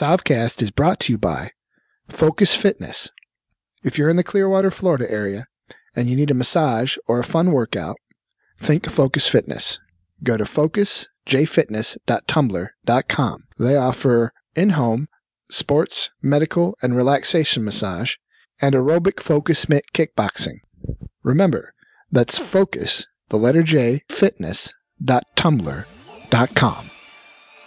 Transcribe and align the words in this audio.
Sovcast 0.00 0.62
is 0.62 0.70
brought 0.70 1.00
to 1.00 1.12
you 1.12 1.18
by 1.18 1.50
Focus 2.08 2.54
Fitness. 2.54 3.10
If 3.84 3.98
you're 3.98 4.08
in 4.08 4.16
the 4.16 4.24
Clearwater, 4.24 4.70
Florida 4.70 5.04
area 5.10 5.44
and 5.94 6.08
you 6.08 6.16
need 6.16 6.30
a 6.30 6.34
massage 6.34 6.96
or 7.06 7.20
a 7.20 7.24
fun 7.24 7.52
workout, 7.52 7.98
think 8.58 8.88
Focus 8.88 9.28
Fitness. 9.28 9.78
Go 10.22 10.38
to 10.38 10.44
focusjfitness.tumblr.com. 10.44 13.44
They 13.58 13.76
offer 13.76 14.32
in-home 14.56 15.08
sports, 15.50 16.10
medical, 16.22 16.78
and 16.80 16.96
relaxation 16.96 17.62
massage 17.62 18.14
and 18.58 18.74
aerobic 18.74 19.20
focus 19.20 19.66
kickboxing. 19.66 20.60
Remember, 21.22 21.74
that's 22.10 22.38
focus, 22.38 23.06
the 23.28 23.36
letter 23.36 23.62
J, 23.62 24.00
fitness.tumblr.com. 24.08 26.90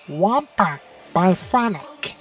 Wampa 0.10 0.82
by 1.14 1.36
Phonic. 1.36 2.16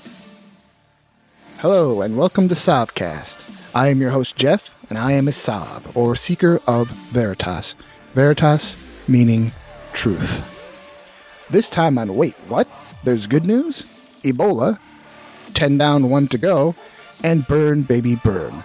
Hello 1.63 2.03
and 2.03 2.17
welcome 2.17 2.49
to 2.49 2.57
Sovcast. 2.57 3.71
I 3.73 3.87
am 3.87 4.01
your 4.01 4.11
host 4.11 4.35
Jeff, 4.35 4.75
and 4.91 4.99
I 4.99 5.13
am 5.13 5.29
a 5.29 5.33
Sov, 5.33 5.97
or 5.97 6.17
seeker 6.17 6.61
of 6.67 6.89
Veritas. 6.89 7.77
Veritas 8.15 8.75
meaning 9.07 9.53
truth. 9.93 10.43
This 11.51 11.71
time 11.71 11.99
on 11.99 12.17
Wait, 12.17 12.35
What? 12.49 12.67
There's 13.05 13.29
good 13.29 13.47
news? 13.47 13.83
Ebola, 14.25 14.81
10 15.55 15.79
down, 15.79 16.11
1 16.11 16.27
to 16.27 16.39
go, 16.39 16.75
and 17.23 17.47
Burn 17.47 17.83
Baby 17.83 18.17
Burn. 18.17 18.65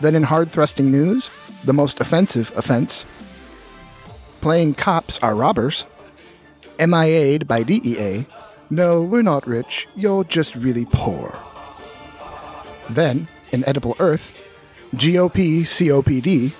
Then 0.00 0.14
in 0.14 0.22
hard 0.22 0.50
thrusting 0.50 0.90
news, 0.90 1.30
the 1.64 1.74
most 1.74 2.00
offensive 2.00 2.50
offense. 2.56 3.04
Playing 4.40 4.72
cops 4.72 5.18
are 5.18 5.34
robbers. 5.34 5.84
MIA'd 6.78 7.46
by 7.46 7.62
DEA. 7.62 8.24
No, 8.70 9.02
we're 9.02 9.20
not 9.20 9.46
rich. 9.46 9.86
You're 9.94 10.24
just 10.24 10.54
really 10.54 10.86
poor. 10.86 11.38
Then, 12.90 13.28
in 13.52 13.62
Oedipal 13.64 13.96
Earth, 13.98 14.32
GOP 14.94 15.62
COPD. 15.62 16.52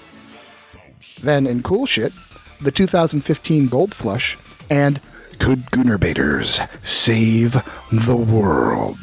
Then, 1.22 1.46
in 1.46 1.62
Cool 1.62 1.86
Shit, 1.86 2.12
the 2.60 2.70
2015 2.70 3.68
Gold 3.68 3.94
Flush, 3.94 4.36
and 4.70 5.00
Could 5.38 5.60
Goonerbaters 5.66 6.68
Save 6.84 7.62
the 7.90 8.16
World? 8.16 8.98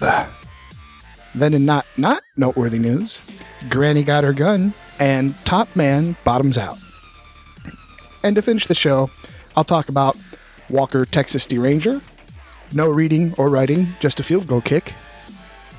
Then, 1.33 1.53
in 1.53 1.65
Not 1.65 1.85
Not 1.97 2.21
Noteworthy 2.37 2.79
News, 2.79 3.19
Granny 3.69 4.03
got 4.03 4.23
her 4.23 4.33
gun, 4.33 4.73
and 4.99 5.35
Top 5.45 5.75
Man 5.75 6.15
bottoms 6.23 6.57
out. 6.57 6.77
And 8.23 8.35
to 8.35 8.41
finish 8.41 8.67
the 8.67 8.75
show, 8.75 9.09
I'll 9.55 9.63
talk 9.63 9.89
about 9.89 10.17
Walker 10.69 11.05
Texas 11.05 11.45
Deranger, 11.45 12.01
no 12.71 12.89
reading 12.89 13.33
or 13.37 13.49
writing, 13.49 13.87
just 13.99 14.19
a 14.19 14.23
field 14.23 14.47
goal 14.47 14.61
kick, 14.61 14.93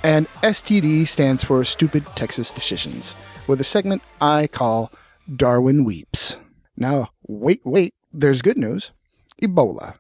and 0.07 0.29
STD 0.45 1.05
stands 1.09 1.43
for 1.43 1.65
Stupid 1.65 2.07
Texas 2.15 2.53
Decisions, 2.53 3.13
with 3.49 3.61
a 3.61 3.65
segment 3.65 4.03
I 4.21 4.47
call 4.47 4.93
Darwin 5.35 5.83
Weeps. 5.85 6.37
Now, 6.77 7.11
wait, 7.27 7.61
wait, 7.65 7.93
there's 8.13 8.41
good 8.41 8.57
news 8.57 8.93
Ebola. 9.43 9.97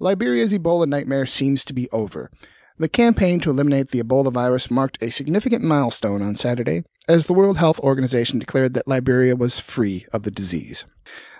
Liberia's 0.00 0.52
Ebola 0.52 0.88
nightmare 0.88 1.26
seems 1.26 1.64
to 1.66 1.72
be 1.72 1.88
over. 1.90 2.28
The 2.76 2.88
campaign 2.88 3.38
to 3.40 3.50
eliminate 3.50 3.92
the 3.92 4.02
Ebola 4.02 4.32
virus 4.32 4.68
marked 4.68 5.00
a 5.00 5.12
significant 5.12 5.62
milestone 5.62 6.20
on 6.20 6.34
Saturday 6.34 6.82
as 7.06 7.28
the 7.28 7.34
World 7.34 7.58
Health 7.58 7.78
Organization 7.78 8.40
declared 8.40 8.74
that 8.74 8.88
Liberia 8.88 9.36
was 9.36 9.60
free 9.60 10.06
of 10.12 10.24
the 10.24 10.32
disease. 10.32 10.84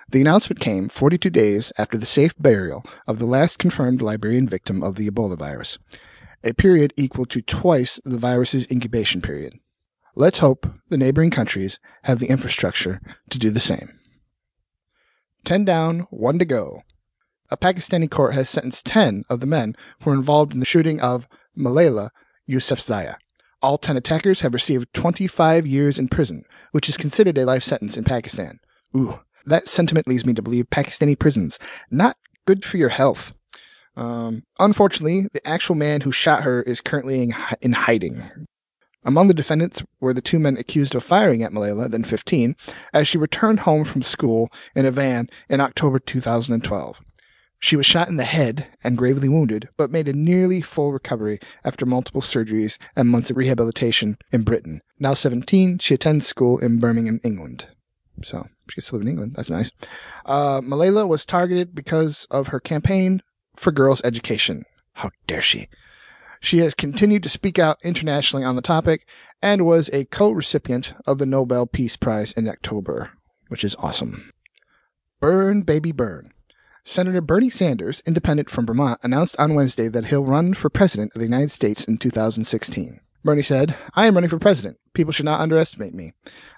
The 0.09 0.21
announcement 0.21 0.61
came 0.61 0.87
42 0.87 1.29
days 1.29 1.73
after 1.77 1.97
the 1.97 2.05
safe 2.05 2.33
burial 2.39 2.85
of 3.05 3.19
the 3.19 3.25
last 3.25 3.57
confirmed 3.57 4.01
Liberian 4.01 4.47
victim 4.47 4.81
of 4.81 4.95
the 4.95 5.09
Ebola 5.09 5.37
virus, 5.37 5.77
a 6.43 6.53
period 6.53 6.93
equal 6.97 7.25
to 7.27 7.41
twice 7.41 7.99
the 8.03 8.17
virus's 8.17 8.67
incubation 8.69 9.21
period. 9.21 9.53
Let's 10.15 10.39
hope 10.39 10.67
the 10.89 10.97
neighboring 10.97 11.31
countries 11.31 11.79
have 12.03 12.19
the 12.19 12.27
infrastructure 12.27 13.01
to 13.29 13.39
do 13.39 13.49
the 13.49 13.59
same. 13.59 13.99
10 15.45 15.65
down, 15.65 16.07
1 16.09 16.39
to 16.39 16.45
go. 16.45 16.83
A 17.49 17.57
Pakistani 17.57 18.09
court 18.09 18.33
has 18.33 18.49
sentenced 18.49 18.85
10 18.85 19.25
of 19.29 19.39
the 19.39 19.45
men 19.45 19.75
who 20.01 20.09
were 20.09 20.15
involved 20.15 20.53
in 20.53 20.59
the 20.59 20.65
shooting 20.65 20.99
of 21.01 21.27
Malala 21.57 22.09
Yousafzai. 22.49 23.15
All 23.61 23.77
10 23.77 23.97
attackers 23.97 24.41
have 24.41 24.53
received 24.53 24.93
25 24.93 25.65
years 25.65 25.97
in 25.97 26.07
prison, 26.07 26.43
which 26.71 26.89
is 26.89 26.97
considered 26.97 27.37
a 27.37 27.45
life 27.45 27.63
sentence 27.63 27.97
in 27.97 28.03
Pakistan. 28.03 28.59
Ooh, 28.95 29.19
that 29.45 29.67
sentiment 29.67 30.07
leads 30.07 30.25
me 30.25 30.33
to 30.33 30.41
believe 30.41 30.69
Pakistani 30.69 31.17
prisons 31.17 31.59
not 31.89 32.17
good 32.45 32.63
for 32.63 32.77
your 32.77 32.89
health. 32.89 33.33
Um, 33.95 34.43
unfortunately, 34.59 35.27
the 35.33 35.47
actual 35.47 35.75
man 35.75 36.01
who 36.01 36.11
shot 36.11 36.43
her 36.43 36.61
is 36.63 36.81
currently 36.81 37.21
in, 37.21 37.35
in 37.61 37.73
hiding. 37.73 38.23
Among 39.05 39.27
the 39.27 39.33
defendants 39.33 39.83
were 39.99 40.13
the 40.13 40.21
two 40.21 40.39
men 40.39 40.57
accused 40.57 40.95
of 40.95 41.03
firing 41.03 41.43
at 41.43 41.51
Malala, 41.51 41.89
then 41.89 42.03
15, 42.03 42.55
as 42.93 43.07
she 43.07 43.17
returned 43.17 43.61
home 43.61 43.83
from 43.83 44.01
school 44.01 44.49
in 44.75 44.85
a 44.85 44.91
van 44.91 45.29
in 45.49 45.59
October 45.59 45.99
2012. 45.99 46.99
She 47.59 47.75
was 47.75 47.85
shot 47.85 48.09
in 48.09 48.17
the 48.17 48.25
head 48.25 48.67
and 48.83 48.97
gravely 48.97 49.29
wounded, 49.29 49.69
but 49.77 49.91
made 49.91 50.07
a 50.07 50.13
nearly 50.13 50.61
full 50.61 50.91
recovery 50.91 51.39
after 51.63 51.85
multiple 51.85 52.21
surgeries 52.21 52.77
and 52.95 53.07
months 53.07 53.29
of 53.29 53.37
rehabilitation 53.37 54.17
in 54.31 54.43
Britain. 54.43 54.81
Now 54.99 55.13
17, 55.13 55.79
she 55.79 55.93
attends 55.93 56.27
school 56.27 56.57
in 56.59 56.79
Birmingham, 56.79 57.21
England. 57.23 57.67
So 58.21 58.47
she 58.69 58.75
gets 58.75 58.89
to 58.89 58.95
live 58.95 59.03
in 59.03 59.07
England. 59.07 59.33
That's 59.35 59.49
nice. 59.49 59.71
Uh, 60.25 60.59
Malala 60.59 61.07
was 61.07 61.25
targeted 61.25 61.73
because 61.73 62.27
of 62.29 62.49
her 62.49 62.59
campaign 62.59 63.21
for 63.55 63.71
girls' 63.71 64.01
education. 64.03 64.65
How 64.93 65.11
dare 65.27 65.41
she? 65.41 65.67
She 66.39 66.57
has 66.59 66.73
continued 66.73 67.23
to 67.23 67.29
speak 67.29 67.57
out 67.57 67.79
internationally 67.83 68.45
on 68.45 68.55
the 68.55 68.61
topic 68.61 69.07
and 69.41 69.65
was 69.65 69.89
a 69.93 70.05
co-recipient 70.05 70.93
of 71.05 71.17
the 71.17 71.25
Nobel 71.25 71.65
Peace 71.65 71.95
Prize 71.95 72.33
in 72.33 72.49
October, 72.49 73.11
which 73.47 73.63
is 73.63 73.75
awesome. 73.79 74.31
Burn, 75.19 75.61
baby, 75.61 75.91
burn. 75.91 76.33
Senator 76.83 77.21
Bernie 77.21 77.49
Sanders, 77.49 78.01
independent 78.05 78.49
from 78.49 78.65
Vermont, 78.65 78.99
announced 79.03 79.37
on 79.39 79.55
Wednesday 79.55 79.87
that 79.87 80.07
he'll 80.07 80.25
run 80.25 80.53
for 80.53 80.69
president 80.69 81.13
of 81.15 81.19
the 81.19 81.25
United 81.25 81.51
States 81.51 81.85
in 81.85 81.97
2016. 81.97 82.99
Bernie 83.23 83.41
said, 83.41 83.77
I 83.95 84.05
am 84.05 84.15
running 84.15 84.29
for 84.29 84.37
president. 84.37 84.77
People 84.93 85.13
should 85.13 85.23
not 85.23 85.39
underestimate 85.39 85.93
me. 85.93 86.11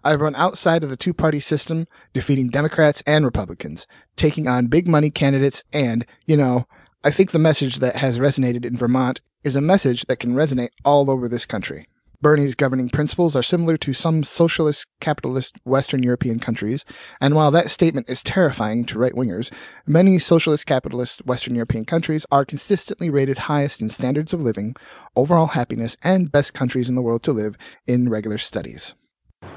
I've 0.03 0.21
run 0.21 0.35
outside 0.35 0.83
of 0.83 0.89
the 0.89 0.97
two 0.97 1.13
party 1.13 1.39
system, 1.39 1.85
defeating 2.11 2.49
Democrats 2.49 3.03
and 3.05 3.23
Republicans, 3.23 3.85
taking 4.15 4.47
on 4.47 4.65
big 4.65 4.87
money 4.87 5.11
candidates, 5.11 5.63
and, 5.71 6.07
you 6.25 6.35
know, 6.35 6.65
I 7.05 7.11
think 7.11 7.29
the 7.29 7.37
message 7.37 7.75
that 7.81 7.97
has 7.97 8.17
resonated 8.17 8.65
in 8.65 8.75
Vermont 8.75 9.21
is 9.43 9.55
a 9.55 9.61
message 9.61 10.07
that 10.07 10.17
can 10.17 10.33
resonate 10.33 10.71
all 10.83 11.11
over 11.11 11.29
this 11.29 11.45
country. 11.45 11.85
Bernie's 12.19 12.55
governing 12.55 12.89
principles 12.89 13.35
are 13.35 13.43
similar 13.43 13.77
to 13.77 13.93
some 13.93 14.23
socialist 14.23 14.87
capitalist 15.01 15.55
Western 15.65 16.01
European 16.01 16.39
countries, 16.39 16.83
and 17.21 17.35
while 17.35 17.51
that 17.51 17.69
statement 17.69 18.09
is 18.09 18.23
terrifying 18.23 18.85
to 18.85 18.97
right 18.97 19.13
wingers, 19.13 19.53
many 19.85 20.17
socialist 20.17 20.65
capitalist 20.65 21.23
Western 21.27 21.53
European 21.53 21.85
countries 21.85 22.25
are 22.31 22.43
consistently 22.43 23.11
rated 23.11 23.37
highest 23.37 23.81
in 23.81 23.89
standards 23.89 24.33
of 24.33 24.41
living, 24.41 24.75
overall 25.15 25.45
happiness, 25.45 25.95
and 26.01 26.31
best 26.31 26.55
countries 26.55 26.89
in 26.89 26.95
the 26.95 27.03
world 27.03 27.21
to 27.21 27.31
live 27.31 27.55
in 27.85 28.09
regular 28.09 28.39
studies. 28.39 28.95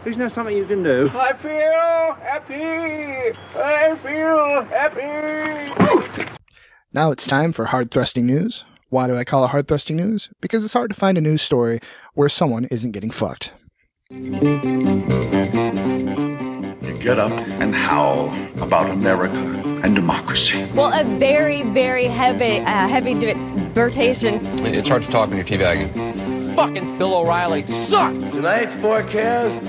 Isn't 0.05 0.19
there 0.19 0.31
something 0.35 0.55
you 0.55 0.67
can 0.67 0.83
do? 0.83 1.09
I 1.15 1.33
feel 1.33 2.15
happy. 2.21 3.39
I 3.57 3.97
feel 4.03 4.65
happy. 4.69 6.38
Now 6.99 7.13
it's 7.13 7.29
time 7.29 7.53
for 7.53 7.67
hard 7.67 7.93
thrusting 7.93 8.27
news. 8.27 8.65
Why 8.89 9.07
do 9.07 9.15
I 9.15 9.23
call 9.23 9.45
it 9.45 9.51
hard 9.51 9.69
thrusting 9.69 9.97
news? 9.97 10.31
Because 10.41 10.65
it's 10.65 10.73
hard 10.73 10.91
to 10.91 10.97
find 10.97 11.17
a 11.17 11.21
news 11.21 11.41
story 11.41 11.79
where 12.15 12.29
someone 12.29 12.65
isn't 12.73 12.91
getting 12.91 13.13
fucked. 13.13 13.53
You 14.11 14.29
get 17.01 17.21
up 17.21 17.31
and 17.31 17.73
howl 17.73 18.35
about 18.61 18.91
America 18.91 19.39
and 19.85 19.95
democracy. 19.95 20.67
Well, 20.75 20.91
a 20.93 21.05
very, 21.21 21.63
very 21.63 22.07
heavy, 22.07 22.59
uh, 22.59 22.89
heavy 22.89 23.15
divertation. 23.15 24.45
It's 24.67 24.89
hard 24.89 25.05
to 25.05 25.09
talk 25.09 25.29
when 25.29 25.37
you're 25.37 25.47
teabagging. 25.47 26.57
Fucking 26.57 26.99
Bill 26.99 27.15
O'Reilly 27.15 27.63
sucks. 27.89 28.35
Tonight's 28.35 28.75
forecast 28.75 29.61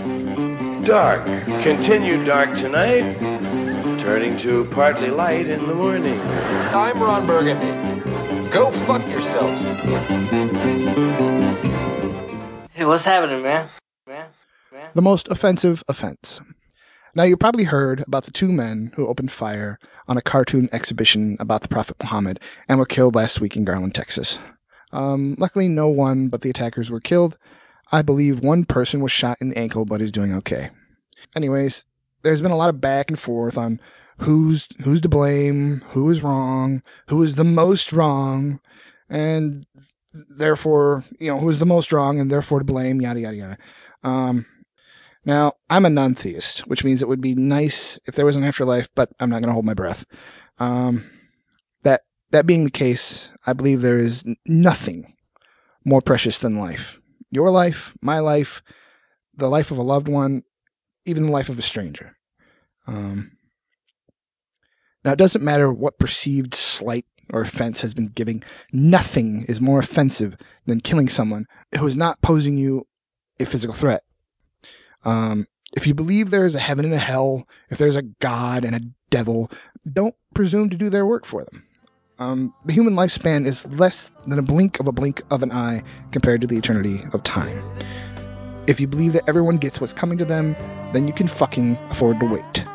dark. 0.84 1.24
Continued 1.62 2.26
dark 2.26 2.56
tonight, 2.56 3.04
turning 4.00 4.38
to 4.38 4.64
partly 4.72 5.10
light 5.10 5.48
in 5.48 5.66
the 5.66 5.76
morning. 5.76 6.18
I'm 6.22 7.04
Ron 7.04 7.28
Burgundy. 7.28 7.68
Go 8.50 8.72
fuck 8.72 9.06
yourselves. 9.10 9.64
Hey, 12.72 12.86
what's 12.86 13.04
happening, 13.04 13.44
man? 13.44 13.70
Man? 14.08 14.28
Man? 14.72 14.90
The 14.94 15.02
most 15.02 15.28
offensive 15.28 15.84
offense. 15.90 16.40
Now, 17.14 17.24
you 17.24 17.36
probably 17.36 17.66
heard 17.66 18.00
about 18.08 18.24
the 18.24 18.32
two 18.32 18.54
men 18.54 18.94
who 18.96 19.06
opened 19.06 19.34
fire 19.34 19.78
on 20.08 20.16
a 20.16 20.22
cartoon 20.22 20.70
exhibition 20.72 21.36
about 21.38 21.62
the 21.62 21.68
Prophet 21.68 21.98
Muhammad 22.02 22.40
and 22.70 22.80
were 22.80 22.86
killed 22.86 23.16
last 23.16 23.42
week 23.42 23.58
in 23.58 23.66
Garland, 23.66 23.96
Texas. 23.96 24.40
Um, 24.94 25.36
luckily, 25.38 25.68
no 25.68 25.90
one 25.90 26.30
but 26.30 26.40
the 26.42 26.50
attackers 26.50 26.90
were 26.90 27.02
killed. 27.02 27.38
I 27.92 28.02
believe 28.02 28.40
one 28.40 28.64
person 28.64 29.02
was 29.02 29.12
shot 29.12 29.38
in 29.42 29.50
the 29.50 29.58
ankle, 29.58 29.84
but 29.84 30.02
is 30.02 30.12
doing 30.12 30.34
okay. 30.36 30.70
Anyways, 31.36 31.84
there's 32.22 32.42
been 32.42 32.52
a 32.52 32.58
lot 32.58 32.70
of 32.70 32.82
back 32.82 33.10
and 33.10 33.20
forth 33.20 33.58
on 33.58 33.80
who's 34.20 34.68
who's 34.84 35.02
to 35.02 35.10
blame, 35.10 35.84
who 35.90 36.10
is 36.10 36.22
wrong, 36.22 36.82
who 37.08 37.22
is 37.24 37.36
the 37.36 37.44
most 37.44 37.94
wrong, 37.94 38.60
and 39.10 39.66
therefore, 40.30 41.04
you 41.20 41.32
know, 41.32 41.40
who's 41.40 41.60
the 41.60 41.66
most 41.66 41.92
wrong 41.92 42.20
and 42.20 42.32
therefore 42.32 42.60
to 42.60 42.66
blame, 42.66 43.02
yada, 43.02 43.20
yada, 43.20 43.38
yada. 43.38 43.58
Um, 44.04 44.46
now, 45.26 45.54
I'm 45.70 45.86
a 45.86 45.90
non 45.90 46.16
theist, 46.16 46.62
which 46.62 46.84
means 46.84 47.02
it 47.02 47.08
would 47.08 47.22
be 47.22 47.36
nice 47.36 48.00
if 48.06 48.16
there 48.16 48.26
was 48.26 48.36
an 48.36 48.44
afterlife, 48.44 48.90
but 48.96 49.12
I'm 49.20 49.30
not 49.30 49.42
going 49.42 49.50
to 49.50 49.54
hold 49.54 49.66
my 49.66 49.74
breath. 49.74 50.06
Um, 50.60 51.10
that, 51.84 52.02
that 52.32 52.46
being 52.46 52.64
the 52.64 52.72
case, 52.72 53.30
I 53.46 53.54
believe 53.54 53.82
there 53.82 54.00
is 54.00 54.24
nothing 54.46 55.14
more 55.86 56.02
precious 56.02 56.40
than 56.40 56.56
life. 56.56 57.00
Your 57.32 57.50
life, 57.50 57.94
my 58.02 58.20
life, 58.20 58.62
the 59.36 59.50
life 59.50 59.72
of 59.72 59.78
a 59.78 59.84
loved 59.84 60.08
one, 60.08 60.44
even 61.10 61.26
the 61.26 61.32
life 61.32 61.50
of 61.50 61.60
a 61.60 61.64
stranger. 61.64 62.16
Um, 62.88 63.32
now, 65.04 65.14
it 65.14 65.20
doesn't 65.20 65.44
matter 65.44 65.72
what 65.72 66.00
perceived 66.00 66.54
slight 66.54 67.06
or 67.32 67.42
offense 67.42 67.82
has 67.82 67.94
been 67.94 68.08
given. 68.08 68.44
Nothing 68.72 69.46
is 69.48 69.62
more 69.62 69.80
offensive 69.80 70.36
than 70.66 70.82
killing 70.82 71.10
someone 71.10 71.46
who 71.78 71.88
is 71.88 71.96
not 71.96 72.22
posing 72.22 72.58
you 72.58 72.88
a 73.40 73.46
physical 73.46 73.76
threat. 73.76 74.04
Um, 75.06 75.48
if 75.74 75.88
you 75.88 75.94
believe 75.94 76.30
there 76.30 76.46
is 76.46 76.56
a 76.56 76.60
heaven 76.60 76.86
and 76.86 76.94
a 76.94 77.00
hell, 77.00 77.48
if 77.70 77.78
there's 77.78 77.96
a 77.96 78.02
God 78.02 78.66
and 78.66 78.76
a 78.76 78.82
devil, 79.10 79.52
don't 79.92 80.16
presume 80.34 80.70
to 80.70 80.78
do 80.78 80.90
their 80.90 81.06
work 81.06 81.26
for 81.26 81.46
them. 81.46 81.64
Um, 82.18 82.54
the 82.66 82.74
human 82.74 82.96
lifespan 82.96 83.46
is 83.46 83.66
less 83.74 84.12
than 84.28 84.40
a 84.40 84.42
blink 84.42 84.80
of 84.80 84.88
a 84.88 84.92
blink 84.92 85.22
of 85.32 85.42
an 85.42 85.54
eye 85.54 85.84
compared 86.12 86.42
to 86.42 86.48
the 86.48 86.58
eternity 86.58 87.06
of 87.14 87.24
time. 87.24 87.64
If 88.68 88.80
you 88.80 88.88
believe 88.88 89.14
that 89.14 89.28
everyone 89.28 89.58
gets 89.58 89.82
what's 89.82 89.94
coming 89.94 90.18
to 90.18 90.26
them, 90.26 90.56
then 90.94 91.08
you 91.08 91.14
can 91.14 91.28
fucking 91.28 91.78
afford 91.90 92.20
to 92.20 92.26
wait. 92.26 92.66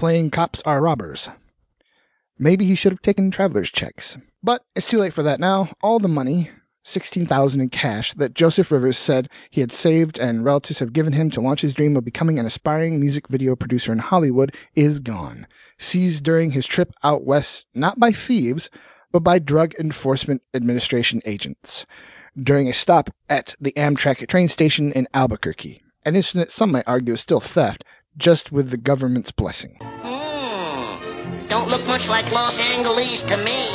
Playing 0.00 0.30
cops 0.30 0.62
are 0.64 0.80
robbers. 0.80 1.28
Maybe 2.38 2.64
he 2.64 2.74
should 2.74 2.90
have 2.90 3.02
taken 3.02 3.30
traveler's 3.30 3.70
checks. 3.70 4.16
But 4.42 4.64
it's 4.74 4.88
too 4.88 4.96
late 4.96 5.12
for 5.12 5.22
that 5.22 5.38
now. 5.38 5.74
All 5.82 5.98
the 5.98 6.08
money, 6.08 6.48
16000 6.84 7.60
in 7.60 7.68
cash, 7.68 8.14
that 8.14 8.32
Joseph 8.32 8.70
Rivers 8.70 8.96
said 8.96 9.28
he 9.50 9.60
had 9.60 9.70
saved 9.70 10.18
and 10.18 10.42
relatives 10.42 10.78
have 10.78 10.94
given 10.94 11.12
him 11.12 11.28
to 11.28 11.42
launch 11.42 11.60
his 11.60 11.74
dream 11.74 11.98
of 11.98 12.04
becoming 12.06 12.38
an 12.38 12.46
aspiring 12.46 12.98
music 12.98 13.28
video 13.28 13.54
producer 13.54 13.92
in 13.92 13.98
Hollywood 13.98 14.56
is 14.74 15.00
gone. 15.00 15.46
Seized 15.76 16.24
during 16.24 16.52
his 16.52 16.64
trip 16.64 16.94
out 17.04 17.24
west, 17.24 17.66
not 17.74 18.00
by 18.00 18.10
thieves, 18.10 18.70
but 19.12 19.20
by 19.20 19.38
Drug 19.38 19.74
Enforcement 19.74 20.40
Administration 20.54 21.20
agents. 21.26 21.84
During 22.42 22.68
a 22.68 22.72
stop 22.72 23.10
at 23.28 23.54
the 23.60 23.72
Amtrak 23.72 24.26
train 24.28 24.48
station 24.48 24.92
in 24.92 25.08
Albuquerque. 25.12 25.82
An 26.06 26.16
incident 26.16 26.50
some 26.50 26.72
might 26.72 26.88
argue 26.88 27.12
is 27.12 27.20
still 27.20 27.40
theft, 27.40 27.84
just 28.16 28.50
with 28.50 28.70
the 28.70 28.78
government's 28.78 29.30
blessing. 29.30 29.78
Don't 31.50 31.68
look 31.68 31.84
much 31.84 32.08
like 32.08 32.30
Los 32.30 32.60
Angeles 32.60 33.24
to 33.24 33.36
me. 33.36 33.68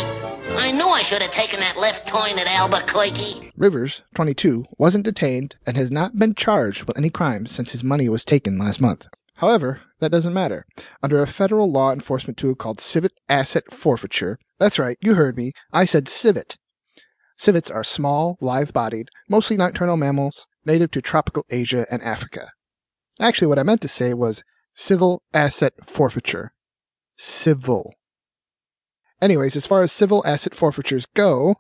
I 0.58 0.72
knew 0.72 0.88
I 0.88 1.02
should 1.04 1.22
have 1.22 1.34
taken 1.34 1.60
that 1.60 1.78
left 1.78 2.08
turn 2.08 2.40
at 2.40 2.48
Albuquerque. 2.48 3.52
Rivers, 3.58 4.02
22, 4.16 4.64
wasn't 4.78 5.04
detained 5.04 5.58
and 5.68 5.76
has 5.76 5.92
not 5.92 6.18
been 6.18 6.36
charged 6.36 6.86
with 6.86 6.98
any 6.98 7.10
crimes 7.10 7.52
since 7.52 7.74
his 7.74 7.84
money 7.84 8.08
was 8.08 8.24
taken 8.24 8.58
last 8.58 8.80
month. 8.80 9.08
However, 9.36 9.82
that 10.00 10.10
doesn't 10.10 10.34
matter. 10.34 10.66
Under 11.04 11.22
a 11.22 11.28
federal 11.28 11.70
law 11.70 11.92
enforcement 11.92 12.38
tool 12.38 12.56
called 12.56 12.80
civet 12.80 13.12
asset 13.28 13.74
forfeiture, 13.74 14.40
that's 14.58 14.80
right, 14.80 14.98
you 15.02 15.16
heard 15.16 15.36
me, 15.36 15.52
I 15.74 15.84
said 15.84 16.08
civet. 16.08 16.58
Civets 17.38 17.70
are 17.70 17.84
small, 17.84 18.38
live 18.40 18.72
bodied, 18.72 19.10
mostly 19.30 19.58
nocturnal 19.58 19.98
mammals 19.98 20.48
native 20.64 20.92
to 20.92 21.02
tropical 21.02 21.44
Asia 21.50 21.86
and 21.92 22.02
Africa. 22.04 22.52
Actually, 23.20 23.48
what 23.48 23.60
I 23.60 23.64
meant 23.64 23.82
to 23.82 23.90
say 23.90 24.14
was 24.14 24.44
civil 24.74 25.24
asset 25.34 25.74
forfeiture. 25.86 26.54
Civil. 27.18 27.94
Anyways, 29.22 29.56
as 29.56 29.66
far 29.66 29.82
as 29.82 29.92
civil 29.92 30.26
asset 30.26 30.56
forfeitures 30.56 31.06
go, 31.06 31.56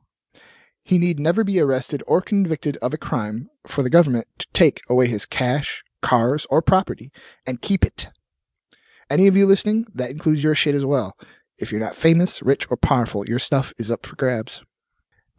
he 0.83 0.97
need 0.97 1.19
never 1.19 1.43
be 1.43 1.59
arrested 1.59 2.03
or 2.05 2.21
convicted 2.21 2.77
of 2.77 2.93
a 2.93 2.97
crime 2.97 3.49
for 3.65 3.81
the 3.81 3.89
government 3.89 4.27
to 4.37 4.47
take 4.53 4.81
away 4.87 5.07
his 5.07 5.25
cash, 5.25 5.83
cars, 6.01 6.45
or 6.49 6.61
property 6.61 7.11
and 7.47 7.61
keep 7.61 7.83
it. 7.83 8.09
Any 9.09 9.27
of 9.27 9.35
you 9.37 9.45
listening, 9.45 9.85
that 9.93 10.11
includes 10.11 10.43
your 10.43 10.55
shit 10.55 10.75
as 10.75 10.85
well. 10.85 11.17
If 11.57 11.71
you're 11.71 11.81
not 11.81 11.95
famous, 11.95 12.41
rich, 12.41 12.67
or 12.69 12.77
powerful, 12.77 13.25
your 13.27 13.39
stuff 13.39 13.73
is 13.77 13.89
up 13.89 14.05
for 14.05 14.15
grabs. 14.15 14.63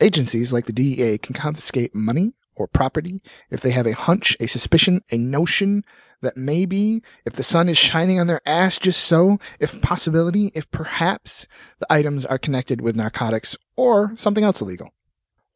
Agencies 0.01 0.53
like 0.53 0.67
the 0.67 0.73
DEA 0.73 1.19
can 1.19 1.35
confiscate 1.35 1.95
money 1.95 2.33
or 2.57 2.67
property 2.67 3.21
if 3.51 3.61
they 3.61 3.71
have 3.71 3.87
a 3.87 3.93
hunch, 3.93 4.37
a 4.41 4.47
suspicion, 4.47 5.03
a 5.11 5.19
notion 5.19 5.85
that 6.23 6.37
maybe 6.37 7.03
if 7.25 7.35
the 7.35 7.43
sun 7.43 7.69
is 7.69 7.79
shining 7.79 8.19
on 8.19 8.27
their 8.27 8.41
ass 8.47 8.79
just 8.79 9.05
so, 9.05 9.39
if 9.61 9.81
possibility, 9.83 10.51
if 10.55 10.71
perhaps 10.71 11.47
the 11.79 11.93
items 11.93 12.25
are 12.27 12.39
connected 12.39 12.81
with 12.81 12.97
narcotics 12.97 13.57
or 13.77 14.15
something 14.17 14.45
else 14.45 14.61
illegal. 14.61 14.91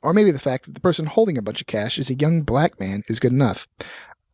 Or 0.02 0.14
maybe 0.14 0.30
the 0.30 0.38
fact 0.38 0.66
that 0.66 0.74
the 0.74 0.80
person 0.80 1.06
holding 1.06 1.36
a 1.36 1.42
bunch 1.42 1.60
of 1.60 1.66
cash 1.66 1.98
is 1.98 2.10
a 2.10 2.14
young 2.14 2.42
black 2.42 2.78
man 2.80 3.02
is 3.08 3.20
good 3.20 3.32
enough. 3.32 3.66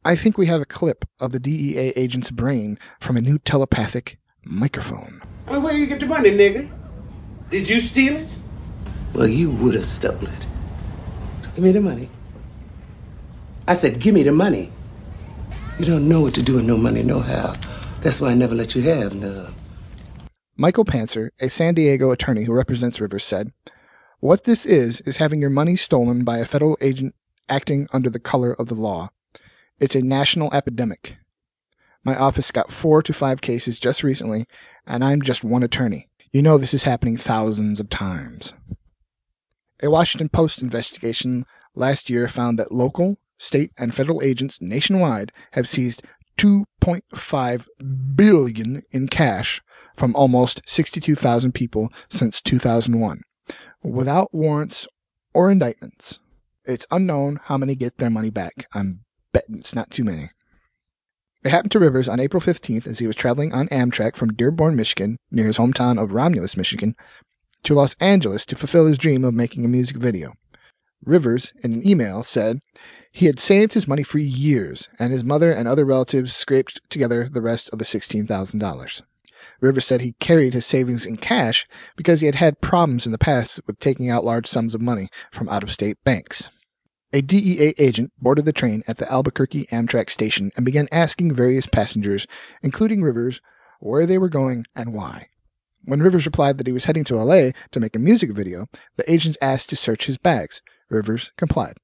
I 0.05 0.15
think 0.15 0.39
we 0.39 0.47
have 0.47 0.61
a 0.61 0.67
clip 0.67 1.05
of 1.19 1.33
the 1.33 1.41
DEA 1.41 1.93
agent's 1.97 2.31
brain 2.31 2.79
from 3.01 3.17
a 3.17 3.21
new 3.21 3.39
telepathic 3.39 4.19
microphone. 4.45 5.21
Well, 5.49 5.61
where 5.61 5.75
you 5.75 5.87
get 5.87 6.01
the 6.01 6.07
money, 6.07 6.31
nigga? 6.31 6.71
Did 7.51 7.69
you 7.69 7.81
steal 7.81 8.17
it? 8.17 8.29
Well, 9.13 9.27
you 9.27 9.51
would 9.51 9.75
have 9.75 9.87
stole 9.87 10.15
it. 10.15 10.47
Give 11.55 11.65
me 11.65 11.73
the 11.73 11.81
money. 11.81 12.09
I 13.69 13.75
said, 13.75 13.99
give 13.99 14.15
me 14.15 14.23
the 14.23 14.33
money. 14.33 14.71
You 15.79 15.85
don't 15.85 16.09
know 16.09 16.21
what 16.21 16.35
to 16.35 16.43
do 16.43 16.55
with 16.55 16.65
no 16.65 16.77
money, 16.77 17.03
no 17.03 17.19
how. 17.19 17.55
That's 18.01 18.21
why 18.21 18.31
I 18.31 18.35
never 18.35 18.55
let 18.55 18.75
you 18.75 18.83
have 18.83 19.15
none. 19.15 19.53
Michael 20.57 20.85
Panzer, 20.85 21.31
a 21.41 21.49
San 21.49 21.75
Diego 21.75 22.13
attorney 22.13 22.45
who 22.45 22.53
represents 22.53 23.01
Rivers, 23.01 23.25
said, 23.25 23.53
What 24.21 24.45
this 24.45 24.65
is, 24.65 25.01
is 25.03 25.17
having 25.17 25.41
your 25.41 25.51
money 25.51 25.75
stolen 25.75 26.23
by 26.25 26.39
a 26.39 26.47
federal 26.47 26.79
agent 26.81 27.15
acting 27.49 27.89
under 27.93 28.09
the 28.09 28.21
color 28.21 28.53
of 28.53 28.69
the 28.69 28.75
law. 28.75 29.11
It's 29.81 29.97
a 29.97 30.01
national 30.01 30.55
epidemic. 30.55 31.17
My 32.05 32.17
office 32.17 32.53
got 32.53 32.71
four 32.73 33.03
to 33.03 33.13
five 33.13 33.41
cases 33.41 33.81
just 33.81 34.05
recently, 34.05 34.47
and 34.87 35.05
I'm 35.05 35.23
just 35.23 35.43
one 35.43 35.65
attorney. 35.65 36.09
You 36.33 36.41
know 36.41 36.57
this 36.57 36.73
is 36.73 36.85
happening 36.85 37.17
thousands 37.17 37.81
of 37.81 37.91
times. 37.91 38.53
A 39.83 39.91
Washington 39.91 40.29
Post 40.29 40.63
investigation 40.63 41.45
last 41.75 42.09
year 42.09 42.29
found 42.29 42.59
that 42.59 42.73
local, 42.73 43.19
state, 43.39 43.73
and 43.79 43.95
federal 43.95 44.23
agents 44.23 44.59
nationwide 44.61 45.33
have 45.53 45.69
seized 45.69 46.03
2.5 46.39 47.65
billion 48.15 48.83
in 48.91 49.09
cash 49.09 49.63
from 49.97 50.15
almost 50.15 50.63
62,000 50.67 51.53
people 51.53 51.91
since 52.09 52.41
2001 52.41 53.23
without 53.83 54.33
warrants 54.33 54.87
or 55.33 55.51
indictments. 55.51 56.19
It's 56.65 56.87
unknown 56.91 57.41
how 57.45 57.57
many 57.57 57.75
get 57.75 57.99
their 57.99 58.11
money 58.11 58.31
back. 58.31 58.67
I'm 58.75 59.01
betting 59.33 59.59
it's 59.59 59.75
not 59.75 59.91
too 59.91 60.05
many. 60.05 60.31
It 61.45 61.51
happened 61.51 61.73
to 61.73 61.79
Rivers 61.79 62.09
on 62.09 62.19
April 62.19 62.41
15th 62.41 62.87
as 62.87 62.99
he 62.99 63.07
was 63.07 63.15
traveling 63.15 63.55
on 63.55 63.69
Amtrak 63.69 64.17
from 64.17 64.33
Dearborn, 64.33 64.75
Michigan, 64.75 65.17
near 65.31 65.47
his 65.47 65.59
hometown 65.59 66.03
of 66.03 66.13
Romulus, 66.13 66.57
Michigan, 66.57 66.97
to 67.63 67.75
Los 67.75 67.95
Angeles 68.01 68.45
to 68.47 68.57
fulfill 68.57 68.87
his 68.87 68.99
dream 68.99 69.25
of 69.25 69.35
making 69.35 69.65
a 69.65 69.69
music 69.69 69.97
video. 69.97 70.33
Rivers, 71.05 71.53
in 71.63 71.73
an 71.73 71.87
email, 71.87 72.25
said 72.25 72.59
he 73.17 73.25
had 73.25 73.41
saved 73.41 73.73
his 73.73 73.89
money 73.89 74.03
for 74.03 74.19
years, 74.19 74.91
and 74.99 75.11
his 75.11 75.25
mother 75.25 75.51
and 75.51 75.67
other 75.67 75.87
relatives 75.87 76.37
scraped 76.37 76.83
together 76.91 77.31
the 77.31 77.41
rest 77.41 77.71
of 77.71 77.79
the 77.79 77.85
$16,000. 77.87 79.03
Rivers 79.59 79.87
said 79.87 80.03
he 80.03 80.13
carried 80.21 80.53
his 80.53 80.67
savings 80.67 81.07
in 81.07 81.17
cash 81.17 81.67
because 81.97 82.21
he 82.21 82.27
had 82.27 82.35
had 82.35 82.61
problems 82.61 83.07
in 83.07 83.13
the 83.13 83.19
past 83.19 83.59
with 83.67 83.79
taking 83.79 84.11
out 84.11 84.23
large 84.23 84.47
sums 84.47 84.75
of 84.75 84.83
money 84.83 85.09
from 85.33 85.49
out 85.49 85.63
of 85.63 85.73
state 85.73 85.97
banks. 86.05 86.51
A 87.11 87.23
DEA 87.23 87.73
agent 87.79 88.13
boarded 88.21 88.45
the 88.45 88.53
train 88.53 88.83
at 88.87 88.99
the 88.99 89.11
Albuquerque 89.11 89.65
Amtrak 89.73 90.11
station 90.11 90.51
and 90.55 90.67
began 90.67 90.87
asking 90.93 91.33
various 91.33 91.65
passengers, 91.65 92.27
including 92.63 93.01
Rivers, 93.01 93.41
where 93.81 94.05
they 94.05 94.19
were 94.19 94.29
going 94.29 94.67
and 94.75 94.93
why. 94.93 95.29
When 95.87 96.03
Rivers 96.03 96.27
replied 96.27 96.59
that 96.59 96.67
he 96.67 96.73
was 96.75 96.85
heading 96.85 97.05
to 97.05 97.17
LA 97.17 97.53
to 97.71 97.81
make 97.81 97.97
a 97.97 97.99
music 97.99 98.33
video, 98.33 98.67
the 98.99 99.11
agent 99.11 99.39
asked 99.41 99.71
to 99.71 99.77
search 99.77 100.05
his 100.05 100.19
bags. 100.19 100.61
Rivers 100.91 101.33
complied. 101.39 101.79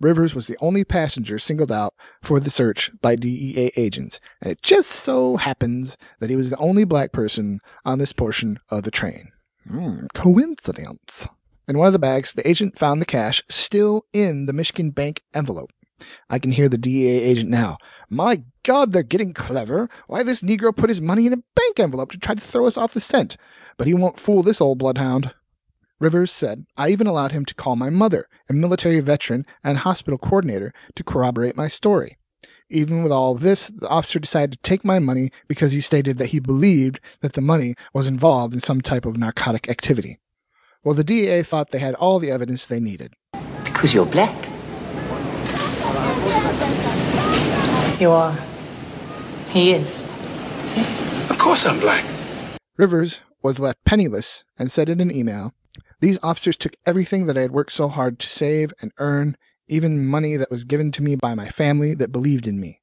Rivers 0.00 0.34
was 0.34 0.46
the 0.46 0.58
only 0.60 0.84
passenger 0.84 1.38
singled 1.38 1.72
out 1.72 1.94
for 2.22 2.40
the 2.40 2.50
search 2.50 2.90
by 3.00 3.16
DEA 3.16 3.70
agents, 3.76 4.20
and 4.40 4.50
it 4.50 4.62
just 4.62 4.90
so 4.90 5.36
happens 5.36 5.96
that 6.20 6.30
he 6.30 6.36
was 6.36 6.50
the 6.50 6.56
only 6.58 6.84
black 6.84 7.12
person 7.12 7.60
on 7.84 7.98
this 7.98 8.12
portion 8.12 8.58
of 8.70 8.82
the 8.82 8.90
train. 8.90 9.30
Hmm, 9.68 10.06
coincidence. 10.12 11.26
In 11.66 11.78
one 11.78 11.86
of 11.86 11.92
the 11.92 11.98
bags, 11.98 12.32
the 12.32 12.46
agent 12.46 12.78
found 12.78 13.00
the 13.00 13.06
cash 13.06 13.42
still 13.48 14.04
in 14.12 14.46
the 14.46 14.52
Michigan 14.52 14.90
bank 14.90 15.22
envelope. 15.32 15.70
I 16.28 16.38
can 16.38 16.50
hear 16.50 16.68
the 16.68 16.76
DEA 16.76 17.22
agent 17.22 17.48
now. 17.48 17.78
My 18.10 18.42
God, 18.64 18.92
they're 18.92 19.02
getting 19.02 19.32
clever. 19.32 19.88
Why, 20.06 20.22
this 20.22 20.42
Negro 20.42 20.76
put 20.76 20.90
his 20.90 21.00
money 21.00 21.26
in 21.26 21.32
a 21.32 21.42
bank 21.54 21.78
envelope 21.78 22.10
to 22.12 22.18
try 22.18 22.34
to 22.34 22.40
throw 22.40 22.66
us 22.66 22.76
off 22.76 22.94
the 22.94 23.00
scent. 23.00 23.36
But 23.76 23.86
he 23.86 23.94
won't 23.94 24.20
fool 24.20 24.42
this 24.42 24.60
old 24.60 24.78
bloodhound. 24.78 25.34
Rivers 26.00 26.32
said, 26.32 26.66
I 26.76 26.90
even 26.90 27.06
allowed 27.06 27.32
him 27.32 27.44
to 27.44 27.54
call 27.54 27.76
my 27.76 27.88
mother, 27.88 28.28
a 28.48 28.52
military 28.52 29.00
veteran 29.00 29.46
and 29.62 29.78
hospital 29.78 30.18
coordinator, 30.18 30.72
to 30.96 31.04
corroborate 31.04 31.56
my 31.56 31.68
story. 31.68 32.16
Even 32.68 33.02
with 33.02 33.12
all 33.12 33.32
of 33.32 33.40
this, 33.40 33.68
the 33.68 33.88
officer 33.88 34.18
decided 34.18 34.52
to 34.52 34.68
take 34.68 34.84
my 34.84 34.98
money 34.98 35.30
because 35.46 35.72
he 35.72 35.80
stated 35.80 36.18
that 36.18 36.26
he 36.26 36.40
believed 36.40 36.98
that 37.20 37.34
the 37.34 37.40
money 37.40 37.74
was 37.92 38.08
involved 38.08 38.54
in 38.54 38.60
some 38.60 38.80
type 38.80 39.06
of 39.06 39.16
narcotic 39.16 39.68
activity. 39.68 40.18
Well, 40.82 40.94
the 40.94 41.04
DEA 41.04 41.42
thought 41.42 41.70
they 41.70 41.78
had 41.78 41.94
all 41.94 42.18
the 42.18 42.30
evidence 42.30 42.66
they 42.66 42.80
needed. 42.80 43.14
Because 43.64 43.94
you're 43.94 44.06
black. 44.06 44.34
You 48.00 48.10
are. 48.10 48.36
He 49.50 49.72
is. 49.72 50.00
Of 51.30 51.38
course 51.38 51.64
I'm 51.64 51.78
black. 51.78 52.04
Rivers 52.76 53.20
was 53.42 53.60
left 53.60 53.84
penniless 53.84 54.42
and 54.58 54.72
said 54.72 54.88
in 54.88 55.00
an 55.00 55.14
email, 55.14 55.54
These 56.00 56.18
officers 56.22 56.56
took 56.56 56.76
everything 56.86 57.26
that 57.26 57.38
I 57.38 57.42
had 57.42 57.52
worked 57.52 57.72
so 57.72 57.88
hard 57.88 58.18
to 58.20 58.28
save 58.28 58.72
and 58.80 58.92
earn, 58.98 59.36
even 59.68 60.06
money 60.06 60.36
that 60.36 60.50
was 60.50 60.64
given 60.64 60.92
to 60.92 61.02
me 61.02 61.16
by 61.16 61.34
my 61.34 61.48
family 61.48 61.94
that 61.94 62.12
believed 62.12 62.46
in 62.46 62.60
me. 62.60 62.80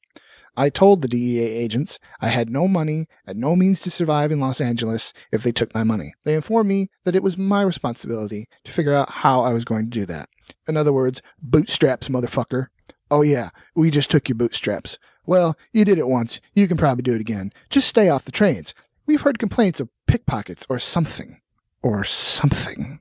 I 0.58 0.70
told 0.70 1.02
the 1.02 1.08
DEA 1.08 1.44
agents 1.44 1.98
I 2.20 2.28
had 2.28 2.50
no 2.50 2.68
money 2.68 3.08
and 3.26 3.40
no 3.40 3.56
means 3.56 3.82
to 3.82 3.92
survive 3.92 4.32
in 4.32 4.42
Los 4.42 4.60
Angeles 4.60 5.14
if 5.32 5.44
they 5.44 5.52
took 5.52 5.74
my 5.74 5.84
money. 5.84 6.14
They 6.26 6.36
informed 6.36 6.68
me 6.68 6.90
that 7.06 7.16
it 7.16 7.24
was 7.24 7.38
my 7.38 7.62
responsibility 7.62 8.50
to 8.66 8.72
figure 8.72 8.94
out 8.94 9.10
how 9.10 9.42
I 9.42 9.54
was 9.54 9.64
going 9.64 9.86
to 9.86 10.00
do 10.00 10.06
that. 10.08 10.30
In 10.68 10.76
other 10.76 10.92
words, 10.92 11.22
bootstraps, 11.42 12.10
motherfucker. 12.10 12.68
Oh 13.10 13.22
yeah, 13.22 13.50
we 13.76 13.92
just 13.92 14.12
took 14.12 14.28
your 14.28 14.38
bootstraps. 14.38 14.98
Well, 15.26 15.58
you 15.72 15.86
did 15.86 15.98
it 15.98 16.08
once. 16.08 16.42
You 16.54 16.68
can 16.68 16.78
probably 16.78 17.04
do 17.04 17.16
it 17.16 17.22
again. 17.22 17.54
Just 17.70 17.88
stay 17.88 18.10
off 18.10 18.26
the 18.26 18.32
trains. 18.32 18.74
We've 19.06 19.22
heard 19.22 19.40
complaints 19.40 19.80
of 19.80 19.90
pickpockets 20.08 20.66
or 20.70 20.80
something. 20.80 21.41
Or 21.84 22.04
something. 22.04 23.00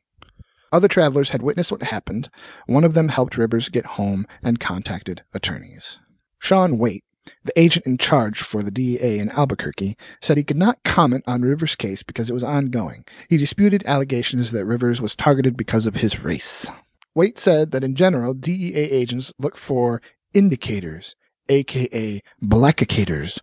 Other 0.72 0.88
travelers 0.88 1.30
had 1.30 1.42
witnessed 1.42 1.72
what 1.72 1.82
happened. 1.82 2.30
One 2.66 2.84
of 2.84 2.94
them 2.94 3.08
helped 3.08 3.36
Rivers 3.36 3.68
get 3.68 3.84
home 3.84 4.26
and 4.42 4.60
contacted 4.60 5.22
attorneys. 5.34 5.98
Sean 6.38 6.78
Waite, 6.78 7.04
the 7.44 7.58
agent 7.58 7.86
in 7.86 7.98
charge 7.98 8.40
for 8.40 8.62
the 8.62 8.70
DEA 8.70 9.18
in 9.18 9.30
Albuquerque, 9.30 9.96
said 10.20 10.36
he 10.36 10.44
could 10.44 10.56
not 10.56 10.82
comment 10.84 11.24
on 11.26 11.42
Rivers' 11.42 11.74
case 11.74 12.02
because 12.02 12.30
it 12.30 12.34
was 12.34 12.44
ongoing. 12.44 13.04
He 13.28 13.36
disputed 13.36 13.82
allegations 13.84 14.52
that 14.52 14.64
Rivers 14.64 15.00
was 15.00 15.16
targeted 15.16 15.56
because 15.56 15.86
of 15.86 15.96
his 15.96 16.20
race. 16.20 16.70
Waite 17.14 17.38
said 17.38 17.72
that 17.72 17.84
in 17.84 17.96
general, 17.96 18.34
DEA 18.34 18.74
agents 18.74 19.32
look 19.38 19.56
for 19.56 20.00
indicators, 20.32 21.16
aka 21.48 22.22
blackicators, 22.42 23.40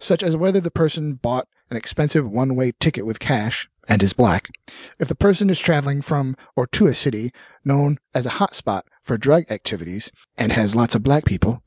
such 0.00 0.22
as 0.22 0.36
whether 0.36 0.60
the 0.60 0.70
person 0.70 1.14
bought 1.14 1.46
an 1.70 1.76
expensive 1.76 2.28
one 2.28 2.56
way 2.56 2.72
ticket 2.80 3.06
with 3.06 3.20
cash 3.20 3.68
and 3.88 4.02
is 4.02 4.12
black, 4.12 4.50
if 4.98 5.08
the 5.08 5.14
person 5.14 5.50
is 5.50 5.58
traveling 5.58 6.02
from 6.02 6.36
or 6.56 6.66
to 6.68 6.86
a 6.86 6.94
city 6.94 7.32
known 7.64 7.98
as 8.14 8.26
a 8.26 8.30
hotspot 8.30 8.82
for 9.02 9.18
drug 9.18 9.44
activities 9.50 10.10
and 10.36 10.52
has 10.52 10.74
lots 10.74 10.94
of 10.94 11.02
black 11.02 11.24
people, 11.24 11.62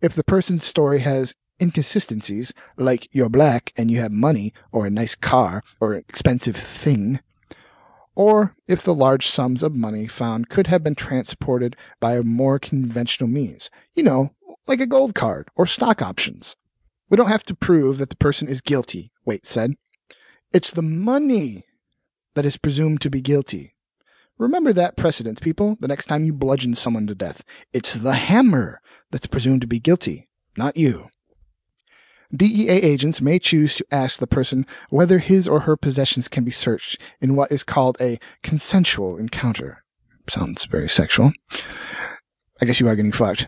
if 0.00 0.14
the 0.14 0.24
person's 0.24 0.64
story 0.64 1.00
has 1.00 1.34
inconsistencies, 1.60 2.52
like 2.76 3.08
you're 3.12 3.28
black 3.28 3.72
and 3.76 3.90
you 3.90 4.00
have 4.00 4.12
money 4.12 4.52
or 4.72 4.86
a 4.86 4.90
nice 4.90 5.14
car 5.14 5.62
or 5.80 5.92
an 5.92 6.04
expensive 6.08 6.56
thing, 6.56 7.20
or 8.14 8.54
if 8.66 8.82
the 8.82 8.94
large 8.94 9.28
sums 9.28 9.62
of 9.62 9.74
money 9.74 10.06
found 10.06 10.48
could 10.48 10.66
have 10.66 10.82
been 10.82 10.94
transported 10.94 11.76
by 12.00 12.16
a 12.16 12.22
more 12.22 12.58
conventional 12.58 13.28
means, 13.28 13.70
you 13.94 14.02
know, 14.02 14.30
like 14.66 14.80
a 14.80 14.86
gold 14.86 15.14
card 15.14 15.48
or 15.56 15.66
stock 15.66 16.02
options. 16.02 16.56
We 17.08 17.16
don't 17.16 17.28
have 17.28 17.44
to 17.44 17.54
prove 17.54 17.98
that 17.98 18.10
the 18.10 18.16
person 18.16 18.48
is 18.48 18.60
guilty, 18.60 19.10
Waite 19.24 19.46
said. 19.46 19.74
It's 20.52 20.72
the 20.72 20.82
money 20.82 21.64
that 22.34 22.44
is 22.44 22.56
presumed 22.56 23.00
to 23.02 23.10
be 23.10 23.20
guilty. 23.20 23.76
Remember 24.36 24.72
that 24.72 24.96
precedent, 24.96 25.40
people, 25.40 25.76
the 25.78 25.86
next 25.86 26.06
time 26.06 26.24
you 26.24 26.32
bludgeon 26.32 26.74
someone 26.74 27.06
to 27.06 27.14
death. 27.14 27.44
It's 27.72 27.94
the 27.94 28.14
hammer 28.14 28.80
that's 29.12 29.26
presumed 29.26 29.60
to 29.60 29.68
be 29.68 29.78
guilty, 29.78 30.28
not 30.56 30.76
you. 30.76 31.08
DEA 32.34 32.68
agents 32.68 33.20
may 33.20 33.38
choose 33.38 33.76
to 33.76 33.86
ask 33.92 34.18
the 34.18 34.26
person 34.26 34.66
whether 34.88 35.18
his 35.18 35.46
or 35.46 35.60
her 35.60 35.76
possessions 35.76 36.26
can 36.26 36.42
be 36.42 36.50
searched 36.50 37.00
in 37.20 37.36
what 37.36 37.52
is 37.52 37.62
called 37.62 37.96
a 38.00 38.18
consensual 38.42 39.16
encounter. 39.18 39.84
Sounds 40.28 40.64
very 40.64 40.88
sexual. 40.88 41.32
I 42.60 42.66
guess 42.66 42.80
you 42.80 42.88
are 42.88 42.96
getting 42.96 43.12
fucked. 43.12 43.46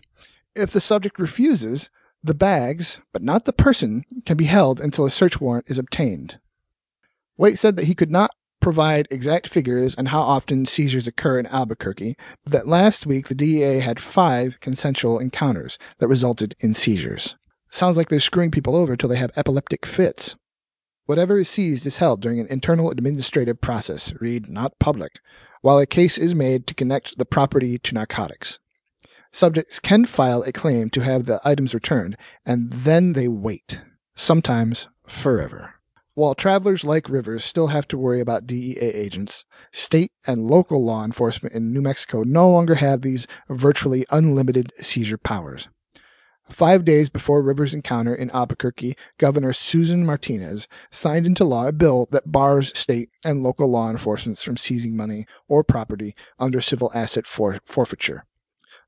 If 0.55 0.71
the 0.71 0.81
subject 0.81 1.19
refuses, 1.19 1.89
the 2.23 2.33
bags, 2.33 2.99
but 3.11 3.21
not 3.21 3.43
the 3.43 3.53
person, 3.53 4.05
can 4.25 4.37
be 4.37 4.45
held 4.45 4.79
until 4.79 5.05
a 5.05 5.11
search 5.11 5.41
warrant 5.41 5.69
is 5.69 5.77
obtained. 5.77 6.39
Waite 7.37 7.59
said 7.59 7.75
that 7.77 7.85
he 7.85 7.95
could 7.95 8.11
not 8.11 8.31
provide 8.59 9.07
exact 9.11 9.49
figures 9.49 9.95
on 9.95 10.07
how 10.07 10.21
often 10.21 10.65
seizures 10.65 11.07
occur 11.07 11.37
in 11.37 11.45
Albuquerque, 11.47 12.15
but 12.43 12.53
that 12.53 12.67
last 12.67 13.05
week 13.05 13.27
the 13.27 13.35
DEA 13.35 13.79
had 13.79 13.99
five 13.99 14.59
consensual 14.61 15.19
encounters 15.19 15.77
that 15.99 16.07
resulted 16.07 16.55
in 16.59 16.73
seizures. 16.73 17.35
Sounds 17.69 17.97
like 17.97 18.09
they're 18.09 18.19
screwing 18.19 18.51
people 18.51 18.75
over 18.75 18.95
till 18.95 19.09
they 19.09 19.17
have 19.17 19.31
epileptic 19.35 19.85
fits. 19.85 20.35
Whatever 21.05 21.39
is 21.39 21.49
seized 21.49 21.85
is 21.85 21.97
held 21.97 22.21
during 22.21 22.39
an 22.39 22.47
internal 22.49 22.89
administrative 22.89 23.59
process, 23.59 24.13
read 24.21 24.49
not 24.49 24.79
public, 24.79 25.19
while 25.61 25.79
a 25.79 25.85
case 25.85 26.17
is 26.17 26.33
made 26.33 26.67
to 26.67 26.73
connect 26.73 27.17
the 27.17 27.25
property 27.25 27.77
to 27.79 27.93
narcotics. 27.93 28.59
Subjects 29.33 29.79
can 29.79 30.05
file 30.05 30.43
a 30.43 30.53
claim 30.53 30.89
to 30.91 31.01
have 31.01 31.25
the 31.25 31.41
items 31.43 31.73
returned, 31.73 32.15
and 32.45 32.71
then 32.71 33.13
they 33.13 33.27
wait, 33.27 33.81
sometimes 34.15 34.87
forever. 35.07 35.73
While 36.15 36.35
travelers 36.35 36.83
like 36.83 37.09
Rivers 37.09 37.43
still 37.43 37.67
have 37.67 37.87
to 37.87 37.97
worry 37.97 38.19
about 38.19 38.45
DEA 38.45 38.77
agents, 38.79 39.45
state 39.71 40.11
and 40.27 40.47
local 40.47 40.85
law 40.85 41.03
enforcement 41.03 41.55
in 41.55 41.73
New 41.73 41.81
Mexico 41.81 42.21
no 42.21 42.51
longer 42.51 42.75
have 42.75 43.01
these 43.01 43.25
virtually 43.49 44.05
unlimited 44.11 44.73
seizure 44.79 45.17
powers. 45.17 45.69
Five 46.49 46.85
days 46.85 47.09
before 47.09 47.41
Rivers' 47.41 47.73
encounter 47.73 48.13
in 48.13 48.29
Albuquerque, 48.29 48.95
Governor 49.17 49.53
Susan 49.53 50.05
Martinez 50.05 50.67
signed 50.91 51.25
into 51.25 51.45
law 51.45 51.67
a 51.67 51.71
bill 51.71 52.07
that 52.11 52.31
bars 52.31 52.77
state 52.77 53.09
and 53.25 53.41
local 53.41 53.67
law 53.67 53.89
enforcement 53.89 54.37
from 54.37 54.57
seizing 54.57 54.95
money 54.95 55.25
or 55.47 55.63
property 55.63 56.15
under 56.37 56.61
civil 56.61 56.91
asset 56.93 57.25
for- 57.25 57.59
forfeiture. 57.65 58.25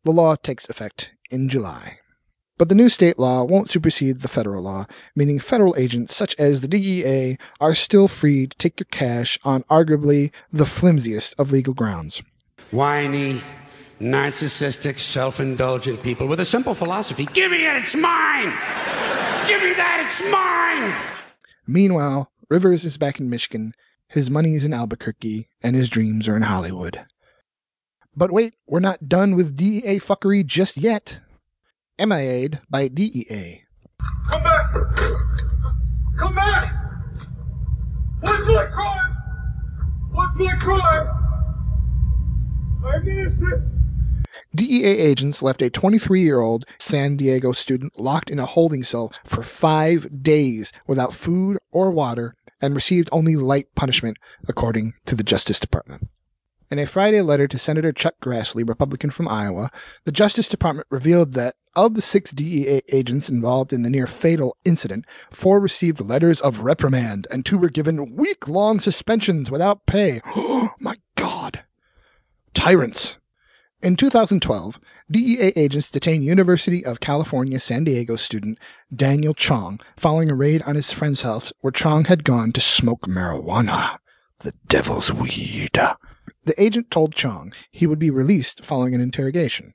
The 0.04 0.12
law 0.12 0.36
takes 0.36 0.70
effect 0.70 1.14
in 1.32 1.50
July. 1.50 2.00
But 2.58 2.70
the 2.70 2.76
new 2.76 2.88
state 2.88 3.20
law 3.20 3.44
won't 3.44 3.70
supersede 3.70 4.22
the 4.22 4.30
federal 4.30 4.64
law, 4.64 4.86
meaning 5.14 5.40
federal 5.40 5.76
agents 5.78 6.16
such 6.16 6.34
as 6.40 6.62
the 6.62 6.70
DEA 6.70 7.38
are 7.60 7.76
still 7.76 8.08
free 8.08 8.48
to 8.48 8.58
take 8.58 8.80
your 8.80 8.88
cash 8.90 9.38
on 9.44 9.64
arguably 9.64 10.32
the 10.54 10.66
flimsiest 10.66 11.36
of 11.38 11.52
legal 11.52 11.74
grounds. 11.74 12.24
Whiny, 12.72 13.42
narcissistic, 14.00 15.00
self 15.00 15.42
indulgent 15.42 16.02
people 16.02 16.28
with 16.28 16.40
a 16.40 16.46
simple 16.46 16.74
philosophy 16.74 17.26
give 17.34 17.52
me 17.52 17.66
it, 17.68 17.76
it's 17.76 17.96
mine! 17.96 18.54
give 19.48 19.62
me 19.62 19.74
that, 19.74 20.02
it's 20.06 20.24
mine! 20.32 20.96
Meanwhile, 21.68 22.32
Rivers 22.50 22.86
is 22.86 22.98
back 22.98 23.20
in 23.20 23.30
Michigan, 23.30 23.74
his 24.08 24.30
money's 24.30 24.64
in 24.64 24.74
Albuquerque, 24.74 25.50
and 25.62 25.76
his 25.76 25.90
dreams 25.90 26.30
are 26.30 26.38
in 26.38 26.44
Hollywood. 26.44 27.06
But 28.16 28.32
wait, 28.32 28.54
we're 28.66 28.80
not 28.80 29.10
done 29.10 29.36
with 29.36 29.58
DEA 29.58 30.00
fuckery 30.00 30.46
just 30.46 30.78
yet. 30.78 31.20
MIA'd 31.98 32.60
by 32.70 32.90
DEA. 32.90 33.64
Come 34.30 34.44
back! 34.44 34.74
Come 36.18 36.36
back! 36.36 36.74
What's 38.20 38.46
my 38.46 38.66
crime? 38.66 39.16
What's 40.12 40.36
my 40.36 40.56
crime? 40.58 41.08
I'm 42.86 43.08
innocent. 43.08 43.64
DEA 44.54 44.84
agents 44.84 45.42
left 45.42 45.62
a 45.62 45.70
23 45.70 46.22
year 46.22 46.42
old 46.42 46.66
San 46.80 47.16
Diego 47.16 47.54
student 47.54 47.98
locked 47.98 48.30
in 48.30 48.40
a 48.40 48.46
holding 48.46 48.84
cell 48.84 49.14
for 49.24 49.42
five 49.42 50.22
days 50.22 50.74
without 50.88 51.14
food 51.14 51.58
or 51.72 51.92
water 51.92 52.36
and 52.62 52.76
received 52.76 53.08
only 53.14 53.38
light 53.38 53.74
punishment, 53.76 54.18
according 54.50 54.96
to 55.06 55.16
the 55.16 55.24
Justice 55.24 55.62
Department. 55.62 56.10
In 56.72 56.80
a 56.80 56.88
Friday 56.88 57.22
letter 57.22 57.48
to 57.48 57.60
Senator 57.60 57.92
Chuck 57.92 58.16
Grassley, 58.20 58.68
Republican 58.68 59.12
from 59.12 59.28
Iowa, 59.28 59.70
the 60.06 60.12
Justice 60.12 60.50
Department 60.50 60.88
revealed 60.90 61.34
that 61.34 61.56
of 61.76 61.94
the 61.94 62.02
six 62.02 62.32
DEA 62.32 62.82
agents 62.92 63.30
involved 63.30 63.72
in 63.72 63.84
the 63.84 63.90
near 63.90 64.08
fatal 64.08 64.58
incident, 64.66 65.06
four 65.32 65.60
received 65.60 66.02
letters 66.02 66.42
of 66.42 66.62
reprimand 66.62 67.28
and 67.30 67.46
two 67.46 67.60
were 67.60 67.70
given 67.70 68.16
week 68.16 68.48
long 68.48 68.80
suspensions 68.80 69.52
without 69.52 69.86
pay. 69.86 70.22
Oh 70.36 70.72
my 70.80 70.96
God! 71.16 71.64
Tyrants! 72.56 73.18
In 73.84 73.96
2012, 73.96 74.80
DEA 75.12 75.54
agents 75.56 75.92
detained 75.92 76.24
University 76.24 76.84
of 76.84 77.00
California 77.00 77.60
San 77.60 77.84
Diego 77.84 78.16
student 78.16 78.58
Daniel 78.94 79.36
Chong 79.36 79.80
following 79.96 80.32
a 80.32 80.36
raid 80.36 80.64
on 80.64 80.74
his 80.74 80.92
friend's 80.92 81.22
house 81.22 81.54
where 81.62 81.72
Chong 81.72 82.06
had 82.06 82.24
gone 82.24 82.52
to 82.54 82.62
smoke 82.62 83.02
marijuana, 83.02 84.00
the 84.40 84.54
devil's 84.68 85.14
weed. 85.14 85.78
The 86.46 86.62
agent 86.62 86.92
told 86.92 87.16
Chong 87.16 87.54
he 87.72 87.88
would 87.88 88.00
be 88.00 88.10
released 88.10 88.66
following 88.66 88.96
an 88.96 89.02
interrogation. 89.02 89.74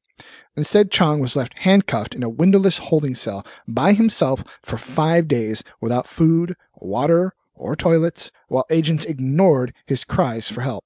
Instead, 0.56 0.90
Chong 0.90 1.20
was 1.20 1.36
left 1.36 1.60
handcuffed 1.60 2.14
in 2.14 2.22
a 2.22 2.28
windowless 2.28 2.78
holding 2.78 3.14
cell 3.14 3.46
by 3.66 3.92
himself 3.92 4.44
for 4.62 4.76
five 4.76 5.28
days 5.28 5.62
without 5.80 6.06
food, 6.06 6.56
water, 6.76 7.32
or 7.54 7.76
toilets, 7.76 8.30
while 8.48 8.66
agents 8.70 9.04
ignored 9.04 9.72
his 9.86 10.04
cries 10.04 10.48
for 10.48 10.62
help. 10.62 10.84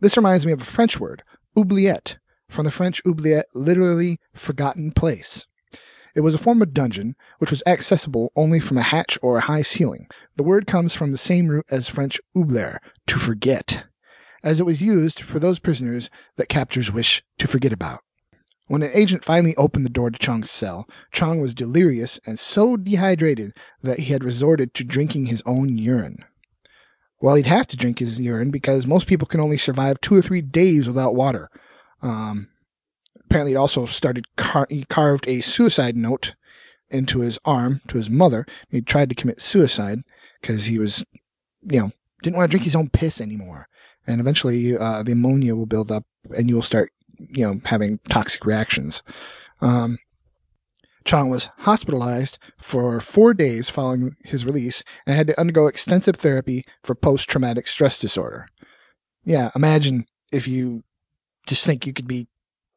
This 0.00 0.16
reminds 0.16 0.44
me 0.44 0.52
of 0.52 0.60
a 0.60 0.66
French 0.66 0.98
word, 0.98 1.22
oubliette, 1.56 2.18
from 2.48 2.64
the 2.64 2.70
French 2.70 3.00
oubliette, 3.06 3.46
literally 3.54 4.18
forgotten 4.34 4.90
place. 4.90 5.46
It 6.14 6.20
was 6.20 6.34
a 6.34 6.38
form 6.38 6.60
of 6.60 6.74
dungeon 6.74 7.16
which 7.38 7.50
was 7.50 7.62
accessible 7.66 8.32
only 8.36 8.60
from 8.60 8.76
a 8.76 8.82
hatch 8.82 9.18
or 9.22 9.38
a 9.38 9.42
high 9.42 9.62
ceiling. 9.62 10.08
The 10.36 10.42
word 10.42 10.66
comes 10.66 10.94
from 10.94 11.12
the 11.12 11.18
same 11.18 11.48
root 11.48 11.64
as 11.70 11.88
French 11.88 12.20
oublier, 12.36 12.78
to 13.06 13.18
forget, 13.18 13.84
as 14.42 14.60
it 14.60 14.66
was 14.66 14.82
used 14.82 15.20
for 15.20 15.38
those 15.38 15.58
prisoners 15.58 16.10
that 16.36 16.48
captors 16.48 16.92
wish 16.92 17.22
to 17.38 17.46
forget 17.46 17.72
about. 17.72 18.00
When 18.68 18.82
an 18.82 18.90
agent 18.94 19.24
finally 19.24 19.54
opened 19.56 19.84
the 19.84 19.90
door 19.90 20.10
to 20.10 20.18
Chong's 20.18 20.50
cell, 20.50 20.88
Chong 21.12 21.40
was 21.40 21.54
delirious 21.54 22.18
and 22.24 22.38
so 22.38 22.76
dehydrated 22.76 23.52
that 23.82 24.00
he 24.00 24.12
had 24.12 24.24
resorted 24.24 24.72
to 24.74 24.84
drinking 24.84 25.26
his 25.26 25.42
own 25.44 25.76
urine. 25.76 26.24
Well, 27.20 27.34
he'd 27.34 27.46
have 27.46 27.66
to 27.68 27.76
drink 27.76 27.98
his 27.98 28.20
urine 28.20 28.50
because 28.50 28.86
most 28.86 29.06
people 29.06 29.28
can 29.28 29.40
only 29.40 29.58
survive 29.58 30.00
two 30.00 30.16
or 30.16 30.22
three 30.22 30.40
days 30.40 30.88
without 30.88 31.14
water. 31.14 31.50
Um, 32.02 32.48
apparently, 33.24 33.52
it 33.52 33.56
also 33.56 33.86
started. 33.86 34.34
Car- 34.36 34.66
he 34.70 34.84
carved 34.84 35.28
a 35.28 35.40
suicide 35.40 35.96
note 35.96 36.34
into 36.90 37.20
his 37.20 37.38
arm 37.44 37.80
to 37.88 37.96
his 37.96 38.10
mother. 38.10 38.44
He 38.70 38.80
tried 38.80 39.08
to 39.08 39.14
commit 39.14 39.40
suicide 39.40 40.02
because 40.40 40.64
he 40.64 40.78
was, 40.78 41.04
you 41.62 41.80
know, 41.80 41.92
didn't 42.22 42.36
want 42.36 42.50
to 42.50 42.52
drink 42.52 42.64
his 42.64 42.76
own 42.76 42.88
piss 42.88 43.20
anymore. 43.20 43.68
And 44.06 44.20
eventually, 44.20 44.76
uh, 44.76 45.02
the 45.02 45.12
ammonia 45.12 45.54
will 45.54 45.66
build 45.66 45.92
up, 45.92 46.04
and 46.36 46.48
you 46.48 46.56
will 46.56 46.62
start, 46.62 46.92
you 47.18 47.46
know, 47.46 47.60
having 47.64 47.98
toxic 48.08 48.44
reactions. 48.44 49.02
Um, 49.60 49.98
Chong 51.04 51.30
was 51.30 51.50
hospitalized 51.58 52.38
for 52.58 53.00
four 53.00 53.34
days 53.34 53.68
following 53.68 54.16
his 54.24 54.44
release 54.44 54.84
and 55.06 55.16
had 55.16 55.26
to 55.28 55.40
undergo 55.40 55.66
extensive 55.66 56.16
therapy 56.16 56.64
for 56.82 56.94
post 56.94 57.28
traumatic 57.28 57.66
stress 57.66 57.98
disorder. 57.98 58.48
Yeah, 59.24 59.50
imagine 59.54 60.06
if 60.30 60.46
you 60.46 60.84
just 61.46 61.64
think 61.64 61.86
you 61.86 61.92
could 61.92 62.06
be 62.06 62.28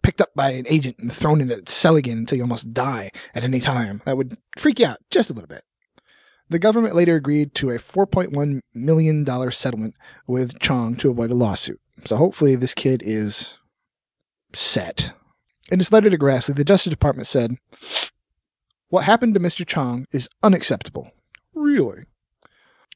picked 0.01 0.22
up 0.22 0.29
by 0.36 0.51
an 0.51 0.65
agent 0.67 0.98
and 1.00 1.12
thrown 1.12 1.41
in 1.41 1.51
a 1.51 1.60
cell 1.67 1.96
again 1.96 2.20
until 2.20 2.38
you 2.38 2.44
almost 2.44 2.74
die 2.74 3.12
at 3.34 3.44
any 3.44 3.60
time. 3.60 4.01
That 4.05 4.17
would 4.17 4.38
freak 4.58 4.79
you 4.79 4.88
out 4.88 5.00
just 5.10 5.29
a 5.29 5.34
little 5.34 5.48
bit. 5.48 5.63
The 6.49 6.59
government 6.59 6.95
later 6.95 7.15
agreed 7.15 7.55
to 7.55 7.71
a 7.71 7.79
$4.1 7.79 8.59
million 8.73 9.51
settlement 9.51 9.95
with 10.27 10.59
Chong 10.59 10.95
to 10.97 11.09
avoid 11.09 11.31
a 11.31 11.35
lawsuit. 11.35 11.79
So 12.05 12.17
hopefully 12.17 12.55
this 12.55 12.73
kid 12.73 13.01
is 13.03 13.55
set. 14.53 15.13
In 15.71 15.79
his 15.79 15.91
letter 15.91 16.09
to 16.09 16.17
Grassley, 16.17 16.55
the 16.55 16.63
Justice 16.63 16.91
Department 16.91 17.27
said, 17.27 17.57
What 18.89 19.05
happened 19.05 19.33
to 19.33 19.39
Mr. 19.39 19.65
Chong 19.65 20.05
is 20.11 20.29
unacceptable. 20.43 21.11
Really? 21.55 22.03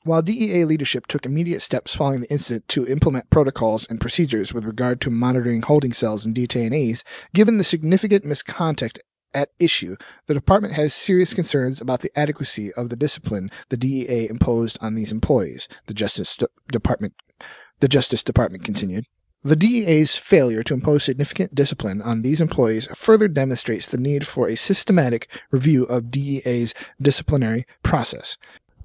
While 0.04 0.22
DEA 0.22 0.66
leadership 0.66 1.08
took 1.08 1.26
immediate 1.26 1.62
steps 1.62 1.96
following 1.96 2.22
the 2.22 2.32
incident 2.32 2.68
to 2.70 2.88
implement 2.88 3.30
protocols 3.30 3.86
and 3.90 4.00
procedures 4.00 4.54
with 4.54 4.64
regard 4.64 5.02
to 5.02 5.10
monitoring 5.10 5.64
holding 5.64 5.92
cells 5.92 6.26
and 6.26 6.34
detainees, 6.36 7.04
given 7.34 7.58
the 7.58 7.64
significant 7.64 8.24
misconduct 8.24 9.00
at 9.34 9.52
issue, 9.60 9.96
the 10.28 10.34
department 10.34 10.74
has 10.74 10.94
serious 10.94 11.34
concerns 11.34 11.82
about 11.82 12.02
the 12.02 12.12
adequacy 12.18 12.74
of 12.74 12.90
the 12.90 12.96
discipline 12.96 13.52
the 13.70 13.78
DEA 13.78 14.28
imposed 14.30 14.78
on 14.82 14.96
these 14.96 15.12
employees. 15.12 15.68
The 15.86 15.94
Justice 15.94 16.36
De- 16.38 16.48
Department, 16.72 17.14
the 17.80 17.88
Justice 17.88 18.24
Department 18.24 18.64
continued. 18.64 19.06
The 19.42 19.56
DEA's 19.56 20.18
failure 20.18 20.64
to 20.64 20.74
impose 20.74 21.06
significant 21.06 21.56
discipline 21.56 22.02
on 22.02 22.24
these 22.24 22.42
employees 22.42 22.90
further 22.94 23.30
demonstrates 23.30 23.88
the 23.88 23.98
need 23.98 24.28
for 24.28 24.50
a 24.50 24.58
systematic 24.58 25.30
review 25.50 25.86
of 25.86 26.12
DEA's 26.12 26.74
disciplinary 27.02 27.66
process. 27.82 28.36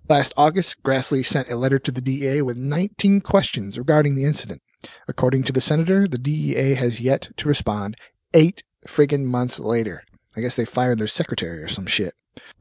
Last 0.09 0.33
August, 0.37 0.83
Grassley 0.85 1.25
sent 1.25 1.51
a 1.51 1.57
letter 1.57 1.81
to 1.81 1.91
the 1.91 2.01
DEA 2.01 2.43
with 2.43 2.57
19 2.57 3.21
questions 3.23 3.79
regarding 3.79 4.15
the 4.15 4.25
incident. 4.25 4.63
According 5.09 5.45
to 5.45 5.53
the 5.53 5.61
senator, 5.61 6.07
the 6.07 6.19
DEA 6.19 6.75
has 6.75 7.01
yet 7.01 7.31
to 7.39 7.49
respond 7.49 7.97
eight 8.33 8.63
friggin' 8.87 9.25
months 9.25 9.59
later. 9.59 10.05
I 10.37 10.41
guess 10.41 10.57
they 10.57 10.65
fired 10.65 10.99
their 10.99 11.07
secretary 11.07 11.63
or 11.63 11.69
some 11.69 11.87
shit. 11.87 12.15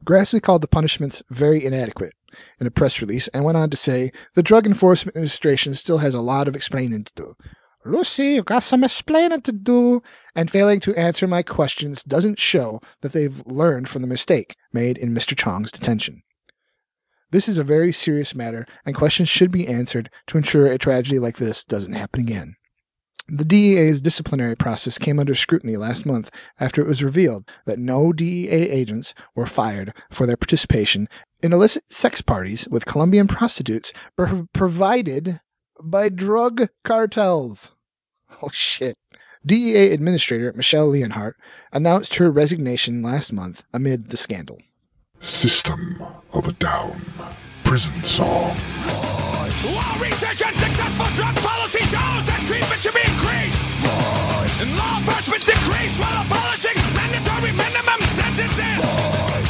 Grassley 0.04 0.40
called 0.40 0.62
the 0.62 0.68
punishments 0.68 1.22
very 1.30 1.64
inadequate 1.64 2.12
in 2.60 2.66
a 2.66 2.70
press 2.70 3.00
release 3.00 3.28
and 3.28 3.44
went 3.44 3.58
on 3.58 3.70
to 3.70 3.76
say 3.76 4.12
the 4.34 4.42
Drug 4.42 4.66
Enforcement 4.66 5.16
Administration 5.16 5.74
still 5.74 5.98
has 5.98 6.14
a 6.14 6.20
lot 6.20 6.46
of 6.46 6.54
explaining 6.54 7.04
to 7.04 7.12
do. 7.14 7.36
Lucy, 7.84 8.34
you 8.34 8.42
got 8.42 8.62
some 8.62 8.82
explaining 8.82 9.42
to 9.42 9.52
do. 9.52 10.02
And 10.34 10.50
failing 10.50 10.80
to 10.80 10.94
answer 10.96 11.26
my 11.26 11.42
questions 11.42 12.02
doesn't 12.02 12.40
show 12.40 12.80
that 13.02 13.12
they've 13.12 13.46
learned 13.46 13.88
from 13.88 14.02
the 14.02 14.08
mistake 14.08 14.56
made 14.72 14.96
in 14.96 15.14
Mr. 15.14 15.36
Chong's 15.36 15.70
detention. 15.70 16.22
This 17.30 17.48
is 17.48 17.58
a 17.58 17.64
very 17.64 17.92
serious 17.92 18.34
matter, 18.34 18.66
and 18.86 18.94
questions 18.94 19.28
should 19.28 19.50
be 19.50 19.68
answered 19.68 20.08
to 20.28 20.38
ensure 20.38 20.66
a 20.66 20.78
tragedy 20.78 21.18
like 21.18 21.36
this 21.36 21.64
doesn't 21.64 21.94
happen 21.94 22.20
again. 22.20 22.56
The 23.26 23.44
DEA's 23.44 24.02
disciplinary 24.02 24.54
process 24.54 24.98
came 24.98 25.18
under 25.18 25.34
scrutiny 25.34 25.78
last 25.78 26.04
month 26.04 26.30
after 26.60 26.82
it 26.82 26.86
was 26.86 27.02
revealed 27.02 27.48
that 27.64 27.78
no 27.78 28.12
DEA 28.12 28.50
agents 28.50 29.14
were 29.34 29.46
fired 29.46 29.94
for 30.10 30.26
their 30.26 30.36
participation 30.36 31.08
in 31.42 31.52
illicit 31.52 31.84
sex 31.90 32.20
parties 32.20 32.68
with 32.68 32.84
Colombian 32.84 33.26
prostitutes 33.26 33.92
pro- 34.16 34.46
provided 34.52 35.40
by 35.82 36.10
drug 36.10 36.68
cartels. 36.84 37.72
Oh 38.42 38.50
shit. 38.52 38.98
DEA 39.46 39.92
Administrator 39.92 40.52
Michele 40.54 40.90
Leonhart 40.90 41.34
announced 41.72 42.16
her 42.16 42.30
resignation 42.30 43.02
last 43.02 43.32
month 43.32 43.64
amid 43.72 44.10
the 44.10 44.16
scandal. 44.16 44.58
System 45.20 46.02
of 46.32 46.46
a 46.46 46.52
Down 46.52 47.00
Prison 47.62 48.02
Song. 48.04 48.56
While 49.64 49.96
research 49.98 50.42
and 50.44 50.54
successful 50.56 51.08
drug 51.16 51.34
policy 51.40 51.84
shows 51.88 52.24
that 52.28 52.44
treatment 52.44 52.80
should 52.84 52.92
be 52.92 53.00
increased, 53.00 53.64
and 54.60 54.76
law 54.76 55.00
enforcement 55.00 55.40
decreased 55.40 55.96
while 55.96 56.20
abolishing 56.20 56.76
mandatory 56.92 57.52
minimum 57.56 58.00
sentences. 58.12 58.84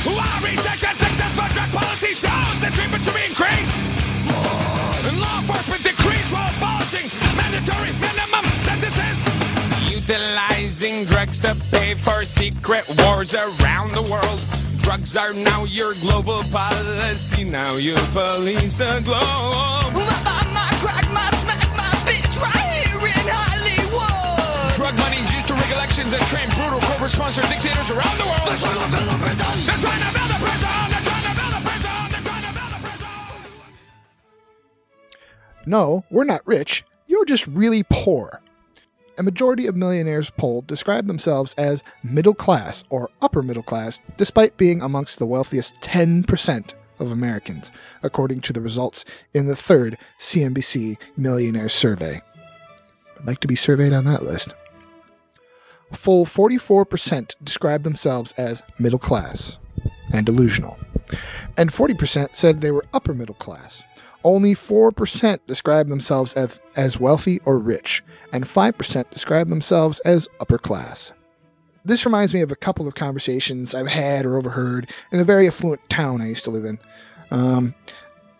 While 0.06 0.38
research 0.38 0.86
and 0.86 0.94
successful 0.94 1.50
drug 1.50 1.70
policy 1.74 2.14
shows 2.14 2.56
that 2.62 2.70
treatment 2.78 3.02
should 3.02 3.18
be 3.18 3.26
increased, 3.26 3.74
and 5.02 5.18
law 5.18 5.42
enforcement 5.42 5.82
decreased 5.82 6.30
while 6.30 6.46
abolishing 6.62 7.10
mandatory 7.34 7.90
minimum 7.98 8.46
sentences. 8.62 9.18
Utilizing 9.90 11.10
drugs 11.10 11.42
to 11.42 11.58
pay 11.74 11.94
for 11.98 12.22
secret 12.24 12.86
wars 13.02 13.34
around 13.34 13.90
the 13.90 14.06
world. 14.06 14.63
Drugs 14.84 15.16
are 15.16 15.32
now 15.32 15.64
your 15.64 15.94
global 15.94 16.42
policy. 16.52 17.42
Now 17.44 17.76
you 17.76 17.96
police 18.12 18.74
the 18.74 19.00
globe. 19.02 19.94
Mama, 19.96 20.68
crack 20.84 21.08
my 21.10 21.24
smack 21.40 21.64
my 21.72 21.88
bitch 22.04 22.36
right 22.38 22.84
here 22.84 23.00
in 23.00 23.24
Hollywood. 23.24 24.74
Drug 24.76 24.94
money's 24.98 25.32
used 25.32 25.48
to 25.48 25.54
rig 25.54 25.70
elections 25.72 26.12
and 26.12 26.22
train 26.26 26.46
brutal 26.52 26.80
corporate-sponsored 26.80 27.48
dictators 27.48 27.88
around 27.90 28.18
the 28.20 28.26
world. 28.28 28.44
They're 28.44 28.60
trying 28.60 28.76
to 28.76 28.90
build 28.92 29.08
a 29.08 29.16
prison. 29.24 29.56
They're 29.64 29.80
trying 29.80 30.04
to 30.04 30.12
build 30.12 30.30
a 30.30 30.38
prison. 30.44 30.84
They're 30.92 31.00
trying 31.08 31.24
to 31.24 31.32
build 31.32 31.54
a 31.56 31.60
prison. 31.64 32.04
They're 32.12 32.26
trying 32.28 32.44
to 32.44 32.52
build 32.52 32.72
a 32.76 32.80
prison. 32.84 33.40
No, 35.64 36.04
we're 36.10 36.28
not 36.28 36.46
rich. 36.46 36.84
You're 37.06 37.24
just 37.24 37.46
really 37.46 37.84
poor. 37.88 38.42
A 39.16 39.22
majority 39.22 39.68
of 39.68 39.76
millionaires 39.76 40.30
polled 40.30 40.66
describe 40.66 41.06
themselves 41.06 41.54
as 41.56 41.84
middle 42.02 42.34
class 42.34 42.82
or 42.90 43.10
upper 43.22 43.42
middle 43.42 43.62
class, 43.62 44.00
despite 44.16 44.56
being 44.56 44.82
amongst 44.82 45.18
the 45.18 45.26
wealthiest 45.26 45.80
10% 45.82 46.74
of 46.98 47.12
Americans, 47.12 47.70
according 48.02 48.40
to 48.40 48.52
the 48.52 48.60
results 48.60 49.04
in 49.32 49.46
the 49.46 49.54
third 49.54 49.98
CNBC 50.18 50.96
Millionaire 51.16 51.68
Survey. 51.68 52.20
I'd 53.18 53.26
like 53.26 53.40
to 53.40 53.48
be 53.48 53.54
surveyed 53.54 53.92
on 53.92 54.04
that 54.06 54.24
list. 54.24 54.54
Full 55.92 56.26
44% 56.26 57.34
describe 57.44 57.84
themselves 57.84 58.32
as 58.32 58.64
middle 58.80 58.98
class 58.98 59.56
and 60.12 60.26
delusional, 60.26 60.76
and 61.56 61.70
40% 61.70 62.34
said 62.34 62.60
they 62.60 62.72
were 62.72 62.84
upper 62.92 63.14
middle 63.14 63.36
class. 63.36 63.84
Only 64.24 64.54
4% 64.54 65.38
describe 65.46 65.88
themselves 65.88 66.32
as, 66.34 66.60
as 66.76 66.98
wealthy 66.98 67.40
or 67.44 67.58
rich, 67.58 68.02
and 68.32 68.44
5% 68.44 69.10
describe 69.10 69.48
themselves 69.48 70.00
as 70.00 70.28
upper 70.40 70.58
class. 70.58 71.12
This 71.84 72.06
reminds 72.06 72.32
me 72.32 72.40
of 72.40 72.50
a 72.50 72.56
couple 72.56 72.88
of 72.88 72.94
conversations 72.94 73.74
I've 73.74 73.88
had 73.88 74.24
or 74.24 74.38
overheard 74.38 74.90
in 75.12 75.20
a 75.20 75.24
very 75.24 75.46
affluent 75.46 75.86
town 75.90 76.22
I 76.22 76.28
used 76.28 76.44
to 76.44 76.50
live 76.50 76.64
in. 76.64 76.78
Um, 77.30 77.74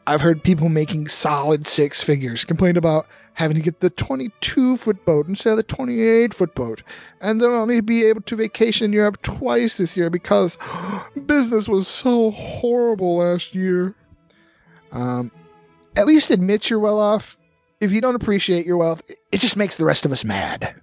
I've 0.07 0.23
heard 0.23 0.42
people 0.42 0.70
making 0.70 1.09
solid 1.09 1.66
six 1.66 2.03
figures 2.03 2.44
complain 2.44 2.77
about 2.77 3.07
having 3.35 3.57
to 3.57 3.62
get 3.62 3.81
the 3.81 3.90
22 3.90 4.77
foot 4.77 5.05
boat 5.05 5.29
instead 5.29 5.51
of 5.51 5.57
the 5.57 5.62
28 5.62 6.33
foot 6.33 6.55
boat. 6.55 6.83
And 7.20 7.40
they'll 7.40 7.53
only 7.53 7.81
be 7.81 8.05
able 8.05 8.23
to 8.23 8.37
vacation 8.37 8.87
in 8.87 8.92
Europe 8.92 9.20
twice 9.23 9.77
this 9.77 9.97
year 9.97 10.09
because 10.09 10.57
business 11.27 11.68
was 11.68 11.88
so 11.88 12.31
horrible 12.31 13.18
last 13.18 13.55
year. 13.55 13.94
Um, 14.92 15.31
at 15.96 16.07
least 16.07 16.30
admit 16.30 16.70
you're 16.70 16.78
well 16.78 16.98
off. 16.98 17.37
If 17.80 17.92
you 17.92 18.00
don't 18.00 18.14
appreciate 18.14 18.66
your 18.66 18.76
wealth, 18.76 19.02
it 19.30 19.40
just 19.40 19.57
makes 19.57 19.76
the 19.76 19.85
rest 19.85 20.04
of 20.04 20.12
us 20.12 20.24
mad. 20.24 20.80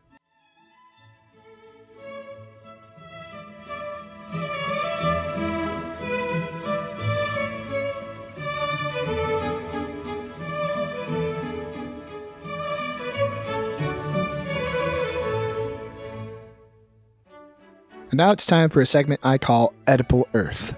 And 18.12 18.18
now 18.18 18.32
it's 18.32 18.46
time 18.46 18.70
for 18.70 18.82
a 18.82 18.86
segment 18.86 19.22
I 19.24 19.38
call 19.38 19.74
Oedipal 19.88 20.26
Earth. 20.34 20.76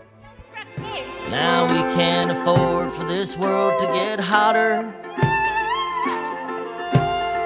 Now 1.33 1.63
we 1.63 1.81
can't 1.95 2.29
afford 2.29 2.93
for 2.93 3.05
this 3.05 3.35
world 3.35 3.79
to 3.79 3.87
get 3.87 4.19
hotter. 4.19 4.93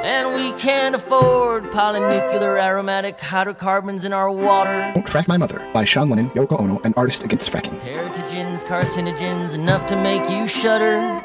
And 0.03 0.35
we 0.35 0.51
can't 0.59 0.93
afford 0.93 1.63
polynuclear 1.71 2.61
aromatic 2.61 3.17
hydrocarbons 3.17 4.03
in 4.03 4.11
our 4.11 4.29
water. 4.29 4.91
Don't 4.93 5.07
Frack 5.07 5.29
My 5.29 5.37
Mother 5.37 5.65
by 5.73 5.85
Sean 5.85 6.09
Lennon, 6.09 6.29
Yoko 6.31 6.59
Ono, 6.59 6.81
and 6.83 6.93
Artists 6.97 7.23
Against 7.23 7.49
Fracking. 7.49 7.79
Teratogens, 7.79 8.65
carcinogens, 8.65 9.53
enough 9.55 9.87
to 9.87 9.95
make 9.95 10.29
you 10.29 10.47
shudder. 10.49 11.23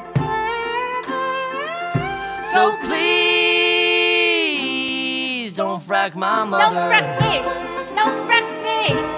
So 2.53 2.77
please 2.77 3.03
don't 5.51 5.83
frack 5.83 6.15
my 6.15 6.45
mother. 6.45 6.75
Don't 6.75 6.89
frack 6.89 7.19
me! 7.19 7.41
Don't 7.93 8.25
frack 8.25 8.47
me! 8.63 9.12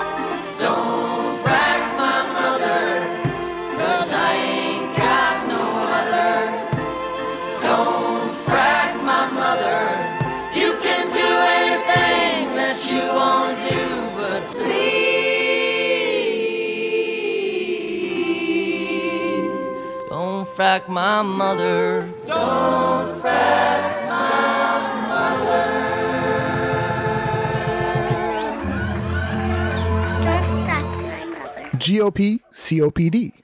Frack 20.55 20.87
my 20.87 21.21
mother. 21.21 22.09
Don't 22.25 23.21
frack 23.21 24.07
my 24.07 25.07
mother. 25.09 25.65
GOP 31.77 32.39
COPD. 32.53 33.41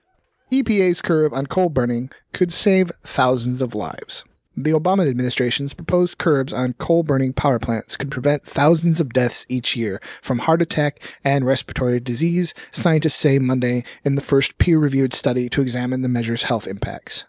EPA's 0.53 1.01
curve 1.01 1.33
on 1.33 1.47
coal 1.47 1.67
burning 1.67 2.11
could 2.31 2.53
save 2.53 2.91
thousands 3.03 3.61
of 3.61 3.75
lives. 3.75 4.23
The 4.63 4.73
Obama 4.73 5.09
administration's 5.09 5.73
proposed 5.73 6.19
curbs 6.19 6.53
on 6.53 6.73
coal 6.73 7.01
burning 7.01 7.33
power 7.33 7.57
plants 7.57 7.97
could 7.97 8.11
prevent 8.11 8.45
thousands 8.45 8.99
of 8.99 9.11
deaths 9.11 9.43
each 9.49 9.75
year 9.75 9.99
from 10.21 10.37
heart 10.37 10.61
attack 10.61 11.01
and 11.23 11.47
respiratory 11.47 11.99
disease, 11.99 12.53
scientists 12.69 13.15
say 13.15 13.39
Monday 13.39 13.83
in 14.03 14.13
the 14.13 14.21
first 14.21 14.59
peer 14.59 14.77
reviewed 14.77 15.15
study 15.15 15.49
to 15.49 15.63
examine 15.63 16.03
the 16.03 16.07
measure's 16.07 16.43
health 16.43 16.67
impacts. 16.67 17.25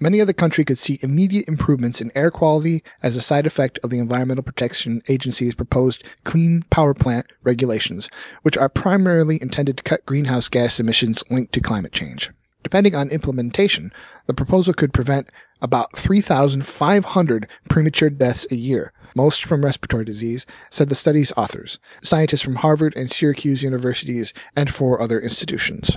Many 0.00 0.20
of 0.20 0.26
the 0.26 0.32
country 0.32 0.64
could 0.64 0.78
see 0.78 0.98
immediate 1.02 1.46
improvements 1.46 2.00
in 2.00 2.10
air 2.14 2.30
quality 2.30 2.82
as 3.02 3.18
a 3.18 3.20
side 3.20 3.44
effect 3.44 3.78
of 3.84 3.90
the 3.90 3.98
Environmental 3.98 4.42
Protection 4.42 5.02
Agency's 5.10 5.54
proposed 5.54 6.02
clean 6.24 6.64
power 6.70 6.94
plant 6.94 7.26
regulations, 7.42 8.08
which 8.40 8.56
are 8.56 8.70
primarily 8.70 9.38
intended 9.42 9.76
to 9.76 9.82
cut 9.82 10.06
greenhouse 10.06 10.48
gas 10.48 10.80
emissions 10.80 11.22
linked 11.28 11.52
to 11.52 11.60
climate 11.60 11.92
change. 11.92 12.30
Depending 12.62 12.94
on 12.94 13.10
implementation, 13.10 13.92
the 14.26 14.34
proposal 14.34 14.72
could 14.72 14.94
prevent 14.94 15.28
about 15.62 15.96
3,500 15.96 17.48
premature 17.70 18.10
deaths 18.10 18.46
a 18.50 18.56
year, 18.56 18.92
most 19.14 19.44
from 19.44 19.64
respiratory 19.64 20.04
disease, 20.04 20.44
said 20.68 20.90
the 20.90 20.94
study's 20.94 21.32
authors, 21.36 21.78
scientists 22.02 22.42
from 22.42 22.56
Harvard 22.56 22.92
and 22.96 23.10
Syracuse 23.10 23.62
universities 23.62 24.34
and 24.54 24.74
four 24.74 25.00
other 25.00 25.18
institutions. 25.18 25.96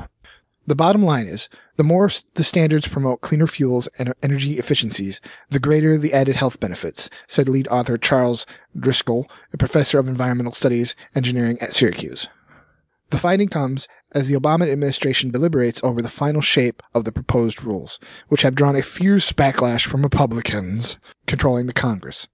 The 0.67 0.75
bottom 0.75 1.03
line 1.03 1.27
is, 1.27 1.47
the 1.75 1.83
more 1.83 2.09
the 2.33 2.43
standards 2.43 2.87
promote 2.87 3.21
cleaner 3.21 3.45
fuels 3.45 3.87
and 3.99 4.13
energy 4.23 4.57
efficiencies, 4.57 5.21
the 5.49 5.59
greater 5.59 5.97
the 5.97 6.13
added 6.13 6.35
health 6.35 6.59
benefits, 6.59 7.09
said 7.27 7.49
lead 7.49 7.67
author 7.67 7.97
Charles 7.97 8.47
Driscoll, 8.75 9.29
a 9.53 9.57
professor 9.57 9.99
of 9.99 10.07
environmental 10.07 10.53
studies 10.53 10.95
engineering 11.13 11.59
at 11.61 11.73
Syracuse. 11.73 12.27
The 13.11 13.19
finding 13.19 13.49
comes 13.49 13.87
as 14.15 14.27
the 14.27 14.33
Obama 14.33 14.71
administration 14.71 15.29
deliberates 15.29 15.81
over 15.83 16.01
the 16.01 16.09
final 16.09 16.41
shape 16.41 16.81
of 16.93 17.03
the 17.03 17.11
proposed 17.11 17.63
rules, 17.63 17.99
which 18.29 18.41
have 18.41 18.55
drawn 18.55 18.75
a 18.75 18.81
fierce 18.81 19.31
backlash 19.33 19.85
from 19.85 20.01
Republicans 20.01 20.97
controlling 21.27 21.67
the 21.67 21.73
Congress. 21.73 22.27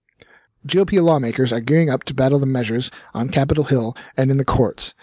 GOP 0.68 1.02
lawmakers 1.02 1.52
are 1.52 1.60
gearing 1.60 1.90
up 1.90 2.04
to 2.04 2.14
battle 2.14 2.38
the 2.38 2.46
measures 2.46 2.92
on 3.16 3.30
Capitol 3.30 3.64
Hill 3.64 3.98
and 4.16 4.30
in 4.30 4.38
the 4.38 4.46
courts. 4.46 4.94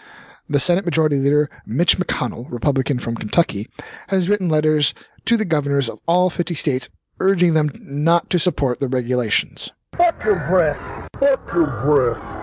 The 0.47 0.59
Senate 0.59 0.85
Majority 0.85 1.17
Leader 1.17 1.49
Mitch 1.65 1.97
McConnell, 1.97 2.49
Republican 2.49 2.97
from 2.97 3.15
Kentucky, 3.15 3.69
has 4.07 4.29
written 4.29 4.47
letters 4.47 4.93
to 5.25 5.35
the 5.35 5.45
governors 5.45 5.89
of 5.89 5.99
all 6.07 6.29
50 6.29 6.55
states 6.55 6.89
urging 7.19 7.53
them 7.53 7.71
not 7.81 8.29
to 8.29 8.39
support 8.39 8.79
the 8.79 8.87
regulations. 8.87 9.71
Fuck 9.97 10.23
your 10.23 10.35
breath. 10.47 11.09
Fuck 11.19 11.53
your 11.53 11.67
breath. 11.83 12.38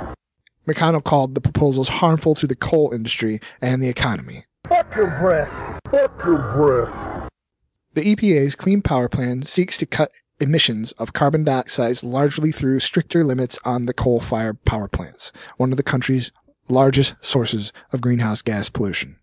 McConnell 0.67 1.05
called 1.05 1.35
the 1.35 1.41
proposals 1.41 1.89
harmful 1.89 2.35
to 2.35 2.47
the 2.47 2.57
coal 2.57 2.93
industry 2.93 3.41
and 3.61 3.83
the 3.83 3.89
economy. 3.89 4.45
Fuck 4.69 4.95
your 4.97 5.19
breath. 5.19 5.81
Fuck 5.91 6.25
your 6.25 6.39
breath. 6.55 7.31
The 7.95 8.15
EPA's 8.15 8.55
Clean 8.55 8.83
Power 8.83 9.09
Plan 9.09 9.43
seeks 9.43 9.79
to 9.79 9.87
cut 9.87 10.13
emissions 10.39 10.93
of 10.93 11.13
carbon 11.13 11.45
dioxide 11.45 12.03
largely 12.03 12.53
through 12.53 12.81
stricter 12.81 13.25
limits 13.25 13.59
on 13.65 13.87
the 13.87 13.95
coal-fired 13.95 14.63
power 14.65 14.89
plants, 14.89 15.33
one 15.57 15.71
of 15.71 15.77
the 15.77 15.83
country's 15.83 16.31
largest 16.69 17.15
sources 17.23 17.73
of 17.93 18.01
greenhouse 18.01 18.43
gas 18.43 18.69
pollution. 18.69 19.17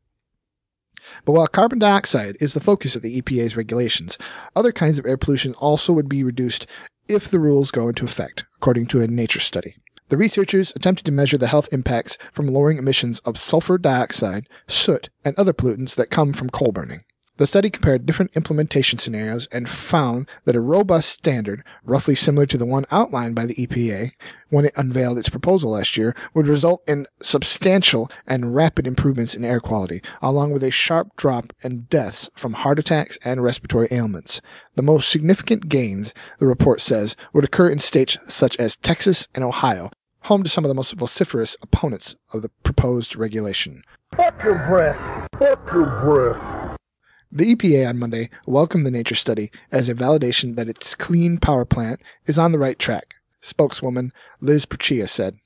But 1.25 1.33
while 1.33 1.47
carbon 1.47 1.79
dioxide 1.79 2.37
is 2.39 2.53
the 2.53 2.59
focus 2.59 2.95
of 2.95 3.01
the 3.01 3.21
EPA's 3.21 3.57
regulations, 3.57 4.17
other 4.55 4.71
kinds 4.71 4.97
of 4.97 5.05
air 5.05 5.17
pollution 5.17 5.53
also 5.55 5.93
would 5.93 6.09
be 6.09 6.23
reduced 6.23 6.65
if 7.07 7.29
the 7.29 7.39
rules 7.39 7.69
go 7.69 7.89
into 7.89 8.05
effect, 8.05 8.45
according 8.55 8.87
to 8.87 9.01
a 9.01 9.07
Nature 9.07 9.41
study. 9.41 9.75
The 10.13 10.17
researchers 10.17 10.71
attempted 10.75 11.05
to 11.05 11.11
measure 11.11 11.39
the 11.39 11.47
health 11.47 11.69
impacts 11.71 12.19
from 12.31 12.45
lowering 12.45 12.77
emissions 12.77 13.17
of 13.25 13.35
sulfur 13.35 13.79
dioxide, 13.79 14.47
soot, 14.67 15.09
and 15.25 15.35
other 15.39 15.53
pollutants 15.53 15.95
that 15.95 16.11
come 16.11 16.33
from 16.33 16.51
coal 16.51 16.71
burning. 16.71 17.03
The 17.37 17.47
study 17.47 17.71
compared 17.71 18.05
different 18.05 18.29
implementation 18.35 18.99
scenarios 18.99 19.47
and 19.51 19.67
found 19.67 20.29
that 20.45 20.55
a 20.55 20.61
robust 20.61 21.09
standard, 21.09 21.63
roughly 21.83 22.13
similar 22.13 22.45
to 22.45 22.59
the 22.59 22.65
one 22.65 22.85
outlined 22.91 23.33
by 23.33 23.47
the 23.47 23.55
EPA 23.55 24.11
when 24.49 24.65
it 24.65 24.73
unveiled 24.75 25.17
its 25.17 25.29
proposal 25.29 25.71
last 25.71 25.97
year, 25.97 26.15
would 26.35 26.47
result 26.47 26.87
in 26.87 27.07
substantial 27.19 28.07
and 28.27 28.53
rapid 28.53 28.85
improvements 28.85 29.33
in 29.33 29.43
air 29.43 29.59
quality, 29.59 29.99
along 30.21 30.51
with 30.51 30.63
a 30.63 30.69
sharp 30.69 31.15
drop 31.15 31.53
in 31.63 31.85
deaths 31.89 32.29
from 32.35 32.53
heart 32.53 32.77
attacks 32.77 33.17
and 33.25 33.41
respiratory 33.41 33.87
ailments. 33.89 34.41
The 34.75 34.83
most 34.83 35.09
significant 35.09 35.69
gains, 35.69 36.13
the 36.37 36.45
report 36.45 36.81
says, 36.81 37.15
would 37.33 37.43
occur 37.43 37.67
in 37.67 37.79
states 37.79 38.19
such 38.27 38.55
as 38.57 38.77
Texas 38.77 39.27
and 39.33 39.43
Ohio, 39.43 39.89
home 40.23 40.43
to 40.43 40.49
some 40.49 40.63
of 40.63 40.69
the 40.69 40.75
most 40.75 40.93
vociferous 40.93 41.57
opponents 41.61 42.15
of 42.31 42.41
the 42.41 42.49
proposed 42.63 43.15
regulation. 43.15 43.83
Fuck 44.15 44.43
your 44.43 44.65
breath. 44.67 45.27
Fuck 45.37 45.71
your 45.73 45.85
breath. 46.01 46.77
The 47.31 47.55
EPA 47.55 47.89
on 47.89 47.97
Monday 47.97 48.29
welcomed 48.45 48.85
the 48.85 48.91
nature 48.91 49.15
study 49.15 49.51
as 49.71 49.89
a 49.89 49.95
validation 49.95 50.55
that 50.55 50.69
its 50.69 50.93
clean 50.93 51.39
power 51.39 51.65
plant 51.65 51.99
is 52.25 52.37
on 52.37 52.51
the 52.51 52.59
right 52.59 52.77
track, 52.77 53.15
spokeswoman 53.41 54.13
Liz 54.39 54.65
Purchia 54.65 55.09
said. 55.09 55.37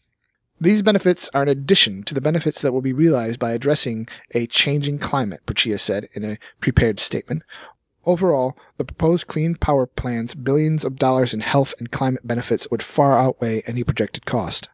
These 0.59 0.81
benefits 0.81 1.29
are 1.33 1.43
in 1.43 1.49
addition 1.49 2.03
to 2.03 2.13
the 2.13 2.21
benefits 2.21 2.61
that 2.61 2.73
will 2.73 2.81
be 2.81 2.91
realized 2.91 3.39
by 3.39 3.51
addressing 3.51 4.07
a 4.33 4.47
changing 4.47 4.99
climate, 4.99 5.41
Purchia 5.45 5.79
said 5.79 6.09
in 6.13 6.25
a 6.25 6.39
prepared 6.61 6.99
statement. 6.99 7.43
Overall, 8.07 8.57
the 8.77 8.85
proposed 8.85 9.27
clean 9.27 9.55
power 9.55 9.85
plan's 9.85 10.33
billions 10.33 10.85
of 10.85 10.95
dollars 10.95 11.33
in 11.33 11.41
health 11.41 11.73
and 11.77 11.91
climate 11.91 12.25
benefits 12.25 12.65
would 12.71 12.81
far 12.81 13.19
outweigh 13.19 13.61
any 13.67 13.83
projected 13.83 14.25
cost. 14.25 14.69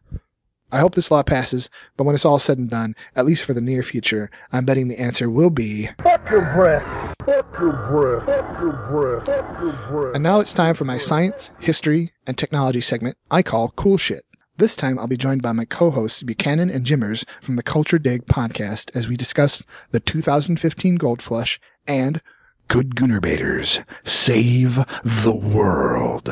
I 0.70 0.78
hope 0.78 0.94
this 0.94 1.10
law 1.10 1.24
passes, 1.24 1.68
but 1.96 2.04
when 2.04 2.14
it's 2.14 2.24
all 2.24 2.38
said 2.38 2.58
and 2.58 2.70
done, 2.70 2.94
at 3.16 3.26
least 3.26 3.42
for 3.42 3.52
the 3.52 3.60
near 3.60 3.82
future, 3.82 4.30
I'm 4.52 4.64
betting 4.64 4.86
the 4.86 5.00
answer 5.00 5.28
will 5.28 5.50
be 5.50 5.88
Fuck 6.00 6.30
your 6.30 6.42
breath. 6.54 7.14
Fuck 7.26 7.58
your 7.58 7.72
breath. 7.72 8.24
Fuck 8.26 8.60
your 8.60 8.72
breath. 8.88 9.26
Fuck 9.26 9.60
your 9.60 9.72
breath. 9.88 10.14
And 10.14 10.22
now 10.22 10.38
it's 10.38 10.52
time 10.52 10.76
for 10.76 10.84
my 10.84 10.98
science, 10.98 11.50
history, 11.58 12.12
and 12.28 12.38
technology 12.38 12.80
segment 12.80 13.16
I 13.32 13.42
call 13.42 13.70
Cool 13.70 13.98
Shit. 13.98 14.24
This 14.58 14.76
time 14.76 14.96
I'll 14.96 15.08
be 15.08 15.16
joined 15.16 15.42
by 15.42 15.50
my 15.50 15.64
co-hosts 15.64 16.22
Buchanan 16.22 16.70
and 16.70 16.86
Jimmers 16.86 17.24
from 17.42 17.56
the 17.56 17.64
Culture 17.64 17.98
Dig 17.98 18.26
podcast 18.26 18.94
as 18.94 19.08
we 19.08 19.16
discuss 19.16 19.64
the 19.90 19.98
2015 19.98 20.94
Gold 20.94 21.20
Flush 21.20 21.58
and 21.88 22.22
Good 22.68 22.94
Goonerbaters, 22.96 23.84
save 24.02 24.84
the 25.04 25.32
world. 25.34 26.28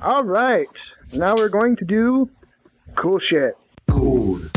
All 0.00 0.24
right. 0.24 0.68
Now 1.12 1.34
we're 1.36 1.48
going 1.48 1.76
to 1.76 1.84
do 1.84 2.30
cool 2.94 3.18
shit. 3.18 3.56
Gold. 3.90 4.50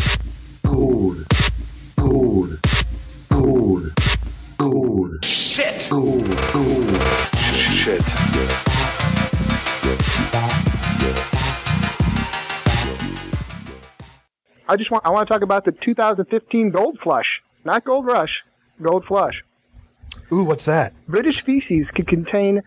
Gold. 0.65 1.25
Gold. 1.97 2.59
Gold. 3.29 3.93
Gold. 4.57 5.25
Shit. 5.25 5.87
Gold. 5.89 6.51
Gold. 6.53 7.01
Shit. 7.43 8.01
I 14.67 14.75
just 14.75 14.91
want 14.91 15.03
I 15.05 15.09
want 15.09 15.27
to 15.27 15.33
talk 15.33 15.41
about 15.41 15.65
the 15.65 15.71
2015 15.71 16.69
Gold 16.69 16.99
Flush, 16.99 17.41
not 17.65 17.83
Gold 17.83 18.05
Rush, 18.05 18.43
Gold 18.81 19.05
Flush. 19.05 19.43
Ooh, 20.31 20.43
what's 20.43 20.65
that? 20.65 20.93
British 21.07 21.41
feces 21.41 21.91
could 21.91 22.07
contain 22.07 22.63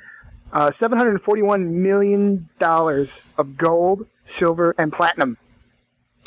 uh, 0.52 0.70
741 0.70 1.82
million 1.82 2.48
dollars 2.58 3.22
of 3.38 3.56
gold, 3.56 4.06
silver, 4.24 4.74
and 4.78 4.92
platinum. 4.92 5.38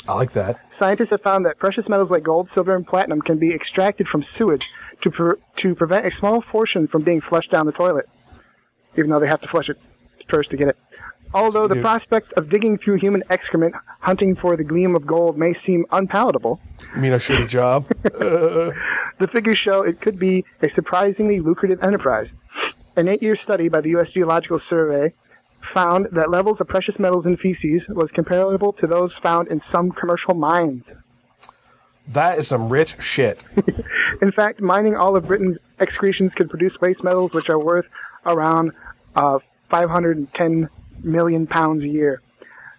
I 0.08 0.14
like 0.14 0.32
that. 0.32 0.60
Scientists 0.72 1.10
have 1.10 1.22
found 1.22 1.44
that 1.46 1.58
precious 1.58 1.88
metals 1.88 2.10
like 2.10 2.22
gold, 2.22 2.50
silver, 2.50 2.74
and 2.74 2.86
platinum 2.86 3.22
can 3.22 3.38
be 3.38 3.52
extracted 3.52 4.08
from 4.08 4.22
sewage 4.22 4.72
to 5.00 5.10
pre- 5.10 5.38
to 5.56 5.74
prevent 5.74 6.06
a 6.06 6.10
small 6.10 6.42
portion 6.42 6.86
from 6.86 7.02
being 7.02 7.20
flushed 7.20 7.50
down 7.50 7.66
the 7.66 7.72
toilet, 7.72 8.08
even 8.96 9.10
though 9.10 9.20
they 9.20 9.26
have 9.26 9.40
to 9.42 9.48
flush 9.48 9.68
it 9.68 9.78
first 10.28 10.50
to 10.50 10.56
get 10.56 10.68
it. 10.68 10.76
Although 11.34 11.68
the 11.68 11.80
prospect 11.80 12.32
of 12.34 12.48
digging 12.48 12.78
through 12.78 12.96
human 12.96 13.22
excrement 13.30 13.74
hunting 14.00 14.34
for 14.34 14.56
the 14.56 14.64
gleam 14.64 14.94
of 14.96 15.06
gold 15.06 15.36
may 15.36 15.52
seem 15.52 15.84
unpalatable, 15.90 16.60
You 16.94 17.00
mean 17.00 17.12
a 17.12 17.16
shitty 17.16 17.48
job? 17.48 17.86
Uh, 18.04 18.70
the 19.18 19.28
figures 19.30 19.58
show 19.58 19.82
it 19.82 20.00
could 20.00 20.18
be 20.18 20.44
a 20.62 20.68
surprisingly 20.68 21.40
lucrative 21.40 21.82
enterprise. 21.82 22.30
An 22.96 23.08
eight 23.08 23.22
year 23.22 23.36
study 23.36 23.68
by 23.68 23.80
the 23.80 23.90
U.S. 23.90 24.10
Geological 24.10 24.58
Survey 24.58 25.12
found 25.60 26.06
that 26.12 26.30
levels 26.30 26.60
of 26.60 26.68
precious 26.68 26.98
metals 26.98 27.26
in 27.26 27.36
feces 27.36 27.88
was 27.88 28.12
comparable 28.12 28.72
to 28.72 28.86
those 28.86 29.12
found 29.14 29.48
in 29.48 29.60
some 29.60 29.90
commercial 29.90 30.34
mines. 30.34 30.94
that 32.06 32.38
is 32.38 32.46
some 32.46 32.68
rich 32.68 33.02
shit. 33.02 33.44
In 34.22 34.30
fact, 34.30 34.60
mining 34.60 34.94
all 34.94 35.16
of 35.16 35.26
Britain's 35.26 35.58
excretions 35.80 36.34
could 36.34 36.48
produce 36.48 36.80
waste 36.80 37.02
metals 37.02 37.34
which 37.34 37.50
are 37.50 37.58
worth 37.58 37.86
around 38.24 38.70
uh, 39.16 39.40
510 39.70 40.68
million 41.02 41.46
pounds 41.46 41.82
a 41.84 41.88
year. 41.88 42.22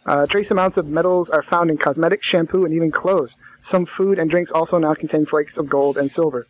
Uh, 0.06 0.26
trace 0.26 0.50
amounts 0.52 0.78
of 0.78 0.88
metals 0.88 1.30
are 1.30 1.44
found 1.44 1.70
in 1.70 1.78
cosmetics, 1.78 2.26
shampoo, 2.26 2.64
and 2.66 2.74
even 2.74 2.92
clothes. 2.92 3.36
Some 3.62 3.86
food 3.86 4.18
and 4.20 4.30
drinks 4.30 4.52
also 4.52 4.78
now 4.78 4.94
contain 4.94 5.26
flakes 5.26 5.58
of 5.58 5.68
gold 5.70 5.98
and 5.98 6.10
silver. 6.10 6.48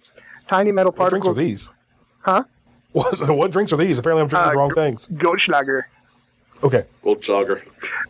Tiny 0.48 0.72
metal 0.72 0.92
particles. 0.92 1.30
What 1.30 1.34
drinks 1.36 1.68
are 1.70 1.74
these? 1.74 1.74
Huh? 2.22 2.44
What, 2.94 3.30
what 3.36 3.52
drinks 3.52 3.72
are 3.74 3.78
these? 3.78 4.00
Apparently, 4.00 4.22
I'm 4.24 4.28
drinking 4.28 4.48
Uh, 4.48 4.52
the 4.52 4.58
wrong 4.58 4.74
things. 4.74 5.08
Goldschlager. 5.10 5.84
Okay. 6.64 6.86
Gold 7.04 7.22
jogger. 7.22 7.62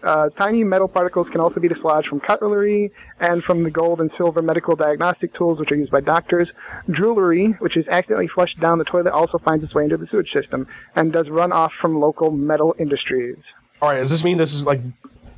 Uh, 0.04 0.30
tiny 0.30 0.64
metal 0.64 0.88
particles 0.88 1.30
can 1.30 1.42
also 1.42 1.60
be 1.60 1.68
dislodged 1.68 2.08
from 2.08 2.20
cutlery 2.22 2.92
and 3.20 3.44
from 3.44 3.64
the 3.64 3.72
gold 3.72 4.00
and 4.00 4.10
silver 4.10 4.42
medical 4.42 4.76
diagnostic 4.76 5.34
tools 5.34 5.60
which 5.60 5.72
are 5.72 5.76
used 5.76 5.92
by 5.92 6.00
doctors. 6.00 6.54
Jewelry, 6.90 7.48
which 7.60 7.76
is 7.76 7.90
accidentally 7.90 8.28
flushed 8.28 8.60
down 8.60 8.78
the 8.78 8.86
toilet, 8.86 9.12
also 9.12 9.38
finds 9.38 9.64
its 9.64 9.76
way 9.76 9.84
into 9.84 9.98
the 9.98 10.08
sewage 10.08 10.32
system 10.32 10.66
and 10.96 11.12
does 11.12 11.30
run 11.30 11.52
off 11.52 11.74
from 11.74 12.00
local 12.00 12.32
metal 12.32 12.74
industries. 12.80 13.54
All 13.82 13.90
right. 13.90 13.98
Does 14.00 14.10
this 14.12 14.24
mean 14.24 14.38
this 14.38 14.54
is 14.54 14.66
like 14.66 14.80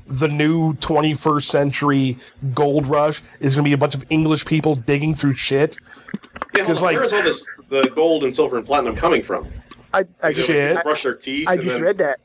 the 0.08 0.28
new 0.28 0.74
21st 0.76 1.44
century 1.44 2.18
gold 2.54 2.86
rush? 2.86 3.22
Is 3.40 3.56
going 3.56 3.64
to 3.64 3.70
be 3.70 3.74
a 3.74 3.78
bunch 3.78 3.96
of 3.96 4.06
English 4.12 4.46
people 4.46 4.76
digging 4.76 5.16
through 5.16 5.34
shit? 5.34 5.78
Yeah, 6.56 6.64
on. 6.66 6.74
like- 6.76 6.96
where 6.96 7.04
is 7.04 7.14
all 7.14 7.24
this 7.24 7.48
the 7.70 7.90
gold 7.96 8.24
and 8.24 8.36
silver 8.36 8.58
and 8.58 8.66
platinum 8.68 8.96
coming 8.96 9.24
from? 9.24 9.48
I, 9.94 10.06
I, 10.22 10.28
They 10.28 10.34
Shit. 10.34 10.84
brush 10.84 11.02
their 11.04 11.16
teeth. 11.16 11.48
I 11.48 11.54
and 11.54 11.62
just 11.64 11.74
then- 11.74 11.82
read 11.82 11.98
that. 11.98 12.20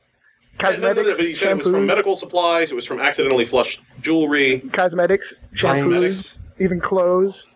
Yeah, 0.61 0.71
no, 0.71 0.77
no, 0.77 0.79
no, 0.79 0.95
Cosmetics, 0.95 1.17
but 1.19 1.27
you 1.29 1.35
said 1.35 1.51
it 1.51 1.57
was 1.59 1.67
from 1.67 1.87
medical 1.87 2.17
supplies. 2.17 2.71
It 2.71 2.75
was 2.75 2.85
from 2.85 3.01
accidentally 3.01 3.45
flushed 3.45 3.83
jewelry. 4.01 4.61
cosmetics, 4.73 5.35
shampoos, 5.55 5.99
Drinks. 5.99 6.39
even 6.59 6.81
clothes. 6.81 7.47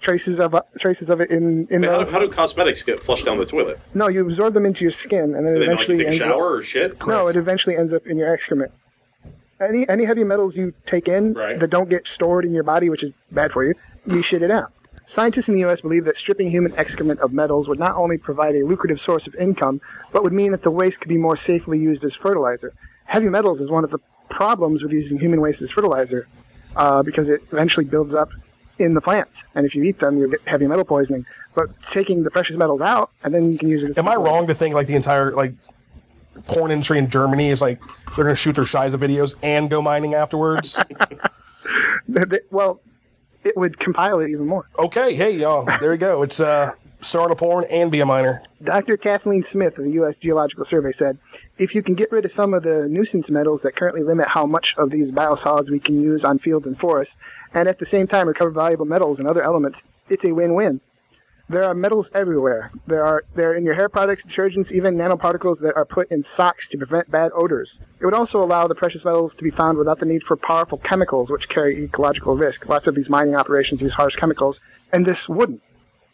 Traces 0.00 0.38
of 0.38 0.54
uh, 0.54 0.62
traces 0.78 1.10
of 1.10 1.20
it 1.20 1.30
in 1.30 1.66
in 1.70 1.82
How 1.82 2.04
do, 2.04 2.10
how 2.10 2.20
do 2.20 2.28
cosmetics 2.28 2.82
get 2.84 3.00
flushed 3.00 3.24
down 3.24 3.36
the 3.38 3.44
toilet? 3.46 3.80
No, 3.94 4.08
you 4.08 4.24
absorb 4.24 4.54
them 4.54 4.64
into 4.64 4.82
your 4.84 4.92
skin, 4.92 5.34
and 5.34 5.44
then 5.44 5.56
it 5.56 5.58
Do 5.58 5.60
they 5.60 5.66
not 5.66 5.78
like 5.78 5.88
eventually 5.88 5.96
you 5.98 6.04
take 6.04 6.06
a 6.06 6.10
ends 6.12 6.22
up- 6.22 6.28
shower 6.28 6.52
or 6.54 6.62
shit? 6.62 7.06
No, 7.06 7.26
it 7.26 7.34
eventually 7.36 7.76
ends 7.76 7.92
up 7.92 8.06
in 8.06 8.16
your 8.16 8.32
excrement. 8.32 8.70
Any 9.60 9.88
any 9.88 10.04
heavy 10.04 10.22
metals 10.22 10.54
you 10.54 10.72
take 10.86 11.08
in 11.08 11.32
Right. 11.34 11.58
that 11.58 11.70
don't 11.70 11.88
get 11.90 12.06
stored 12.06 12.44
in 12.44 12.52
your 12.54 12.62
body, 12.62 12.88
which 12.90 13.02
is 13.02 13.12
bad 13.32 13.50
for 13.50 13.64
you, 13.64 13.74
you 14.06 14.22
shit 14.22 14.42
it 14.42 14.52
out. 14.52 14.70
Scientists 15.08 15.48
in 15.48 15.54
the 15.54 15.60
U.S. 15.60 15.80
believe 15.80 16.04
that 16.04 16.18
stripping 16.18 16.50
human 16.50 16.70
excrement 16.76 17.18
of 17.20 17.32
metals 17.32 17.66
would 17.66 17.78
not 17.78 17.96
only 17.96 18.18
provide 18.18 18.54
a 18.54 18.62
lucrative 18.62 19.00
source 19.00 19.26
of 19.26 19.34
income, 19.36 19.80
but 20.12 20.22
would 20.22 20.34
mean 20.34 20.52
that 20.52 20.62
the 20.62 20.70
waste 20.70 21.00
could 21.00 21.08
be 21.08 21.16
more 21.16 21.34
safely 21.34 21.78
used 21.78 22.04
as 22.04 22.14
fertilizer. 22.14 22.74
Heavy 23.06 23.30
metals 23.30 23.58
is 23.62 23.70
one 23.70 23.84
of 23.84 23.90
the 23.90 24.00
problems 24.28 24.82
with 24.82 24.92
using 24.92 25.18
human 25.18 25.40
waste 25.40 25.62
as 25.62 25.70
fertilizer, 25.70 26.28
uh, 26.76 27.02
because 27.02 27.30
it 27.30 27.40
eventually 27.50 27.86
builds 27.86 28.12
up 28.12 28.28
in 28.78 28.92
the 28.92 29.00
plants, 29.00 29.44
and 29.54 29.64
if 29.64 29.74
you 29.74 29.82
eat 29.82 29.98
them, 29.98 30.18
you 30.18 30.28
get 30.28 30.42
heavy 30.46 30.66
metal 30.66 30.84
poisoning. 30.84 31.24
But 31.54 31.70
taking 31.90 32.22
the 32.22 32.30
precious 32.30 32.56
metals 32.58 32.82
out, 32.82 33.10
and 33.24 33.34
then 33.34 33.50
you 33.50 33.56
can 33.56 33.70
use 33.70 33.82
it. 33.84 33.90
As 33.92 33.98
Am 33.98 34.08
I 34.08 34.14
wrong 34.14 34.46
to 34.46 34.54
think 34.54 34.74
like 34.74 34.88
the 34.88 34.94
entire 34.94 35.32
like 35.32 35.54
porn 36.48 36.70
industry 36.70 36.98
in 36.98 37.08
Germany 37.08 37.48
is 37.48 37.62
like 37.62 37.80
they're 38.14 38.24
going 38.24 38.28
to 38.28 38.36
shoot 38.36 38.56
their 38.56 38.64
Shiza 38.64 38.96
videos 38.96 39.36
and 39.42 39.70
go 39.70 39.80
mining 39.80 40.12
afterwards? 40.12 40.78
well, 42.50 42.82
it 43.48 43.56
would 43.56 43.78
compile 43.78 44.20
it 44.20 44.30
even 44.30 44.46
more. 44.46 44.66
okay. 44.78 45.14
Hey, 45.14 45.36
y'all. 45.38 45.64
There 45.80 45.92
you 45.92 45.98
go. 45.98 46.22
It's 46.22 46.38
uh, 46.38 46.72
start 47.00 47.30
a 47.30 47.36
porn 47.36 47.64
and 47.70 47.90
be 47.90 48.00
a 48.00 48.06
miner. 48.06 48.42
Dr. 48.62 48.96
Kathleen 48.96 49.42
Smith 49.42 49.78
of 49.78 49.84
the 49.84 49.92
U.S. 49.92 50.18
Geological 50.18 50.64
Survey 50.64 50.92
said, 50.92 51.18
if 51.58 51.74
you 51.74 51.82
can 51.82 51.94
get 51.94 52.12
rid 52.12 52.24
of 52.24 52.32
some 52.32 52.54
of 52.54 52.62
the 52.62 52.86
nuisance 52.88 53.30
metals 53.30 53.62
that 53.62 53.74
currently 53.76 54.02
limit 54.02 54.28
how 54.28 54.46
much 54.46 54.74
of 54.76 54.90
these 54.90 55.10
biosolids 55.10 55.70
we 55.70 55.80
can 55.80 56.00
use 56.00 56.24
on 56.24 56.38
fields 56.38 56.66
and 56.66 56.78
forests, 56.78 57.16
and 57.54 57.68
at 57.68 57.78
the 57.78 57.86
same 57.86 58.06
time 58.06 58.28
recover 58.28 58.50
valuable 58.50 58.84
metals 58.84 59.18
and 59.18 59.26
other 59.28 59.42
elements, 59.42 59.84
it's 60.08 60.24
a 60.24 60.32
win-win. 60.32 60.80
There 61.50 61.64
are 61.64 61.72
metals 61.72 62.10
everywhere. 62.14 62.70
There 62.86 63.02
are 63.04 63.24
they're 63.34 63.54
in 63.54 63.64
your 63.64 63.72
hair 63.72 63.88
products, 63.88 64.22
detergents, 64.22 64.70
even 64.70 64.96
nanoparticles 64.96 65.60
that 65.60 65.76
are 65.76 65.86
put 65.86 66.10
in 66.10 66.22
socks 66.22 66.68
to 66.68 66.76
prevent 66.76 67.10
bad 67.10 67.30
odors. 67.34 67.78
It 67.98 68.04
would 68.04 68.12
also 68.12 68.42
allow 68.42 68.68
the 68.68 68.74
precious 68.74 69.02
metals 69.02 69.34
to 69.36 69.42
be 69.42 69.50
found 69.50 69.78
without 69.78 69.98
the 69.98 70.04
need 70.04 70.24
for 70.24 70.36
powerful 70.36 70.76
chemicals 70.76 71.30
which 71.30 71.48
carry 71.48 71.84
ecological 71.84 72.36
risk. 72.36 72.68
Lots 72.68 72.86
of 72.86 72.94
these 72.94 73.08
mining 73.08 73.34
operations 73.34 73.80
use 73.80 73.94
harsh 73.94 74.16
chemicals, 74.16 74.60
and 74.92 75.06
this 75.06 75.26
wouldn't. 75.26 75.62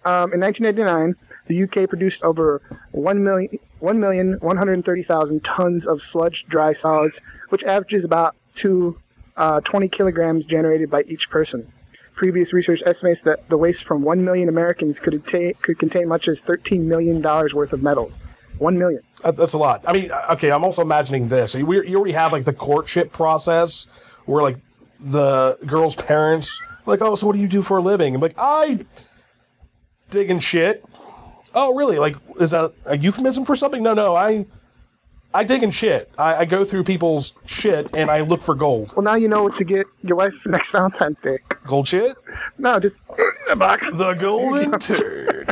Um, 0.04 0.32
in 0.32 0.40
1999, 0.40 1.16
the 1.46 1.64
UK 1.64 1.88
produced 1.88 2.22
over 2.22 2.62
1 2.92 3.24
million, 3.24 3.58
1,130,000 3.82 5.40
tons 5.42 5.84
of 5.84 6.00
sludge 6.00 6.46
dry 6.48 6.72
solids, 6.72 7.20
which 7.48 7.64
averages 7.64 8.04
about 8.04 8.36
two, 8.54 9.00
uh, 9.36 9.60
20 9.62 9.88
kilograms 9.88 10.44
generated 10.44 10.90
by 10.90 11.02
each 11.08 11.28
person. 11.28 11.72
Previous 12.14 12.52
research 12.52 12.82
estimates 12.86 13.22
that 13.22 13.48
the 13.48 13.56
waste 13.56 13.84
from 13.84 14.02
1 14.02 14.24
million 14.24 14.48
Americans 14.48 14.98
could, 15.00 15.14
atta- 15.14 15.54
could 15.62 15.78
contain 15.78 16.06
much 16.08 16.28
as 16.28 16.40
$13 16.42 16.80
million 16.82 17.20
worth 17.20 17.72
of 17.72 17.82
metals. 17.82 18.14
1 18.58 18.78
million. 18.78 19.02
That- 19.24 19.36
That's 19.36 19.52
a 19.52 19.58
lot. 19.58 19.84
I 19.86 19.92
mean, 19.92 20.10
uh, 20.12 20.34
okay, 20.34 20.52
I'm 20.52 20.62
also 20.62 20.82
imagining 20.82 21.28
this. 21.28 21.54
You 21.54 21.66
already 21.96 22.12
have 22.12 22.32
like 22.32 22.44
the 22.44 22.52
courtship 22.52 23.12
process 23.12 23.88
where 24.26 24.42
like 24.42 24.58
the 25.00 25.58
girl's 25.66 25.96
parents 25.96 26.62
like, 26.86 27.00
oh, 27.02 27.14
so 27.16 27.26
what 27.26 27.32
do 27.34 27.40
you 27.40 27.48
do 27.48 27.62
for 27.62 27.78
a 27.78 27.82
living? 27.82 28.14
I'm 28.14 28.20
like, 28.20 28.34
I 28.38 28.84
digging 30.10 30.38
shit. 30.38 30.84
Oh, 31.54 31.74
really? 31.74 31.98
Like, 31.98 32.16
is 32.40 32.50
that 32.52 32.72
a 32.84 32.96
euphemism 32.96 33.44
for 33.44 33.56
something? 33.56 33.82
No, 33.82 33.94
no, 33.94 34.14
I 34.14 34.46
I 35.34 35.42
dig 35.42 35.64
in 35.64 35.72
shit. 35.72 36.08
I, 36.16 36.36
I 36.36 36.44
go 36.44 36.64
through 36.64 36.84
people's 36.84 37.34
shit 37.44 37.90
and 37.92 38.08
I 38.08 38.20
look 38.20 38.40
for 38.40 38.54
gold. 38.54 38.94
Well, 38.96 39.02
now 39.02 39.16
you 39.16 39.26
know 39.26 39.42
what 39.42 39.56
to 39.56 39.64
get 39.64 39.88
your 40.02 40.16
wife 40.16 40.32
for 40.34 40.48
next 40.50 40.70
Valentine's 40.70 41.20
Day. 41.20 41.38
Gold 41.66 41.88
shit? 41.88 42.16
No, 42.56 42.78
just 42.78 43.00
a 43.50 43.56
box. 43.56 43.92
The 43.96 44.14
golden 44.14 44.78
turd. 44.78 45.50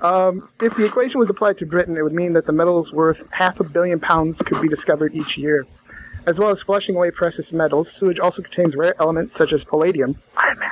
Um, 0.00 0.48
if 0.60 0.76
the 0.76 0.84
equation 0.84 1.18
was 1.18 1.28
applied 1.28 1.58
to 1.58 1.66
Britain, 1.66 1.96
it 1.96 2.02
would 2.02 2.12
mean 2.12 2.34
that 2.34 2.46
the 2.46 2.52
metals 2.52 2.92
worth 2.92 3.28
half 3.32 3.58
a 3.58 3.64
billion 3.64 3.98
pounds 3.98 4.38
could 4.38 4.62
be 4.62 4.68
discovered 4.68 5.12
each 5.12 5.36
year. 5.36 5.66
As 6.24 6.38
well 6.38 6.50
as 6.50 6.60
flushing 6.60 6.94
away 6.94 7.10
precious 7.10 7.52
metals, 7.52 7.90
sewage 7.90 8.20
also 8.20 8.42
contains 8.42 8.76
rare 8.76 8.94
elements 9.00 9.34
such 9.34 9.52
as 9.52 9.64
palladium, 9.64 10.16
Iron 10.36 10.58
Man, 10.60 10.70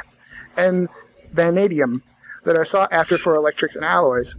and 0.56 0.88
vanadium 1.32 2.04
that 2.44 2.56
are 2.56 2.64
sought 2.64 2.92
after 2.92 3.18
for 3.18 3.34
electrics 3.34 3.74
and 3.74 3.84
alloys. 3.84 4.34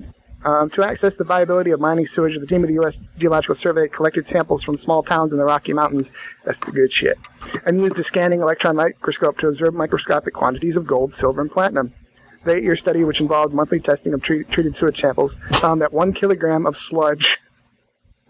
Um, 0.48 0.70
to 0.70 0.84
access 0.84 1.18
the 1.18 1.26
viability 1.26 1.72
of 1.72 1.82
mining 1.82 2.06
sewage, 2.06 2.40
the 2.40 2.48
team 2.48 2.64
of 2.64 2.70
the 2.70 2.76
U.S. 2.76 2.98
Geological 3.18 3.54
Survey 3.54 3.90
collected 3.90 4.26
samples 4.26 4.64
from 4.64 4.78
small 4.78 5.04
towns 5.04 5.34
in 5.34 5.40
the 5.40 5.44
Rocky 5.44 5.74
Mountains. 5.74 6.10
That's 6.46 6.60
the 6.62 6.72
good 6.72 6.90
shit. 6.90 7.18
And 7.66 7.82
used 7.82 8.00
a 8.00 8.04
scanning 8.04 8.40
electron 8.40 8.78
microscope 8.78 9.38
to 9.40 9.50
observe 9.50 9.74
microscopic 9.74 10.34
quantities 10.34 10.78
of 10.78 10.88
gold, 10.88 11.14
silver, 11.14 11.42
and 11.42 11.52
platinum. 11.52 11.94
The 12.46 12.56
eight-year 12.56 12.78
study, 12.78 13.04
which 13.04 13.20
involved 13.20 13.54
monthly 13.54 13.82
testing 13.82 14.14
of 14.14 14.22
tre- 14.22 14.46
treated 14.46 14.74
sewage 14.74 15.02
samples, 15.02 15.36
found 15.56 15.82
that 15.82 15.92
one 15.92 16.14
kilogram 16.14 16.66
of 16.66 16.78
sludge. 16.78 17.40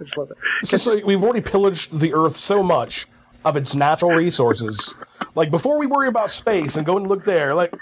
I 0.02 0.06
just 0.06 0.18
love 0.18 0.32
it. 0.32 0.38
We've 1.06 1.24
already 1.24 1.42
pillaged 1.42 2.00
the 2.00 2.16
earth 2.16 2.36
so 2.36 2.64
much 2.64 3.06
of 3.46 3.56
its 3.56 3.76
natural 3.76 4.14
resources. 4.14 4.96
Like 5.36 5.52
before 5.52 5.78
we 5.78 5.86
worry 5.86 6.08
about 6.08 6.32
space 6.32 6.78
and 6.78 6.84
go 6.84 6.98
and 6.98 7.06
look 7.06 7.26
there, 7.26 7.54
like, 7.54 7.76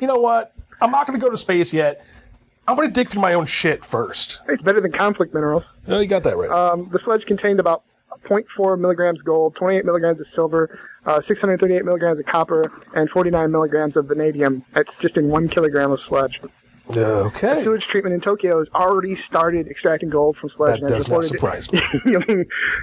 you 0.00 0.06
know 0.06 0.20
what? 0.20 0.52
I'm 0.80 0.92
not 0.92 1.08
going 1.08 1.18
to 1.18 1.24
go 1.24 1.30
to 1.30 1.36
space 1.36 1.72
yet. 1.72 2.06
I'm 2.70 2.76
gonna 2.76 2.88
dig 2.88 3.08
through 3.08 3.22
my 3.22 3.34
own 3.34 3.46
shit 3.46 3.84
first. 3.84 4.40
It's 4.48 4.62
better 4.62 4.80
than 4.80 4.92
conflict 4.92 5.34
minerals. 5.34 5.68
No, 5.88 5.98
you 5.98 6.06
got 6.06 6.22
that 6.22 6.36
right. 6.36 6.50
Um, 6.50 6.88
the 6.90 7.00
sludge 7.00 7.26
contained 7.26 7.58
about 7.58 7.82
0.4 8.24 8.78
milligrams 8.78 9.22
gold, 9.22 9.56
28 9.56 9.84
milligrams 9.84 10.20
of 10.20 10.28
silver, 10.28 10.78
uh, 11.04 11.20
638 11.20 11.84
milligrams 11.84 12.20
of 12.20 12.26
copper, 12.26 12.70
and 12.94 13.10
49 13.10 13.50
milligrams 13.50 13.96
of 13.96 14.06
vanadium. 14.06 14.64
That's 14.72 14.98
just 14.98 15.16
in 15.16 15.28
one 15.28 15.48
kilogram 15.48 15.90
of 15.90 16.00
sludge. 16.00 16.40
Okay. 16.96 17.54
The 17.54 17.62
Sewage 17.62 17.86
treatment 17.86 18.14
in 18.14 18.20
Tokyo 18.20 18.58
has 18.58 18.68
already 18.72 19.16
started 19.16 19.66
extracting 19.66 20.10
gold 20.10 20.36
from 20.36 20.50
sludge. 20.50 20.80
That 20.80 20.88
does 20.88 21.08
not 21.08 21.24
surprise 21.24 21.72
me. 21.72 21.80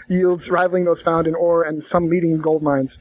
yields 0.09 0.49
rivaling 0.49 0.83
those 0.83 1.01
found 1.01 1.27
in 1.27 1.35
ore 1.35 1.63
and 1.63 1.81
some 1.81 2.09
leading 2.09 2.39
gold 2.39 2.61
mines. 2.61 2.97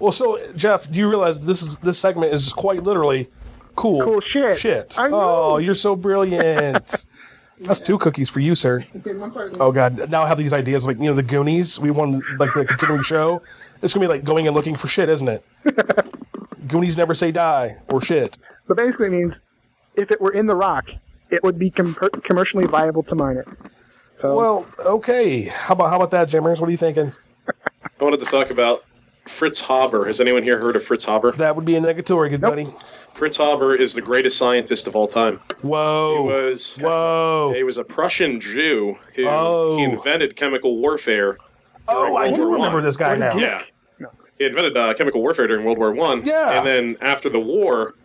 Well, 0.00 0.12
so 0.12 0.40
Jeff, 0.54 0.90
do 0.90 0.98
you 0.98 1.08
realize 1.08 1.40
this 1.46 1.62
is 1.62 1.78
this 1.78 1.98
segment 1.98 2.32
is 2.32 2.52
quite 2.52 2.82
literally 2.82 3.28
cool? 3.78 4.02
Cool 4.02 4.20
shit. 4.20 4.58
Shit. 4.58 4.98
I 4.98 5.08
know. 5.08 5.16
Oh, 5.20 5.58
you're 5.58 5.74
so 5.74 5.96
brilliant. 5.96 7.06
That's 7.60 7.80
two 7.80 7.98
cookies 7.98 8.30
for 8.30 8.40
you, 8.40 8.54
sir. 8.54 8.84
Oh 9.58 9.72
God! 9.72 10.10
Now 10.10 10.22
I 10.22 10.28
have 10.28 10.38
these 10.38 10.52
ideas 10.52 10.86
like 10.86 10.96
you 10.98 11.04
know 11.04 11.14
the 11.14 11.24
Goonies. 11.24 11.80
We 11.80 11.90
won 11.90 12.22
like 12.38 12.54
the 12.54 12.64
continuing 12.64 13.02
show. 13.02 13.42
It's 13.82 13.92
gonna 13.94 14.06
be 14.06 14.12
like 14.12 14.22
going 14.24 14.46
and 14.46 14.54
looking 14.54 14.76
for 14.76 14.86
shit, 14.86 15.08
isn't 15.08 15.28
it? 15.28 15.44
Goonies 16.68 16.96
never 16.96 17.14
say 17.14 17.32
die 17.32 17.78
or 17.88 18.00
shit. 18.00 18.38
But 18.68 18.76
basically 18.76 19.06
it 19.06 19.10
means 19.10 19.40
if 19.96 20.10
it 20.12 20.20
were 20.20 20.32
in 20.32 20.46
the 20.46 20.54
rock, 20.54 20.90
it 21.30 21.42
would 21.42 21.58
be 21.58 21.70
com- 21.70 21.96
commercially 22.24 22.66
viable 22.66 23.02
to 23.04 23.14
mine 23.14 23.38
it. 23.38 23.48
So 24.12 24.36
Well, 24.36 24.66
okay. 24.84 25.48
How 25.48 25.74
about 25.74 25.90
how 25.90 25.96
about 25.96 26.10
that, 26.12 26.28
Jimmers? 26.28 26.60
What 26.60 26.68
are 26.68 26.70
you 26.70 26.76
thinking? 26.76 27.12
I 27.48 28.04
wanted 28.04 28.20
to 28.20 28.26
talk 28.26 28.50
about 28.50 28.84
Fritz 29.26 29.60
Haber. 29.60 30.06
Has 30.06 30.20
anyone 30.20 30.42
here 30.42 30.58
heard 30.60 30.76
of 30.76 30.84
Fritz 30.84 31.04
Haber? 31.04 31.32
That 31.32 31.56
would 31.56 31.64
be 31.64 31.74
a 31.74 31.80
negatory, 31.80 32.30
good 32.30 32.40
buddy. 32.40 32.68
Fritz 33.18 33.36
Haber 33.36 33.74
is 33.74 33.94
the 33.94 34.00
greatest 34.00 34.38
scientist 34.38 34.86
of 34.86 34.94
all 34.94 35.08
time. 35.08 35.40
Whoa. 35.62 36.14
He 36.22 36.28
was 36.28 36.74
Whoa. 36.76 37.52
He 37.52 37.64
was 37.64 37.76
a 37.76 37.82
Prussian 37.82 38.40
Jew 38.40 38.96
who 39.16 39.26
Oh. 39.26 39.76
he 39.76 39.82
invented 39.82 40.36
chemical 40.36 40.76
warfare. 40.78 41.36
Oh, 41.88 42.04
during 42.04 42.16
I 42.16 42.20
World 42.26 42.34
do 42.36 42.42
War 42.42 42.52
remember 42.52 42.76
One. 42.76 42.84
this 42.84 42.96
guy 42.96 43.16
now. 43.16 43.36
Yeah. 43.36 43.64
He 44.38 44.44
invented 44.46 44.76
uh, 44.76 44.94
chemical 44.94 45.20
warfare 45.20 45.48
during 45.48 45.64
World 45.64 45.78
War 45.78 45.90
One. 45.90 46.22
Yeah. 46.24 46.58
And 46.58 46.64
then 46.64 46.96
after 47.00 47.28
the 47.28 47.40
war, 47.40 47.96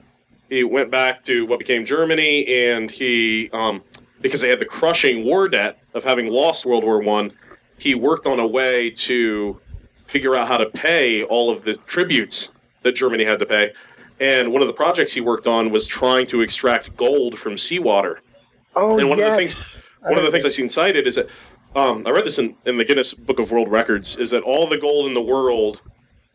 he 0.49 0.63
went 0.63 0.89
back 0.89 1.23
to 1.26 1.45
what 1.45 1.60
became 1.60 1.86
Germany, 1.86 2.47
and 2.47 2.89
he, 2.89 3.52
um, 3.54 3.84
because 4.21 4.41
they 4.41 4.49
had 4.49 4.58
the 4.58 4.65
crushing 4.65 5.23
war 5.26 5.47
debt 5.47 5.78
of 5.93 6.04
having 6.04 6.26
lost 6.30 6.65
World 6.65 6.84
War 6.84 7.04
One, 7.04 7.30
he 7.78 7.93
worked 7.93 8.26
on 8.26 8.39
a 8.39 8.47
way 8.47 8.89
to 8.89 9.60
figure 10.08 10.36
out 10.36 10.47
how 10.47 10.58
to 10.58 10.65
pay 10.71 11.21
all 11.23 11.52
of 11.52 11.63
the 11.65 11.76
tributes 11.76 12.49
that 12.82 12.93
Germany 12.93 13.26
had 13.26 13.38
to 13.38 13.45
pay. 13.45 13.71
And 14.19 14.52
one 14.52 14.62
of 14.62 14.67
the 14.67 14.73
projects 14.73 15.12
he 15.12 15.21
worked 15.21 15.47
on 15.47 15.71
was 15.71 15.88
trying 15.88 16.26
to 16.28 16.41
extract 16.41 16.95
gold 16.95 17.38
from 17.38 17.58
seawater. 17.58 18.21
Oh, 18.76 18.95
yeah. 18.95 19.02
and 19.02 19.10
one 19.10 19.19
of 19.19 19.30
the 19.30 19.36
things 19.38 19.78
one 20.02 20.17
of 20.17 20.23
the 20.23 20.32
things 20.32 20.45
I 20.45 20.49
seen 20.49 20.67
cited 20.69 21.08
is 21.08 21.15
that 21.15 21.30
um, 21.76 22.04
I 22.06 22.12
read 22.12 22.26
this 22.26 22.38
in, 22.39 22.56
in 22.65 22.78
the 22.78 22.86
Guinness 22.86 23.13
Book 23.13 23.39
of 23.39 23.52
World 23.52 23.69
Records 23.69 24.15
is 24.17 24.30
that 24.32 24.43
all 24.43 24.67
the 24.67 24.78
gold 24.78 25.08
in 25.08 25.13
the 25.13 25.21
world 25.21 25.82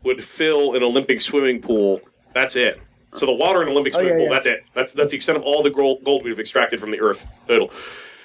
would 0.02 0.22
fill 0.24 0.74
an 0.74 0.82
Olympic 0.82 1.20
swimming 1.20 1.60
pool. 1.60 2.00
That's 2.34 2.56
it. 2.56 2.80
So 3.14 3.26
the 3.26 3.32
water 3.32 3.62
in 3.62 3.68
an 3.68 3.72
Olympic 3.72 3.94
Oh, 3.94 3.98
swimming 3.98 4.12
yeah, 4.20 4.26
pool. 4.26 4.28
yeah. 4.28 4.34
That's 4.34 4.46
it. 4.46 4.64
That's 4.74 4.92
that's 4.92 5.10
the 5.12 5.16
extent 5.16 5.38
of 5.38 5.44
all 5.44 5.62
the 5.62 5.70
gold, 5.70 6.04
gold 6.04 6.24
we've 6.24 6.40
extracted 6.40 6.80
from 6.80 6.90
the 6.90 7.00
earth 7.00 7.26
total. 7.46 7.70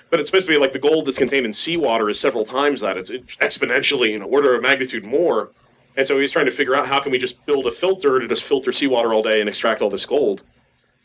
But 0.09 0.19
it's 0.19 0.29
supposed 0.29 0.45
to 0.45 0.51
be 0.53 0.59
like 0.59 0.73
the 0.73 0.79
gold 0.79 1.07
that's 1.07 1.17
contained 1.17 1.45
in 1.45 1.53
seawater 1.53 2.09
is 2.09 2.19
several 2.19 2.45
times 2.45 2.81
that. 2.81 2.97
It's 2.97 3.09
exponentially 3.11 4.15
an 4.15 4.21
order 4.21 4.55
of 4.55 4.61
magnitude 4.61 5.03
more. 5.03 5.51
And 5.95 6.07
so 6.07 6.15
he 6.15 6.21
was 6.21 6.31
trying 6.31 6.45
to 6.45 6.51
figure 6.51 6.75
out 6.75 6.87
how 6.87 6.99
can 6.99 7.11
we 7.11 7.17
just 7.17 7.45
build 7.45 7.65
a 7.67 7.71
filter 7.71 8.19
to 8.19 8.27
just 8.27 8.43
filter 8.43 8.71
seawater 8.71 9.13
all 9.13 9.21
day 9.23 9.39
and 9.39 9.47
extract 9.49 9.81
all 9.81 9.89
this 9.89 10.05
gold. 10.05 10.43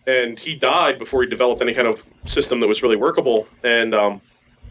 And 0.07 0.39
he 0.41 0.55
died 0.55 0.99
before 0.99 1.23
he 1.23 1.29
developed 1.29 1.61
any 1.61 1.75
kind 1.75 1.87
of 1.87 2.07
system 2.25 2.61
that 2.61 2.67
was 2.69 2.83
really 2.83 2.97
workable. 2.97 3.47
And 3.63 3.95
um, 3.95 4.21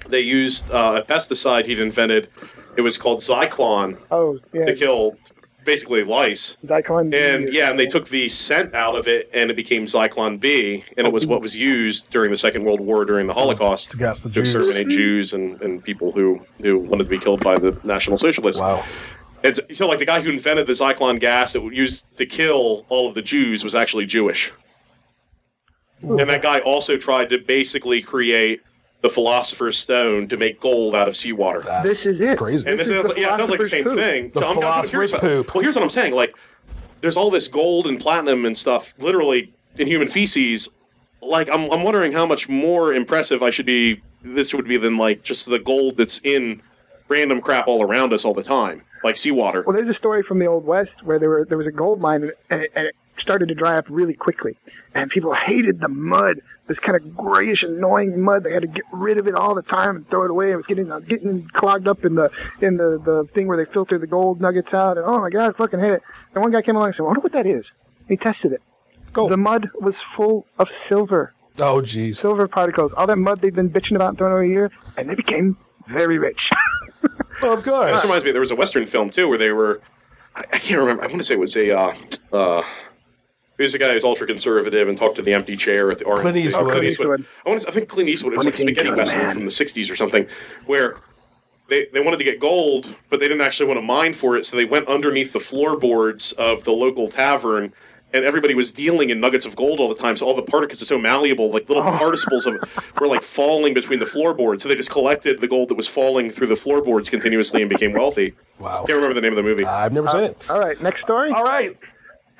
they 0.10 0.22
used 0.22 0.72
uh, 0.72 1.04
a 1.04 1.08
pesticide 1.12 1.66
he'd 1.68 1.80
invented. 1.80 2.30
It 2.76 2.82
was 2.82 2.98
called 2.98 3.20
Zyklon 3.20 3.98
Oh, 4.10 4.40
yeah. 4.54 4.64
to 4.66 4.76
kill 4.76 5.16
basically 5.66 6.04
lice. 6.04 6.58
Zyklon 6.66 7.10
B. 7.12 7.18
And 7.20 7.54
yeah, 7.54 7.70
and 7.70 7.78
they 7.78 7.86
took 7.88 8.08
the 8.08 8.30
scent 8.30 8.74
out 8.74 8.96
of 8.96 9.08
it, 9.08 9.30
and 9.34 9.52
it 9.52 9.56
became 9.56 9.86
Zyklon 9.86 10.40
B, 10.40 10.84
and 10.98 11.06
it 11.06 11.12
was 11.12 11.28
what 11.28 11.42
was 11.42 11.56
used 11.58 12.10
during 12.10 12.32
the 12.32 12.38
Second 12.38 12.64
World 12.64 12.80
War 12.80 13.04
during 13.06 13.28
the 13.28 13.34
Holocaust 13.34 13.92
to 13.92 13.98
gas 13.98 14.24
the 14.24 14.30
to 14.30 14.36
Jews. 14.36 14.56
exterminate 14.56 14.88
Jews 14.90 15.34
and, 15.34 15.62
and 15.62 15.84
people 15.84 16.14
who, 16.14 16.40
who 16.62 16.80
wanted 16.80 17.04
to 17.04 17.10
be 17.10 17.20
killed 17.20 17.44
by 17.44 17.58
the 17.60 17.78
National 17.84 18.16
Socialists. 18.18 18.62
Wow. 18.62 18.84
And 19.44 19.56
so, 19.56 19.64
so, 19.72 19.88
like, 19.88 20.00
the 20.00 20.06
guy 20.06 20.22
who 20.22 20.30
invented 20.30 20.68
the 20.68 20.74
Zyklon 20.74 21.20
gas 21.20 21.54
that 21.54 21.62
was 21.62 21.76
used 21.76 22.16
to 22.18 22.26
kill 22.26 22.86
all 22.90 23.08
of 23.08 23.14
the 23.14 23.22
Jews 23.22 23.64
was 23.64 23.76
actually 23.76 24.06
Jewish. 24.06 24.52
And 26.02 26.20
that 26.20 26.42
guy 26.42 26.60
also 26.60 26.98
tried 26.98 27.30
to 27.30 27.40
basically 27.40 28.02
create 28.02 28.62
the 29.02 29.10
Philosopher's 29.10 29.78
Stone 29.78 30.28
to 30.30 30.38
make 30.38 30.60
gold 30.60 30.96
out 30.96 31.08
of 31.08 31.16
seawater. 31.16 31.62
This 31.84 32.06
is 32.06 32.20
it. 32.20 32.38
Crazy. 32.38 32.68
And 32.68 32.80
this, 32.80 32.90
is 32.90 33.06
is, 33.06 33.14
the 33.14 33.20
yeah, 33.20 33.34
it 33.34 33.38
sounds 33.38 33.50
like 33.50 33.60
the 33.60 33.68
same 33.68 33.84
poop. 33.84 33.96
thing. 33.96 34.32
The 34.32 34.40
so 34.40 34.46
I'm, 34.48 34.58
I'm 34.58 34.64
kind 34.64 34.86
of 34.86 34.90
curious 34.90 35.12
philosopher's 35.12 35.40
about, 35.40 35.46
poop. 35.46 35.56
Well, 35.56 35.62
here's 35.62 35.76
what 35.76 35.84
I'm 35.84 35.90
saying. 35.90 36.14
Like, 36.14 36.36
there's 37.02 37.18
all 37.18 37.30
this 37.30 37.48
gold 37.48 37.88
and 37.88 38.00
platinum 38.00 38.46
and 38.46 38.58
stuff, 38.58 38.94
literally 38.98 39.54
in 39.78 39.88
human 39.88 40.08
feces. 40.08 40.70
Like, 41.22 41.50
I'm, 41.50 41.72
I'm 41.72 41.84
wondering 41.84 42.12
how 42.12 42.26
much 42.26 42.50
more 42.50 42.94
impressive 42.94 43.44
I 43.44 43.50
should 43.52 43.68
be. 43.68 44.02
This 44.24 44.54
would 44.54 44.68
be 44.68 44.78
than 44.78 44.98
like 44.98 45.24
just 45.24 45.48
the 45.48 45.60
gold 45.60 45.98
that's 45.98 46.20
in 46.24 46.62
random 47.08 47.40
crap 47.40 47.68
all 47.68 47.84
around 47.84 48.14
us 48.14 48.26
all 48.26 48.34
the 48.34 48.44
time, 48.44 48.82
like 49.08 49.18
seawater. 49.18 49.64
Well, 49.66 49.76
there's 49.76 49.90
a 49.90 49.94
story 49.94 50.22
from 50.24 50.40
the 50.40 50.46
Old 50.46 50.66
West 50.66 51.04
where 51.04 51.20
there 51.20 51.30
were 51.30 51.46
there 51.46 51.58
was 51.58 51.68
a 51.68 51.72
gold 51.72 52.00
mine 52.00 52.32
and 52.50 52.62
it, 52.62 52.72
and 52.76 52.88
it 52.88 52.96
started 53.18 53.48
to 53.50 53.56
dry 53.56 53.76
up 53.78 53.86
really 53.90 54.14
quickly, 54.14 54.58
and 54.94 55.10
people 55.10 55.34
hated 55.34 55.80
the 55.80 55.88
mud, 55.88 56.40
this 56.68 56.78
kind 56.80 56.96
of 56.96 57.18
grayish, 57.18 57.64
annoying 57.64 58.22
mud. 58.22 58.44
They 58.44 58.54
had 58.54 58.62
to 58.62 58.68
get 58.68 58.84
rid 58.92 59.18
of 59.18 59.28
it 59.28 59.34
all 59.34 59.56
the 59.56 59.64
time 59.64 59.96
and 59.96 60.08
throw 60.08 60.24
it 60.26 60.30
away. 60.32 60.52
It 60.52 60.56
was 60.56 60.68
getting 60.68 60.92
uh, 60.92 61.00
getting 61.00 61.48
clogged 61.48 61.88
up 61.88 62.06
in 62.06 62.14
the 62.16 62.30
in 62.62 62.78
the 62.78 63.02
the 63.04 63.28
thing 63.34 63.48
where 63.48 63.58
they 63.58 63.66
filter 63.72 63.98
the 63.98 64.08
gold 64.08 64.40
nuggets 64.40 64.74
out. 64.74 64.98
And 64.98 65.06
oh 65.08 65.20
my 65.20 65.30
god, 65.32 65.50
I 65.50 65.58
fucking 65.58 65.80
hate 65.80 65.94
it. 65.94 66.04
And 66.36 66.44
one 66.44 66.52
guy 66.52 66.62
came 66.62 66.76
along 66.76 66.88
and 66.88 66.96
said, 66.96 67.04
"I 67.04 67.08
wonder 67.08 67.22
what 67.22 67.32
that 67.32 67.48
is." 67.48 67.72
And 68.08 68.10
he 68.10 68.18
tested 68.18 68.52
it. 68.52 68.62
Gold. 69.14 69.32
The 69.32 69.38
mud 69.38 69.70
was 69.82 70.00
full 70.02 70.46
of 70.60 70.70
silver, 70.70 71.34
Oh, 71.60 71.82
jeez. 71.82 72.18
silver 72.18 72.48
particles. 72.48 72.94
All 72.94 73.08
that 73.08 73.18
mud 73.18 73.42
they've 73.42 73.56
been 73.56 73.70
bitching 73.70 73.96
about 73.96 74.10
and 74.10 74.18
throwing 74.18 74.34
away 74.34 74.46
a 74.46 74.50
year, 74.50 74.72
and 74.96 75.10
they 75.10 75.16
became 75.16 75.58
very 75.88 76.20
rich. 76.20 76.52
Well, 77.42 77.54
of 77.54 77.64
course. 77.64 77.92
This 77.92 78.04
reminds 78.04 78.26
me, 78.26 78.32
there 78.32 78.42
was 78.42 78.52
a 78.52 78.56
Western 78.56 78.86
film 78.86 79.10
too 79.10 79.28
where 79.28 79.38
they 79.38 79.52
were. 79.52 79.82
I, 80.36 80.44
I 80.54 80.58
can't 80.58 80.80
remember. 80.80 81.04
I 81.04 81.08
want 81.08 81.20
to 81.20 81.24
say 81.24 81.36
it 81.36 81.40
was 81.40 81.56
a. 81.56 81.78
Uh, 81.78 81.94
uh, 82.34 82.64
he 83.58 83.64
was 83.64 83.74
a 83.74 83.80
guy 83.80 83.92
who's 83.92 84.04
ultra 84.04 84.28
conservative 84.28 84.88
and 84.88 84.98
talked 84.98 85.16
to 85.16 85.24
the 85.24 85.34
empty 85.34 85.56
chair 85.58 85.90
at 85.90 85.98
the 85.98 86.06
RNC. 86.06 86.18
Clint 86.20 86.38
Eastwood. 86.38 86.62
Oh, 86.62 86.70
Clint 86.70 86.72
Clint 86.72 86.86
Eastwood. 86.86 87.20
Eastwood. 87.20 87.26
I 87.46 87.50
want 87.50 87.62
to. 87.62 87.68
I 87.68 87.72
think 87.72 87.90
Clint 87.90 88.10
Eastwood. 88.10 88.34
It 88.34 88.38
was 88.38 88.46
like 88.46 88.56
a 88.56 88.58
spaghetti 88.58 88.92
western 88.92 89.20
man. 89.20 89.34
from 89.34 89.46
the 89.46 89.52
'60s 89.52 89.92
or 89.92 89.96
something, 89.96 90.28
where 90.66 90.98
they 91.70 91.88
they 91.94 92.00
wanted 92.00 92.18
to 92.18 92.24
get 92.24 92.40
gold, 92.40 92.96
but 93.10 93.20
they 93.20 93.28
didn't 93.28 93.42
actually 93.42 93.68
want 93.68 93.80
to 93.80 93.82
mine 93.82 94.14
for 94.14 94.38
it, 94.38 94.46
so 94.46 94.58
they 94.58 94.66
went 94.66 94.88
underneath 94.88 95.34
the 95.34 95.40
floorboards 95.40 96.34
of 96.34 96.64
the 96.66 96.72
local 96.72 97.08
tavern. 97.08 97.74
And 98.14 98.24
everybody 98.24 98.56
was 98.56 98.72
dealing 98.72 99.10
in 99.10 99.20
nuggets 99.20 99.46
of 99.46 99.56
gold 99.56 99.80
all 99.82 99.90
the 99.90 99.96
time, 99.96 100.16
so 100.16 100.26
all 100.26 100.34
the 100.34 100.42
particles 100.42 100.82
are 100.82 100.86
so 100.86 100.98
malleable, 100.98 101.52
like 101.52 101.68
little 101.68 101.84
particles 101.98 102.46
of 102.46 102.56
were 103.00 103.08
like 103.08 103.22
falling 103.22 103.74
between 103.74 104.00
the 104.00 104.06
floorboards. 104.06 104.64
So 104.64 104.70
they 104.70 104.76
just 104.76 104.90
collected 104.90 105.42
the 105.42 105.48
gold 105.48 105.70
that 105.70 105.76
was 105.76 105.88
falling 105.90 106.30
through 106.30 106.48
the 106.48 106.56
floorboards 106.56 107.10
continuously 107.10 107.62
and 107.62 107.70
became 107.70 107.92
wealthy. 107.94 108.34
Wow. 108.60 108.86
Can't 108.88 108.96
remember 108.96 109.14
the 109.14 109.22
name 109.22 109.34
of 109.34 109.38
the 109.38 109.44
movie. 109.44 109.66
I've 109.66 109.92
never 109.92 110.08
seen 110.08 110.24
it. 110.24 110.50
all 110.50 110.60
right, 110.60 110.82
next 110.82 111.02
story. 111.02 111.32
All 111.32 111.44
right. 111.44 111.78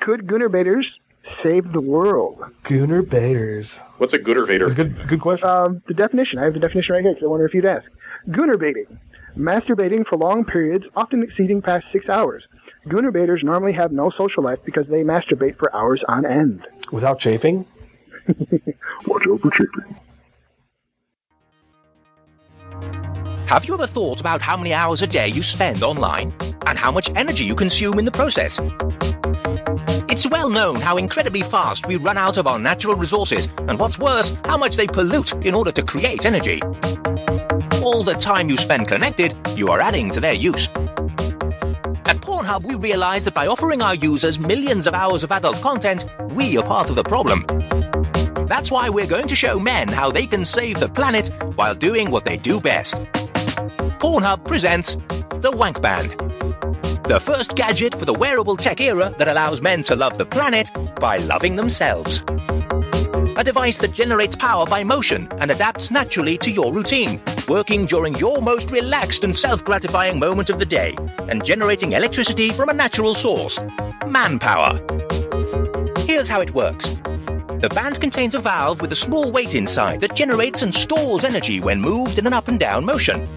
Could 0.00 0.26
Goonerbaters 0.26 0.98
save 1.22 1.72
the 1.72 1.80
world? 1.82 2.40
Goonerbaters. 2.62 3.82
What's 3.98 4.12
a 4.14 4.18
gooder 4.18 4.44
vader? 4.44 4.70
Good, 4.70 5.06
good 5.06 5.20
question. 5.20 5.48
Um, 5.48 5.82
the 5.86 5.94
definition. 5.94 6.38
I 6.38 6.44
have 6.44 6.54
the 6.54 6.60
definition 6.60 6.94
right 6.94 7.02
here 7.02 7.12
because 7.12 7.24
I 7.24 7.28
wonder 7.28 7.44
if 7.46 7.52
you'd 7.54 7.66
ask. 7.66 7.90
Goonerbating. 8.28 8.98
Masturbating 9.36 10.06
for 10.06 10.16
long 10.16 10.44
periods, 10.44 10.88
often 10.96 11.22
exceeding 11.22 11.60
past 11.62 11.90
six 11.90 12.08
hours. 12.08 12.48
Goonerbaters 12.86 13.42
normally 13.42 13.72
have 13.72 13.92
no 13.92 14.08
social 14.10 14.42
life 14.42 14.60
because 14.64 14.88
they 14.88 15.02
masturbate 15.02 15.56
for 15.56 15.74
hours 15.74 16.02
on 16.04 16.24
end. 16.24 16.66
Without 16.92 17.18
chafing. 17.18 17.66
Watch 19.06 19.26
out 19.26 19.40
for 19.40 19.50
chicken. 19.50 19.96
Have 23.46 23.64
you 23.64 23.74
ever 23.74 23.86
thought 23.86 24.20
about 24.20 24.42
how 24.42 24.56
many 24.56 24.74
hours 24.74 25.02
a 25.02 25.06
day 25.06 25.28
you 25.28 25.42
spend 25.42 25.82
online 25.82 26.34
and 26.66 26.78
how 26.78 26.90
much 26.90 27.10
energy 27.16 27.44
you 27.44 27.54
consume 27.54 27.98
in 27.98 28.04
the 28.04 28.10
process? 28.10 28.60
It's 30.10 30.28
well 30.28 30.50
known 30.50 30.76
how 30.76 30.96
incredibly 30.96 31.42
fast 31.42 31.86
we 31.86 31.96
run 31.96 32.18
out 32.18 32.36
of 32.36 32.46
our 32.46 32.58
natural 32.58 32.94
resources, 32.94 33.48
and 33.68 33.78
what's 33.78 33.98
worse, 33.98 34.36
how 34.44 34.56
much 34.56 34.76
they 34.76 34.86
pollute 34.86 35.32
in 35.46 35.54
order 35.54 35.72
to 35.72 35.82
create 35.82 36.26
energy. 36.26 36.60
All 37.82 38.02
the 38.02 38.16
time 38.18 38.50
you 38.50 38.56
spend 38.56 38.88
connected, 38.88 39.34
you 39.56 39.68
are 39.68 39.80
adding 39.80 40.10
to 40.10 40.20
their 40.20 40.34
use. 40.34 40.68
Pornhub, 42.48 42.64
we 42.64 42.76
realize 42.76 43.24
that 43.24 43.34
by 43.34 43.46
offering 43.46 43.82
our 43.82 43.94
users 43.94 44.38
millions 44.38 44.86
of 44.86 44.94
hours 44.94 45.22
of 45.22 45.30
adult 45.32 45.60
content, 45.60 46.06
we 46.30 46.56
are 46.56 46.64
part 46.64 46.88
of 46.88 46.96
the 46.96 47.02
problem. 47.02 47.44
That's 48.46 48.70
why 48.70 48.88
we're 48.88 49.06
going 49.06 49.28
to 49.28 49.36
show 49.36 49.60
men 49.60 49.86
how 49.88 50.10
they 50.10 50.26
can 50.26 50.46
save 50.46 50.80
the 50.80 50.88
planet 50.88 51.30
while 51.56 51.74
doing 51.74 52.10
what 52.10 52.24
they 52.24 52.38
do 52.38 52.58
best. 52.58 52.94
Pornhub 54.00 54.46
presents 54.46 54.94
the 55.42 55.52
Wank 55.54 55.82
Band. 55.82 56.12
The 57.04 57.20
first 57.20 57.54
gadget 57.54 57.94
for 57.94 58.06
the 58.06 58.14
wearable 58.14 58.56
tech 58.56 58.80
era 58.80 59.14
that 59.18 59.28
allows 59.28 59.60
men 59.60 59.82
to 59.82 59.94
love 59.94 60.16
the 60.16 60.24
planet 60.24 60.70
by 60.98 61.18
loving 61.18 61.56
themselves. 61.56 62.22
A 63.38 63.44
device 63.44 63.78
that 63.78 63.92
generates 63.92 64.34
power 64.34 64.66
by 64.66 64.82
motion 64.82 65.28
and 65.38 65.52
adapts 65.52 65.92
naturally 65.92 66.36
to 66.36 66.50
your 66.50 66.72
routine, 66.72 67.22
working 67.46 67.86
during 67.86 68.14
your 68.16 68.42
most 68.42 68.68
relaxed 68.72 69.22
and 69.22 69.34
self 69.34 69.64
gratifying 69.64 70.18
moment 70.18 70.50
of 70.50 70.58
the 70.58 70.66
day, 70.66 70.96
and 71.28 71.44
generating 71.44 71.92
electricity 71.92 72.50
from 72.50 72.68
a 72.68 72.74
natural 72.74 73.14
source 73.14 73.60
manpower. 74.08 74.80
Here's 75.98 76.28
how 76.28 76.40
it 76.40 76.52
works. 76.52 76.96
The 77.60 77.70
band 77.72 78.00
contains 78.00 78.34
a 78.34 78.40
valve 78.40 78.80
with 78.80 78.90
a 78.90 78.96
small 78.96 79.30
weight 79.30 79.54
inside 79.54 80.00
that 80.00 80.16
generates 80.16 80.62
and 80.62 80.74
stores 80.74 81.22
energy 81.22 81.60
when 81.60 81.80
moved 81.80 82.18
in 82.18 82.26
an 82.26 82.32
up 82.32 82.48
and 82.48 82.58
down 82.58 82.84
motion. 82.84 83.28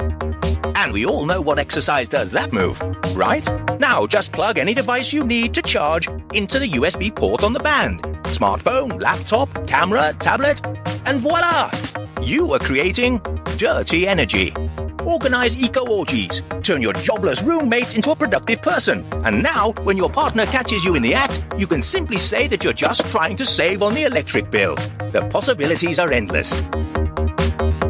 And 0.76 0.93
we 0.93 1.06
all 1.06 1.28
know 1.28 1.41
what 1.41 1.60
exercise 1.60 2.08
does 2.08 2.32
that 2.32 2.52
move, 2.52 2.82
right? 3.16 3.47
Now 3.80 4.08
just 4.08 4.32
plug 4.32 4.58
any 4.58 4.74
device 4.74 5.14
you 5.14 5.24
need 5.24 5.54
to 5.54 5.62
charge 5.62 6.08
into 6.34 6.58
the 6.58 6.70
USB 6.70 7.16
port 7.16 7.43
on 7.43 7.54
the 7.54 7.60
band. 7.60 8.11
Smartphone, 8.32 8.99
laptop, 9.01 9.67
camera, 9.67 10.15
tablet, 10.17 10.65
and 11.05 11.19
voila! 11.19 11.69
You 12.21 12.53
are 12.53 12.59
creating 12.59 13.19
dirty 13.57 14.07
energy. 14.07 14.53
Organize 15.05 15.61
eco 15.61 15.86
orgies. 15.86 16.41
Turn 16.63 16.82
your 16.82 16.93
jobless 16.93 17.43
roommate 17.43 17.93
into 17.93 18.11
a 18.11 18.15
productive 18.15 18.61
person. 18.61 19.05
And 19.25 19.43
now, 19.43 19.73
when 19.84 19.97
your 19.97 20.09
partner 20.09 20.45
catches 20.45 20.86
you 20.86 20.95
in 20.95 21.01
the 21.01 21.13
act, 21.13 21.43
you 21.57 21.67
can 21.67 21.82
simply 21.82 22.17
say 22.17 22.47
that 22.47 22.63
you're 22.63 22.71
just 22.71 23.05
trying 23.11 23.36
to 23.36 23.45
save 23.45 23.84
on 23.84 23.93
the 23.93 24.03
electric 24.03 24.49
bill. 24.49 24.75
The 25.11 25.27
possibilities 25.29 25.99
are 25.99 26.11
endless. 26.11 26.51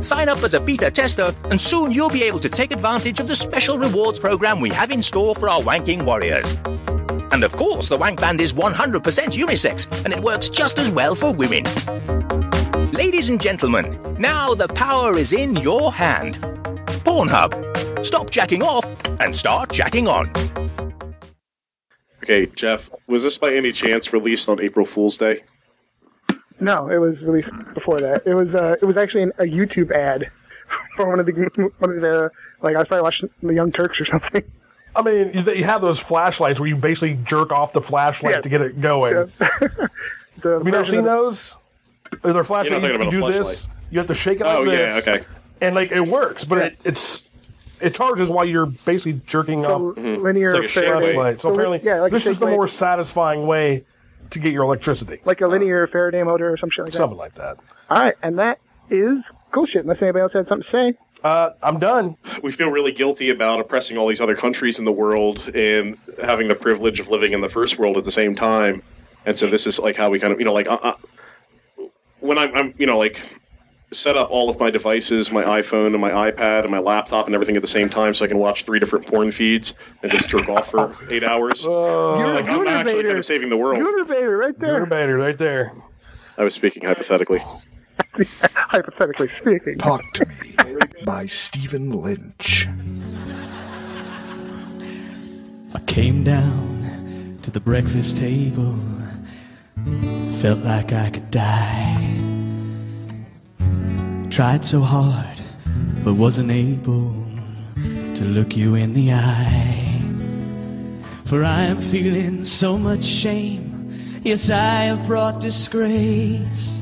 Sign 0.05 0.27
up 0.27 0.41
as 0.41 0.55
a 0.55 0.59
beta 0.59 0.89
tester, 0.89 1.35
and 1.51 1.61
soon 1.61 1.91
you'll 1.91 2.09
be 2.09 2.23
able 2.23 2.39
to 2.39 2.49
take 2.49 2.71
advantage 2.71 3.19
of 3.19 3.27
the 3.27 3.35
special 3.35 3.77
rewards 3.77 4.17
program 4.17 4.59
we 4.59 4.71
have 4.71 4.89
in 4.89 5.03
store 5.03 5.35
for 5.35 5.49
our 5.49 5.61
wanking 5.61 6.03
warriors. 6.03 6.57
And 7.32 7.43
of 7.43 7.55
course, 7.55 7.89
the 7.89 7.97
Wank 7.97 8.19
Band 8.19 8.41
is 8.41 8.53
100% 8.53 9.01
unisex, 9.34 10.03
and 10.03 10.13
it 10.13 10.19
works 10.19 10.49
just 10.49 10.79
as 10.79 10.91
well 10.91 11.15
for 11.15 11.34
women. 11.34 11.63
Ladies 12.91 13.29
and 13.29 13.41
gentlemen, 13.41 13.97
now 14.19 14.53
the 14.53 14.67
power 14.67 15.17
is 15.17 15.34
in 15.34 15.55
your 15.55 15.93
hand. 15.93 16.36
Pornhub. 17.05 18.05
Stop 18.05 18.29
jacking 18.29 18.63
off 18.63 18.86
and 19.19 19.36
start 19.36 19.71
jacking 19.71 20.07
on. 20.07 20.32
Okay, 22.23 22.45
Jeff, 22.47 22.89
was 23.07 23.23
this 23.23 23.38
by 23.38 23.53
any 23.53 23.71
chance 23.71 24.13
released 24.13 24.47
on 24.49 24.61
April 24.61 24.86
Fool's 24.86 25.17
Day? 25.17 25.41
No, 26.59 26.89
it 26.89 26.97
was 26.97 27.23
released 27.23 27.51
before 27.73 27.99
that. 27.99 28.21
It 28.25 28.36
was 28.36 28.53
uh, 28.53 28.75
it 28.82 28.86
was 28.86 28.95
actually 28.95 29.23
an, 29.23 29.32
a 29.39 29.43
YouTube 29.43 29.91
ad 29.91 30.29
for 30.95 31.09
one 31.09 31.19
of 31.19 31.25
the 31.25 31.71
one 31.79 31.91
of 31.91 32.01
the 32.01 32.29
like 32.61 32.75
I 32.75 32.79
was 32.79 32.88
probably 32.88 33.03
watching 33.03 33.29
the 33.41 33.53
Young 33.53 33.71
Turks 33.71 33.99
or 33.99 34.05
something. 34.05 34.43
I 34.95 35.01
mean, 35.01 35.31
you 35.33 35.53
you 35.53 35.63
have 35.63 35.81
those 35.81 35.99
flashlights 35.99 36.59
where 36.59 36.67
you 36.67 36.75
basically 36.75 37.15
jerk 37.23 37.51
off 37.51 37.73
the 37.73 37.81
flashlight 37.81 38.35
Yeah. 38.35 38.41
to 38.41 38.49
get 38.49 38.61
it 38.61 38.81
going. 38.81 39.15
It's 39.15 39.39
a 39.41 39.45
Have 40.43 40.65
you 40.65 40.71
never 40.71 40.85
seen 40.85 41.03
those? 41.03 41.57
They're 42.23 42.43
flashlight. 42.43 42.81
You're 42.81 42.97
You, 42.97 43.05
you 43.05 43.11
do 43.11 43.17
about 43.19 43.29
a 43.29 43.37
this. 43.37 43.69
You 43.89 43.99
have 43.99 44.07
to 44.07 44.13
shake 44.13 44.41
it 44.41 44.45
like 44.45 44.57
Oh, 44.57 44.63
yeah, 44.63 44.71
this. 44.71 45.07
okay. 45.07 45.25
And 45.61 45.75
like 45.75 45.91
it 45.91 46.07
works, 46.07 46.43
but 46.43 46.57
it, 46.57 46.77
it's 46.83 47.29
it 47.79 47.93
charges 47.93 48.29
while 48.29 48.45
you're 48.45 48.65
basically 48.65 49.21
jerking 49.25 49.63
So 49.63 49.73
off 49.89 49.95
mm-hmm. 49.95 50.21
linear 50.23 50.55
It's 50.55 50.75
like 50.75 50.85
a 50.85 50.87
flashlight. 51.01 51.41
So 51.41 51.49
so, 51.49 51.53
apparently, 51.53 51.81
yeah, 51.83 52.01
like 52.01 52.11
this 52.11 52.27
is 52.27 52.39
the 52.39 52.47
more 52.47 52.67
satisfying 52.67 53.47
way 53.47 53.85
to 54.29 54.39
get 54.39 54.53
your 54.53 54.63
electricity. 54.63 55.17
like 55.25 55.41
a 55.41 55.45
uh, 55.45 55.49
linear 55.49 55.87
Faraday 55.87 56.23
motor 56.23 56.51
or 56.51 56.57
some 56.57 56.69
shit 56.69 56.85
like 56.85 56.91
that. 56.91 56.97
Something 56.97 57.17
like 57.17 57.33
that. 57.33 57.57
All 57.89 58.01
right, 58.01 58.15
and 58.23 58.39
that 58.39 58.59
is 58.89 59.29
cool 59.51 59.65
shit. 59.65 59.83
Unless 59.83 60.01
anybody 60.01 60.21
else 60.21 60.33
had 60.33 60.47
something 60.47 60.63
to 60.65 60.69
say. 60.69 60.93
Uh, 61.24 61.51
I'm 61.61 61.78
done. 61.78 62.17
We 62.41 62.51
feel 62.51 62.69
really 62.69 62.91
guilty 62.91 63.30
about 63.30 63.59
oppressing 63.59 63.97
all 63.97 64.07
these 64.07 64.22
other 64.22 64.36
countries 64.36 64.80
in 64.80 64.86
the 64.86 64.91
world 64.91 65.49
and 65.55 65.97
having 66.24 66.47
the 66.47 66.55
privilege 66.55 66.99
of 66.99 67.09
living 67.09 67.34
in 67.34 67.41
the 67.41 67.49
first 67.49 67.78
world 67.78 67.97
at 67.97 68.05
the 68.05 68.11
same 68.11 68.36
time. 68.36 68.82
And 69.26 69.38
so 69.38 69.47
this 69.47 69.67
is 69.67 69.80
like 69.80 69.95
how 69.95 70.09
we 70.09 70.19
kind 70.19 70.34
of, 70.34 70.39
you 70.39 70.45
know, 70.45 70.53
like 70.53 70.67
uh, 70.67 70.80
uh, 70.82 70.93
when 72.22 72.38
I'm, 72.39 72.55
I'm, 72.55 72.74
you 72.78 72.88
know, 72.88 72.97
like 72.97 73.22
set 73.91 74.15
up 74.15 74.32
all 74.32 74.49
of 74.49 74.59
my 74.59 74.72
devices, 74.72 75.32
my 75.32 75.43
iPhone 75.43 75.88
and 75.88 75.99
my 75.99 76.32
iPad 76.32 76.61
and 76.61 76.72
my 76.72 76.80
laptop 76.80 77.26
and 77.28 77.36
everything 77.36 77.55
at 77.55 77.61
the 77.61 77.67
same 77.67 77.89
time, 77.89 78.13
so 78.13 78.26
I 78.26 78.28
can 78.28 78.39
watch 78.39 78.63
three 78.63 78.80
different 78.80 79.05
porn 79.05 79.32
feeds 79.32 79.74
and 80.01 80.11
just 80.11 80.30
jerk 80.30 80.49
off 80.49 80.72
for 80.72 80.93
eight 81.11 81.24
hours. 81.24 81.65
Oh. 81.67 82.17
You're 82.17 82.34
like 82.34 82.45
I'm 82.45 82.67
actually 82.67 83.03
kind 83.03 83.17
of 83.17 83.26
saving 83.26 83.49
the 83.49 83.57
world. 83.57 83.82
Univator 83.82 84.39
right 84.39 84.57
there. 84.57 84.86
Univator 84.86 85.19
right 85.19 85.38
there. 85.38 85.74
I 86.38 86.43
was 86.43 86.53
speaking 86.53 86.86
hypothetically. 86.86 87.43
Hypothetically 88.55 89.28
speaking. 89.28 89.78
Talk 89.78 90.14
to 90.14 90.26
Me 90.26 90.55
by 91.05 91.26
Stephen 91.26 91.91
Lynch. 92.01 92.68
I 95.74 95.80
came 95.88 96.24
down 96.24 97.39
to 97.43 97.51
the 97.51 97.62
breakfast 97.62 98.18
table, 98.18 98.76
felt 100.41 100.59
like 100.59 100.91
I 100.91 101.09
could 101.09 101.32
die. 101.32 102.18
Tried 104.30 104.66
so 104.66 104.82
hard, 104.82 105.41
but 106.03 106.16
wasn't 106.16 106.51
able 106.51 107.14
to 108.16 108.26
look 108.26 108.57
you 108.57 108.76
in 108.76 108.93
the 108.93 109.14
eye. 109.14 110.01
For 111.26 111.45
I 111.45 111.64
am 111.64 111.80
feeling 111.80 112.43
so 112.43 112.78
much 112.78 113.05
shame. 113.05 113.89
Yes, 114.24 114.49
I 114.49 114.84
have 114.84 115.07
brought 115.07 115.39
disgrace. 115.39 116.80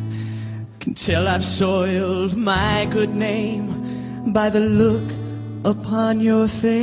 Tell 0.79 1.27
I've 1.27 1.45
soiled 1.45 2.35
my 2.35 2.87
good 2.91 3.13
name 3.15 4.33
by 4.33 4.49
the 4.49 4.59
look 4.59 5.03
upon 5.65 6.19
your 6.19 6.47
face. 6.47 6.79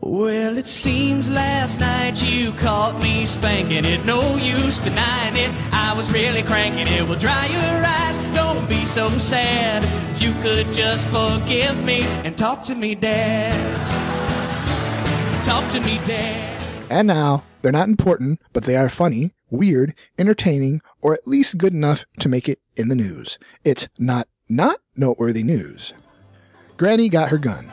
Well, 0.00 0.56
it 0.56 0.66
seems 0.66 1.28
last 1.28 1.80
night 1.80 2.22
you 2.24 2.52
caught 2.52 2.98
me 3.02 3.26
spanking 3.26 3.84
it. 3.84 4.04
No 4.04 4.36
use 4.36 4.78
denying 4.78 5.36
it. 5.36 5.50
I 5.72 5.92
was 5.96 6.12
really 6.12 6.42
cranking 6.42 6.86
it. 6.86 7.02
Well, 7.08 7.18
dry 7.18 7.46
your 7.46 7.84
eyes. 7.84 8.18
Don't 8.34 8.68
be 8.68 8.86
so 8.86 9.08
sad. 9.08 9.84
If 10.12 10.22
you 10.22 10.32
could 10.42 10.72
just 10.72 11.08
forgive 11.08 11.84
me 11.84 12.02
and 12.24 12.36
talk 12.36 12.64
to 12.64 12.74
me, 12.74 12.94
Dad. 12.94 13.54
Talk 15.44 15.68
to 15.70 15.80
me, 15.80 15.98
Dad. 16.04 16.62
And 16.90 17.08
now, 17.08 17.44
they're 17.62 17.72
not 17.72 17.88
important, 17.88 18.40
but 18.52 18.64
they 18.64 18.76
are 18.76 18.88
funny, 18.88 19.32
weird, 19.50 19.94
entertaining, 20.18 20.80
or 21.00 21.14
at 21.14 21.26
least 21.26 21.58
good 21.58 21.72
enough 21.72 22.04
to 22.20 22.28
make 22.28 22.48
it 22.48 22.60
in 22.76 22.88
the 22.88 22.96
news. 22.96 23.38
It's 23.64 23.88
not 23.98 24.28
not 24.48 24.80
noteworthy 24.96 25.42
news. 25.42 25.92
Granny 26.76 27.08
got 27.08 27.30
her 27.30 27.38
gun. 27.38 27.70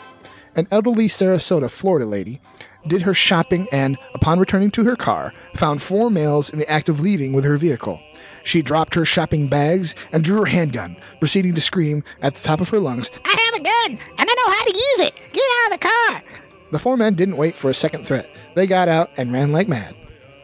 An 0.55 0.67
elderly 0.71 1.07
Sarasota, 1.07 1.69
Florida 1.69 2.05
lady 2.05 2.41
did 2.87 3.01
her 3.03 3.13
shopping 3.13 3.67
and, 3.71 3.97
upon 4.13 4.39
returning 4.39 4.71
to 4.71 4.83
her 4.83 4.95
car, 4.95 5.33
found 5.55 5.81
four 5.81 6.09
males 6.09 6.49
in 6.49 6.59
the 6.59 6.69
act 6.69 6.89
of 6.89 6.99
leaving 6.99 7.33
with 7.33 7.45
her 7.45 7.57
vehicle. 7.57 7.99
She 8.43 8.61
dropped 8.61 8.93
her 8.95 9.05
shopping 9.05 9.47
bags 9.47 9.95
and 10.11 10.23
drew 10.23 10.39
her 10.39 10.45
handgun, 10.45 10.97
proceeding 11.19 11.55
to 11.55 11.61
scream 11.61 12.03
at 12.21 12.35
the 12.35 12.43
top 12.43 12.59
of 12.59 12.69
her 12.69 12.79
lungs, 12.79 13.09
I 13.23 13.29
have 13.29 13.61
a 13.61 13.63
gun, 13.63 13.99
and 14.17 14.29
I 14.29 14.33
know 14.33 14.49
how 14.49 14.65
to 14.65 14.73
use 14.73 15.07
it. 15.07 15.13
Get 15.31 15.43
out 15.61 15.73
of 15.73 15.79
the 15.79 15.87
car. 15.87 16.23
The 16.71 16.79
four 16.79 16.97
men 16.97 17.15
didn't 17.15 17.37
wait 17.37 17.55
for 17.55 17.69
a 17.69 17.73
second 17.73 18.05
threat. 18.05 18.29
They 18.55 18.67
got 18.67 18.89
out 18.89 19.11
and 19.15 19.31
ran 19.31 19.51
like 19.51 19.67
mad. 19.67 19.95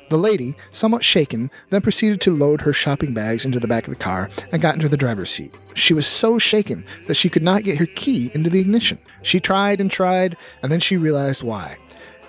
The 0.09 0.17
lady, 0.17 0.55
somewhat 0.71 1.03
shaken, 1.03 1.51
then 1.69 1.81
proceeded 1.81 2.19
to 2.21 2.35
load 2.35 2.61
her 2.61 2.73
shopping 2.73 3.13
bags 3.13 3.45
into 3.45 3.59
the 3.59 3.67
back 3.67 3.87
of 3.87 3.93
the 3.93 4.03
car 4.03 4.29
and 4.51 4.61
got 4.61 4.73
into 4.73 4.89
the 4.89 4.97
driver's 4.97 5.29
seat. 5.29 5.55
She 5.75 5.93
was 5.93 6.07
so 6.07 6.39
shaken 6.39 6.83
that 7.07 7.13
she 7.15 7.29
could 7.29 7.43
not 7.43 7.63
get 7.63 7.77
her 7.77 7.85
key 7.85 8.31
into 8.33 8.49
the 8.49 8.59
ignition. 8.59 8.97
She 9.21 9.39
tried 9.39 9.79
and 9.79 9.91
tried, 9.91 10.35
and 10.63 10.71
then 10.71 10.79
she 10.79 10.97
realized 10.97 11.43
why. 11.43 11.77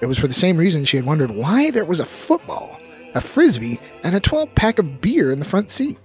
It 0.02 0.06
was 0.06 0.18
for 0.18 0.28
the 0.28 0.34
same 0.34 0.58
reason 0.58 0.84
she 0.84 0.98
had 0.98 1.06
wondered 1.06 1.30
why 1.30 1.70
there 1.70 1.84
was 1.84 2.00
a 2.00 2.04
football, 2.04 2.78
a 3.14 3.20
frisbee, 3.20 3.80
and 4.04 4.14
a 4.14 4.20
12 4.20 4.54
pack 4.54 4.78
of 4.78 5.00
beer 5.00 5.32
in 5.32 5.38
the 5.38 5.44
front 5.44 5.70
seat. 5.70 5.98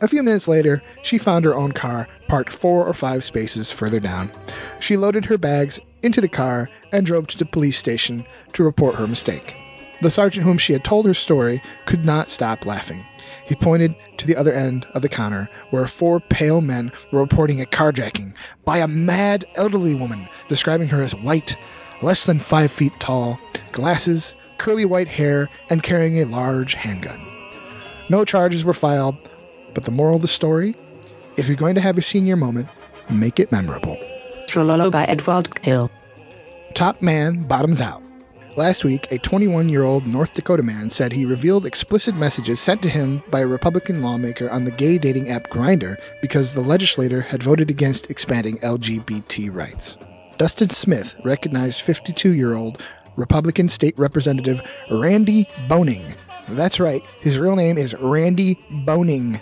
A 0.00 0.08
few 0.08 0.22
minutes 0.22 0.48
later, 0.48 0.82
she 1.02 1.18
found 1.18 1.44
her 1.44 1.54
own 1.54 1.72
car 1.72 2.08
parked 2.28 2.52
four 2.52 2.86
or 2.86 2.94
five 2.94 3.24
spaces 3.24 3.70
further 3.70 4.00
down. 4.00 4.32
She 4.80 4.96
loaded 4.96 5.26
her 5.26 5.38
bags 5.38 5.80
into 6.02 6.20
the 6.20 6.28
car 6.28 6.68
and 6.92 7.06
drove 7.06 7.26
to 7.28 7.38
the 7.38 7.46
police 7.46 7.78
station 7.78 8.26
to 8.54 8.64
report 8.64 8.96
her 8.96 9.06
mistake. 9.06 9.56
The 10.04 10.10
sergeant 10.10 10.44
whom 10.44 10.58
she 10.58 10.74
had 10.74 10.84
told 10.84 11.06
her 11.06 11.14
story 11.14 11.62
could 11.86 12.04
not 12.04 12.28
stop 12.28 12.66
laughing. 12.66 13.06
He 13.46 13.54
pointed 13.54 13.94
to 14.18 14.26
the 14.26 14.36
other 14.36 14.52
end 14.52 14.86
of 14.92 15.00
the 15.00 15.08
counter 15.08 15.48
where 15.70 15.86
four 15.86 16.20
pale 16.20 16.60
men 16.60 16.92
were 17.10 17.20
reporting 17.20 17.58
a 17.62 17.64
carjacking 17.64 18.34
by 18.66 18.78
a 18.78 18.86
mad 18.86 19.46
elderly 19.54 19.94
woman, 19.94 20.28
describing 20.46 20.88
her 20.88 21.00
as 21.00 21.14
white, 21.14 21.56
less 22.02 22.26
than 22.26 22.38
five 22.38 22.70
feet 22.70 22.92
tall, 23.00 23.40
glasses, 23.72 24.34
curly 24.58 24.84
white 24.84 25.08
hair, 25.08 25.48
and 25.70 25.82
carrying 25.82 26.20
a 26.20 26.26
large 26.26 26.74
handgun. 26.74 27.26
No 28.10 28.26
charges 28.26 28.62
were 28.62 28.74
filed, 28.74 29.16
but 29.72 29.84
the 29.84 29.90
moral 29.90 30.16
of 30.16 30.22
the 30.22 30.28
story 30.28 30.76
if 31.38 31.48
you're 31.48 31.56
going 31.56 31.76
to 31.76 31.80
have 31.80 31.96
a 31.96 32.02
senior 32.02 32.36
moment, 32.36 32.68
make 33.08 33.40
it 33.40 33.50
memorable. 33.50 33.96
Trololo 34.48 34.90
by 34.90 35.04
Edward 35.04 35.48
Hill. 35.64 35.90
Top 36.74 37.00
man 37.00 37.44
bottoms 37.44 37.80
out. 37.80 38.02
Last 38.56 38.84
week, 38.84 39.10
a 39.10 39.18
21 39.18 39.68
year 39.68 39.82
old 39.82 40.06
North 40.06 40.32
Dakota 40.32 40.62
man 40.62 40.88
said 40.88 41.12
he 41.12 41.24
revealed 41.24 41.66
explicit 41.66 42.14
messages 42.14 42.60
sent 42.60 42.82
to 42.82 42.88
him 42.88 43.20
by 43.28 43.40
a 43.40 43.46
Republican 43.48 44.00
lawmaker 44.00 44.48
on 44.48 44.62
the 44.62 44.70
gay 44.70 44.96
dating 44.96 45.28
app 45.28 45.48
Grindr 45.50 46.00
because 46.22 46.54
the 46.54 46.60
legislator 46.60 47.20
had 47.20 47.42
voted 47.42 47.68
against 47.68 48.10
expanding 48.10 48.58
LGBT 48.58 49.52
rights. 49.52 49.96
Dustin 50.38 50.70
Smith, 50.70 51.16
recognized 51.24 51.80
52 51.80 52.34
year 52.34 52.54
old 52.54 52.80
Republican 53.16 53.68
State 53.68 53.98
Representative 53.98 54.62
Randy 54.88 55.48
Boehning. 55.68 56.14
That's 56.50 56.78
right, 56.78 57.04
his 57.20 57.40
real 57.40 57.56
name 57.56 57.76
is 57.76 57.94
Randy 57.94 58.56
Boehning. 58.84 59.40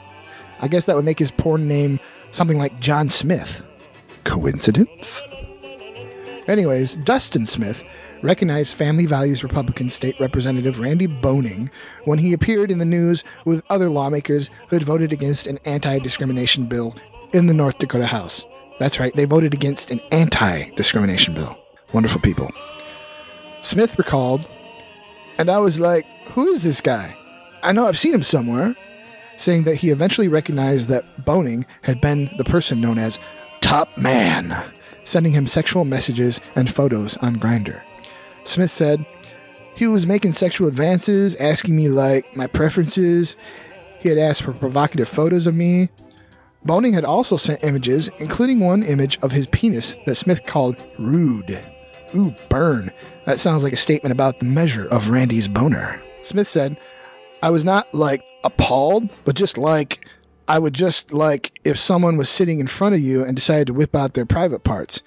I 0.61 0.69
guess 0.69 0.87
that 0.87 0.97
would 0.97 1.05
make 1.05 1.19
his 1.19 1.31
porn 1.31 1.69
name 1.69 2.01
something 2.31 2.57
like 2.57 2.81
John 2.81 3.11
Smith. 3.11 3.63
Coincidence? 4.25 5.21
Anyways, 6.49 6.97
Dustin 6.97 7.45
Smith 7.45 7.83
recognized 8.23 8.75
Family 8.75 9.07
Values 9.07 9.43
Republican 9.43 9.91
State 9.91 10.19
Representative 10.21 10.79
Randy 10.79 11.07
Boehning 11.07 11.71
when 12.05 12.19
he 12.19 12.33
appeared 12.33 12.71
in 12.71 12.79
the 12.79 12.85
news 12.85 13.25
with 13.45 13.63
other 13.69 13.89
lawmakers 13.89 14.49
who 14.69 14.77
had 14.77 14.85
voted 14.85 15.13
against 15.13 15.47
an 15.47 15.59
anti 15.65 15.99
discrimination 15.99 16.67
bill 16.67 16.95
in 17.33 17.47
the 17.47 17.55
North 17.55 17.79
Dakota 17.79 18.07
House. 18.07 18.45
That's 18.79 18.99
right, 18.99 19.15
they 19.15 19.25
voted 19.25 19.55
against 19.55 19.91
an 19.91 20.01
anti 20.11 20.71
discrimination 20.77 21.35
bill. 21.35 21.57
Wonderful 21.93 22.21
people. 22.21 22.51
Smith 23.61 23.99
recalled, 23.99 24.49
and 25.39 25.51
I 25.51 25.59
was 25.59 25.79
like, 25.79 26.07
who 26.35 26.49
is 26.53 26.63
this 26.63 26.81
guy? 26.81 27.17
I 27.63 27.73
know 27.73 27.87
I've 27.87 27.99
seen 27.99 28.15
him 28.15 28.23
somewhere. 28.23 28.75
Saying 29.37 29.65
that 29.65 29.77
he 29.77 29.91
eventually 29.91 30.29
recognized 30.29 30.89
that 30.89 31.25
Boehning 31.25 31.65
had 31.83 32.01
been 32.01 32.31
the 32.37 32.45
person 32.45 32.81
known 32.81 32.99
as 32.99 33.19
Top 33.61 33.97
Man, 33.97 34.63
sending 35.05 35.33
him 35.33 35.47
sexual 35.47 35.85
messages 35.85 36.41
and 36.55 36.71
photos 36.71 37.17
on 37.17 37.37
Grindr. 37.37 37.81
Smith 38.45 38.71
said, 38.71 39.05
he 39.75 39.87
was 39.87 40.07
making 40.07 40.33
sexual 40.33 40.69
advances, 40.69 41.35
asking 41.37 41.77
me 41.77 41.89
like 41.89 42.37
my 42.37 42.47
preferences. 42.47 43.37
He 44.01 44.09
had 44.09 44.19
asked 44.19 44.43
for 44.43 44.53
provocative 44.53 45.09
photos 45.09 45.47
of 45.47 45.55
me. 45.55 45.89
Boehning 46.65 46.93
had 46.93 47.05
also 47.05 47.37
sent 47.37 47.65
images, 47.65 48.09
including 48.19 48.61
one 48.61 48.83
image 48.83 49.19
of 49.23 49.33
his 49.33 49.47
penis 49.49 49.97
that 50.07 50.15
Smith 50.17 50.45
called 50.47 50.77
rude. 50.99 51.61
Ooh, 52.15 52.35
burn. 52.49 52.93
That 53.25 53.41
sounds 53.41 53.65
like 53.65 53.73
a 53.73 53.79
statement 53.79 54.13
about 54.13 54.39
the 54.39 54.45
measure 54.45 54.87
of 54.89 55.11
Randy's 55.11 55.49
boner. 55.49 56.01
Smith 56.21 56.47
said, 56.47 56.77
I 57.43 57.51
was 57.51 57.65
not 57.65 57.93
like 57.95 58.23
appalled, 58.45 59.09
but 59.25 59.35
just 59.35 59.57
like 59.59 60.07
I 60.47 60.59
would 60.59 60.75
just 60.75 61.13
like 61.13 61.59
if 61.65 61.79
someone 61.79 62.17
was 62.17 62.29
sitting 62.29 62.61
in 62.61 62.67
front 62.67 62.95
of 62.95 63.01
you 63.01 63.25
and 63.25 63.35
decided 63.35 63.69
to 63.69 63.75
whip 63.75 63.97
out 63.97 64.15
their 64.15 64.27
private 64.27 64.63
parts. 64.63 65.03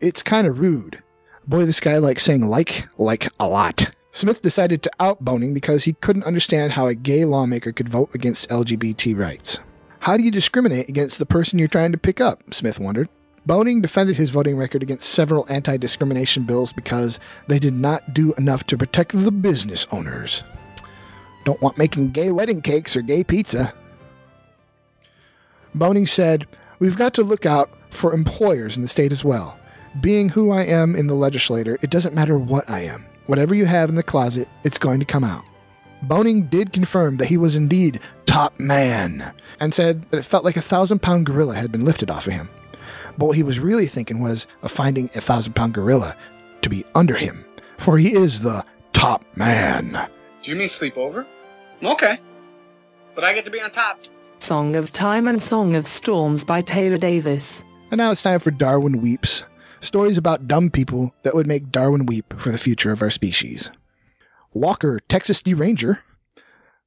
It's 0.00 0.22
kind 0.22 0.46
of 0.46 0.58
rude. 0.58 1.02
Boy, 1.48 1.64
this 1.64 1.78
guy 1.78 1.98
likes 1.98 2.24
saying 2.24 2.48
like, 2.48 2.88
like 2.98 3.28
a 3.38 3.46
lot. 3.46 3.90
Smith 4.10 4.42
decided 4.42 4.82
to 4.82 4.90
out 4.98 5.24
Boehning 5.24 5.54
because 5.54 5.84
he 5.84 5.92
couldn't 5.92 6.24
understand 6.24 6.72
how 6.72 6.88
a 6.88 6.94
gay 6.94 7.24
lawmaker 7.24 7.70
could 7.70 7.88
vote 7.88 8.10
against 8.14 8.48
LGBT 8.48 9.16
rights. 9.16 9.60
How 10.00 10.16
do 10.16 10.24
you 10.24 10.32
discriminate 10.32 10.88
against 10.88 11.18
the 11.18 11.26
person 11.26 11.58
you're 11.58 11.68
trying 11.68 11.92
to 11.92 11.98
pick 11.98 12.20
up? 12.20 12.42
Smith 12.52 12.80
wondered. 12.80 13.08
Boehning 13.44 13.80
defended 13.80 14.16
his 14.16 14.30
voting 14.30 14.56
record 14.56 14.82
against 14.82 15.08
several 15.08 15.46
anti 15.48 15.76
discrimination 15.76 16.42
bills 16.42 16.72
because 16.72 17.20
they 17.46 17.60
did 17.60 17.74
not 17.74 18.12
do 18.12 18.34
enough 18.34 18.64
to 18.64 18.76
protect 18.76 19.12
the 19.12 19.30
business 19.30 19.86
owners. 19.92 20.42
Don't 21.44 21.62
want 21.62 21.78
making 21.78 22.10
gay 22.10 22.32
wedding 22.32 22.60
cakes 22.60 22.96
or 22.96 23.02
gay 23.02 23.22
pizza. 23.22 23.72
Boehning 25.76 26.08
said, 26.08 26.48
We've 26.80 26.96
got 26.96 27.14
to 27.14 27.22
look 27.22 27.46
out 27.46 27.70
for 27.90 28.12
employers 28.12 28.76
in 28.76 28.82
the 28.82 28.88
state 28.88 29.12
as 29.12 29.24
well. 29.24 29.56
Being 30.00 30.28
who 30.28 30.50
I 30.50 30.62
am 30.62 30.94
in 30.94 31.06
the 31.06 31.14
legislator, 31.14 31.78
it 31.80 31.90
doesn't 31.90 32.14
matter 32.14 32.38
what 32.38 32.68
I 32.68 32.80
am. 32.80 33.06
Whatever 33.26 33.54
you 33.54 33.64
have 33.64 33.88
in 33.88 33.94
the 33.94 34.02
closet, 34.02 34.48
it's 34.62 34.78
going 34.78 34.98
to 35.00 35.06
come 35.06 35.24
out. 35.24 35.44
Boehning 36.02 36.48
did 36.48 36.72
confirm 36.72 37.16
that 37.16 37.26
he 37.26 37.38
was 37.38 37.56
indeed 37.56 38.00
top 38.26 38.58
man 38.60 39.32
and 39.58 39.72
said 39.72 40.08
that 40.10 40.18
it 40.18 40.24
felt 40.24 40.44
like 40.44 40.56
a 40.56 40.62
thousand 40.62 41.00
pound 41.00 41.24
gorilla 41.24 41.54
had 41.54 41.72
been 41.72 41.84
lifted 41.84 42.10
off 42.10 42.26
of 42.26 42.34
him. 42.34 42.48
But 43.16 43.26
what 43.26 43.36
he 43.36 43.42
was 43.42 43.58
really 43.58 43.86
thinking 43.86 44.20
was 44.20 44.46
of 44.62 44.70
finding 44.70 45.08
a 45.14 45.20
thousand 45.20 45.54
pound 45.54 45.72
gorilla 45.72 46.14
to 46.60 46.68
be 46.68 46.84
under 46.94 47.16
him, 47.16 47.44
for 47.78 47.96
he 47.96 48.12
is 48.12 48.40
the 48.40 48.64
top 48.92 49.24
man. 49.34 50.08
Do 50.42 50.50
you 50.50 50.56
mean 50.56 50.68
sleep 50.68 50.98
over? 50.98 51.26
Okay. 51.82 52.18
But 53.14 53.24
I 53.24 53.32
get 53.32 53.46
to 53.46 53.50
be 53.50 53.60
on 53.60 53.70
top. 53.70 54.00
Song 54.40 54.76
of 54.76 54.92
Time 54.92 55.26
and 55.26 55.40
Song 55.40 55.74
of 55.74 55.86
Storms 55.86 56.44
by 56.44 56.60
Taylor 56.60 56.98
Davis. 56.98 57.64
And 57.90 57.98
now 57.98 58.10
it's 58.10 58.22
time 58.22 58.40
for 58.40 58.50
Darwin 58.50 59.00
Weeps 59.00 59.44
stories 59.80 60.18
about 60.18 60.48
dumb 60.48 60.70
people 60.70 61.14
that 61.22 61.34
would 61.34 61.46
make 61.46 61.70
Darwin 61.70 62.06
weep 62.06 62.34
for 62.38 62.50
the 62.50 62.58
future 62.58 62.92
of 62.92 63.02
our 63.02 63.10
species. 63.10 63.70
Walker, 64.52 65.00
Texas 65.08 65.42
Ranger. 65.46 66.00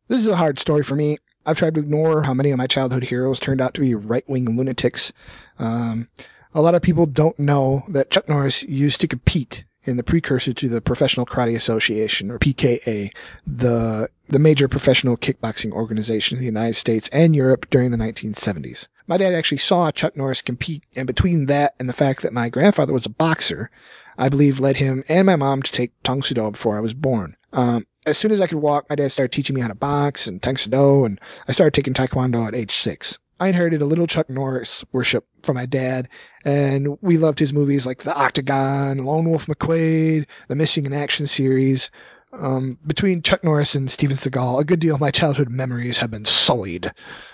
This 0.08 0.20
is 0.20 0.28
a 0.28 0.38
hard 0.38 0.60
story 0.60 0.84
for 0.84 0.96
me. 0.96 1.18
I've 1.46 1.58
tried 1.58 1.76
to 1.76 1.80
ignore 1.80 2.24
how 2.24 2.34
many 2.34 2.52
of 2.52 2.58
my 2.58 2.68
childhood 2.68 3.04
heroes 3.04 3.40
turned 3.40 3.62
out 3.62 3.74
to 3.76 3.82
be 3.82 3.96
right 3.96 4.28
wing 4.28 4.58
lunatics. 4.58 5.14
Um, 5.58 6.10
a 6.54 6.62
lot 6.62 6.76
of 6.76 6.82
people 6.82 7.06
don't 7.06 7.38
know 7.40 7.84
that 7.90 8.10
Chuck 8.10 8.28
Norris 8.28 8.64
used 8.64 9.02
to 9.02 9.08
compete 9.08 9.66
in 9.84 9.98
the 9.98 10.04
precursor 10.04 10.54
to 10.54 10.70
the 10.70 10.82
Professional 10.82 11.26
Karate 11.26 11.56
Association, 11.56 12.30
or 12.32 12.40
PKA, 12.40 13.12
the, 13.48 14.10
the 14.28 14.40
major 14.40 14.68
professional 14.68 15.18
kickboxing 15.18 15.72
organization 15.72 16.38
in 16.38 16.42
the 16.42 16.46
United 16.46 16.76
States 16.76 17.10
and 17.12 17.36
Europe 17.36 17.70
during 17.70 17.92
the 17.92 17.98
1970s. 17.98 18.88
My 19.08 19.18
dad 19.18 19.34
actually 19.34 19.58
saw 19.58 19.92
Chuck 19.92 20.16
Norris 20.16 20.42
compete, 20.42 20.84
and 20.96 21.08
between 21.08 21.48
that 21.48 21.76
and 21.80 21.90
the 21.90 21.94
fact 21.94 22.22
that 22.22 22.34
my 22.34 22.50
grandfather 22.50 22.94
was 22.94 23.06
a 23.06 23.10
boxer, 23.10 23.72
I 24.18 24.30
believe 24.30 24.60
led 24.60 24.78
him 24.78 25.04
and 25.08 25.26
my 25.26 25.36
mom 25.36 25.64
to 25.64 25.72
take 25.72 25.94
Tang 26.04 26.22
Soo 26.22 26.36
Do 26.36 26.52
before 26.52 26.78
I 26.78 26.82
was 26.82 26.94
born. 26.94 27.36
Um, 27.54 27.88
as 28.06 28.18
soon 28.18 28.32
as 28.32 28.42
I 28.42 28.48
could 28.48 28.60
walk, 28.60 28.90
my 28.90 28.96
dad 28.96 29.12
started 29.12 29.32
teaching 29.32 29.56
me 29.56 29.62
how 29.62 29.70
to 29.70 29.76
box 29.76 30.28
and 30.28 30.42
Tang 30.42 30.58
Soo 30.58 30.70
Do, 30.70 31.06
and 31.06 31.20
I 31.48 31.54
started 31.54 31.74
taking 31.74 31.94
Taekwondo 31.94 32.48
at 32.48 32.54
age 32.54 32.76
six. 32.76 33.18
I 33.40 33.48
inherited 33.48 33.82
a 33.82 33.86
little 33.86 34.08
Chuck 34.08 34.30
Norris 34.30 34.84
worship 34.92 35.26
from 35.44 35.56
my 35.56 35.66
dad, 35.66 36.10
and 36.44 36.98
we 37.02 37.18
loved 37.18 37.40
his 37.40 37.54
movies 37.54 37.86
like 37.86 38.04
The 38.04 38.16
Octagon, 38.16 39.06
Lone 39.06 39.30
Wolf 39.30 39.46
McQuade, 39.46 40.26
the 40.48 40.56
Missing 40.56 40.86
in 40.86 40.94
Action 40.94 41.26
series. 41.26 41.90
Um, 42.32 42.78
between 42.86 43.24
Chuck 43.24 43.44
Norris 43.44 43.74
and 43.74 43.90
Steven 43.90 44.16
Seagal, 44.18 44.60
a 44.60 44.64
good 44.64 44.80
deal 44.80 44.96
of 44.96 45.02
my 45.02 45.10
childhood 45.10 45.50
memories 45.50 45.98
have 45.98 46.12
been 46.12 46.26
sullied. 46.26 46.92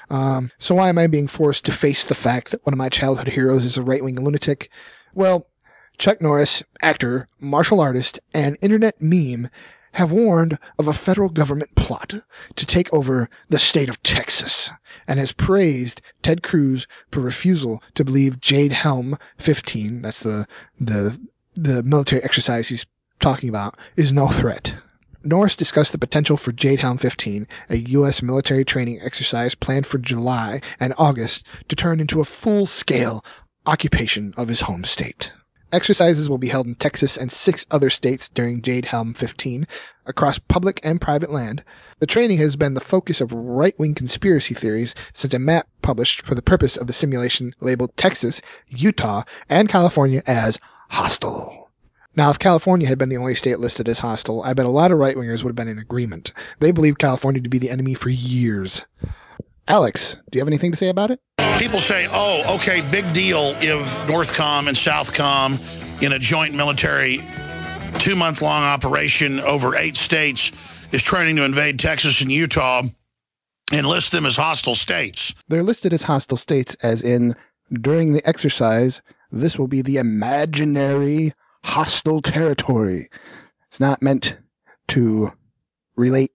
Um, 0.09 0.51
so 0.57 0.75
why 0.75 0.89
am 0.89 0.97
I 0.97 1.07
being 1.07 1.27
forced 1.27 1.65
to 1.65 1.71
face 1.71 2.05
the 2.05 2.15
fact 2.15 2.51
that 2.51 2.65
one 2.65 2.73
of 2.73 2.77
my 2.77 2.89
childhood 2.89 3.29
heroes 3.29 3.65
is 3.65 3.77
a 3.77 3.83
right-wing 3.83 4.23
lunatic? 4.23 4.69
Well, 5.13 5.47
Chuck 5.97 6.21
Norris, 6.21 6.63
actor, 6.81 7.27
martial 7.39 7.81
artist, 7.81 8.19
and 8.33 8.57
internet 8.61 9.01
meme 9.01 9.49
have 9.95 10.11
warned 10.11 10.57
of 10.77 10.87
a 10.87 10.93
federal 10.93 11.29
government 11.29 11.73
plot 11.75 12.15
to 12.55 12.65
take 12.65 12.93
over 12.93 13.29
the 13.49 13.59
state 13.59 13.87
of 13.87 14.01
Texas 14.03 14.69
and 15.07 15.19
has 15.19 15.31
praised 15.31 16.01
Ted 16.21 16.43
Cruz 16.43 16.85
for 17.11 17.21
refusal 17.21 17.81
to 17.93 18.03
believe 18.03 18.41
Jade 18.41 18.73
Helm 18.73 19.17
15, 19.37 20.01
that's 20.01 20.21
the, 20.21 20.47
the, 20.79 21.17
the 21.53 21.81
military 21.83 22.21
exercise 22.23 22.67
he's 22.67 22.85
talking 23.19 23.47
about, 23.47 23.77
is 23.95 24.11
no 24.11 24.27
threat. 24.27 24.75
Norris 25.23 25.55
discussed 25.55 25.93
the 25.93 25.97
potential 25.97 26.35
for 26.35 26.51
Jade 26.51 26.81
Helm 26.81 26.97
15, 26.97 27.47
a 27.69 27.77
U.S. 27.77 28.21
military 28.21 28.65
training 28.65 28.99
exercise 29.01 29.55
planned 29.55 29.87
for 29.87 29.97
July 29.97 30.61
and 30.79 30.93
August 30.97 31.45
to 31.69 31.75
turn 31.75 32.01
into 32.01 32.19
a 32.19 32.25
full-scale 32.25 33.23
occupation 33.65 34.33
of 34.35 34.49
his 34.49 34.61
home 34.61 34.83
state. 34.83 35.31
Exercises 35.76 36.30
will 36.30 36.38
be 36.38 36.47
held 36.47 36.67
in 36.67 36.76
Texas 36.76 37.17
and 37.17 37.30
six 37.30 37.65
other 37.69 37.89
states 37.89 38.30
during 38.30 38.61
Jade 38.61 38.86
Helm 38.86 39.13
15 39.13 39.67
across 40.05 40.39
public 40.39 40.80
and 40.84 41.01
private 41.01 41.30
land. 41.30 41.65
The 41.99 42.07
training 42.07 42.38
has 42.38 42.55
been 42.55 42.76
the 42.76 42.80
focus 42.80 43.19
of 43.19 43.34
right-wing 43.34 43.93
conspiracy 43.93 44.53
theories 44.53 44.95
since 45.11 45.34
a 45.34 45.39
map 45.39 45.67
published 45.82 46.21
for 46.21 46.34
the 46.34 46.41
purpose 46.41 46.78
of 46.78 46.88
the 46.88 46.93
simulation 46.93 47.53
labeled 47.59 47.97
Texas, 47.97 48.41
Utah, 48.69 49.23
and 49.49 49.67
California 49.67 50.23
as 50.26 50.61
hostile. 50.91 51.69
Now, 52.15 52.30
if 52.30 52.39
California 52.39 52.88
had 52.88 52.97
been 52.97 53.09
the 53.09 53.17
only 53.17 53.36
state 53.36 53.59
listed 53.59 53.89
as 53.89 53.99
hostile, 53.99 54.41
I 54.43 54.53
bet 54.53 54.65
a 54.65 54.69
lot 54.69 54.93
of 54.93 54.97
right-wingers 54.97 55.43
would 55.43 55.49
have 55.49 55.55
been 55.57 55.67
in 55.67 55.78
agreement. 55.78 56.32
They 56.61 56.71
believed 56.71 56.99
California 56.99 57.41
to 57.41 57.49
be 57.49 57.57
the 57.59 57.69
enemy 57.69 57.95
for 57.95 58.07
years. 58.07 58.86
Alex, 59.68 60.16
do 60.30 60.38
you 60.38 60.41
have 60.41 60.47
anything 60.47 60.72
to 60.72 60.78
say 60.78 60.89
about 60.89 61.11
it? 61.11 61.20
People 61.57 61.80
say, 61.80 62.07
oh, 62.11 62.55
okay, 62.55 62.82
big 62.91 63.11
deal 63.13 63.53
if 63.59 63.88
Northcom 64.07 64.68
and 64.68 64.78
Southcom 64.78 66.03
in 66.03 66.11
a 66.11 66.20
joint 66.20 66.53
military 66.53 67.24
two 67.97 68.16
month 68.16 68.41
long 68.41 68.63
operation 68.63 69.39
over 69.39 69.76
eight 69.76 69.97
states 69.97 70.51
is 70.91 71.01
training 71.01 71.38
to 71.38 71.43
invade 71.43 71.80
Texas 71.80 72.22
and 72.22 72.32
Utah 72.32 72.84
and 73.72 73.88
list 73.88 74.11
them 74.11 74.26
as 74.26 74.36
hostile 74.36 74.76
states. 74.76 75.34
They're 75.47 75.63
listed 75.63 75.93
as 75.93 76.03
hostile 76.03 76.38
states, 76.38 76.76
as 76.84 77.01
in, 77.01 77.36
during 77.72 78.13
the 78.13 78.28
exercise, 78.28 79.01
this 79.32 79.57
will 79.57 79.68
be 79.68 79.82
the 79.82 79.97
imaginary 79.97 81.34
hostile 81.63 82.22
territory. 82.22 83.09
It's 83.68 83.80
not 83.80 84.03
meant 84.03 84.38
to 84.89 85.34
relate 85.95 86.32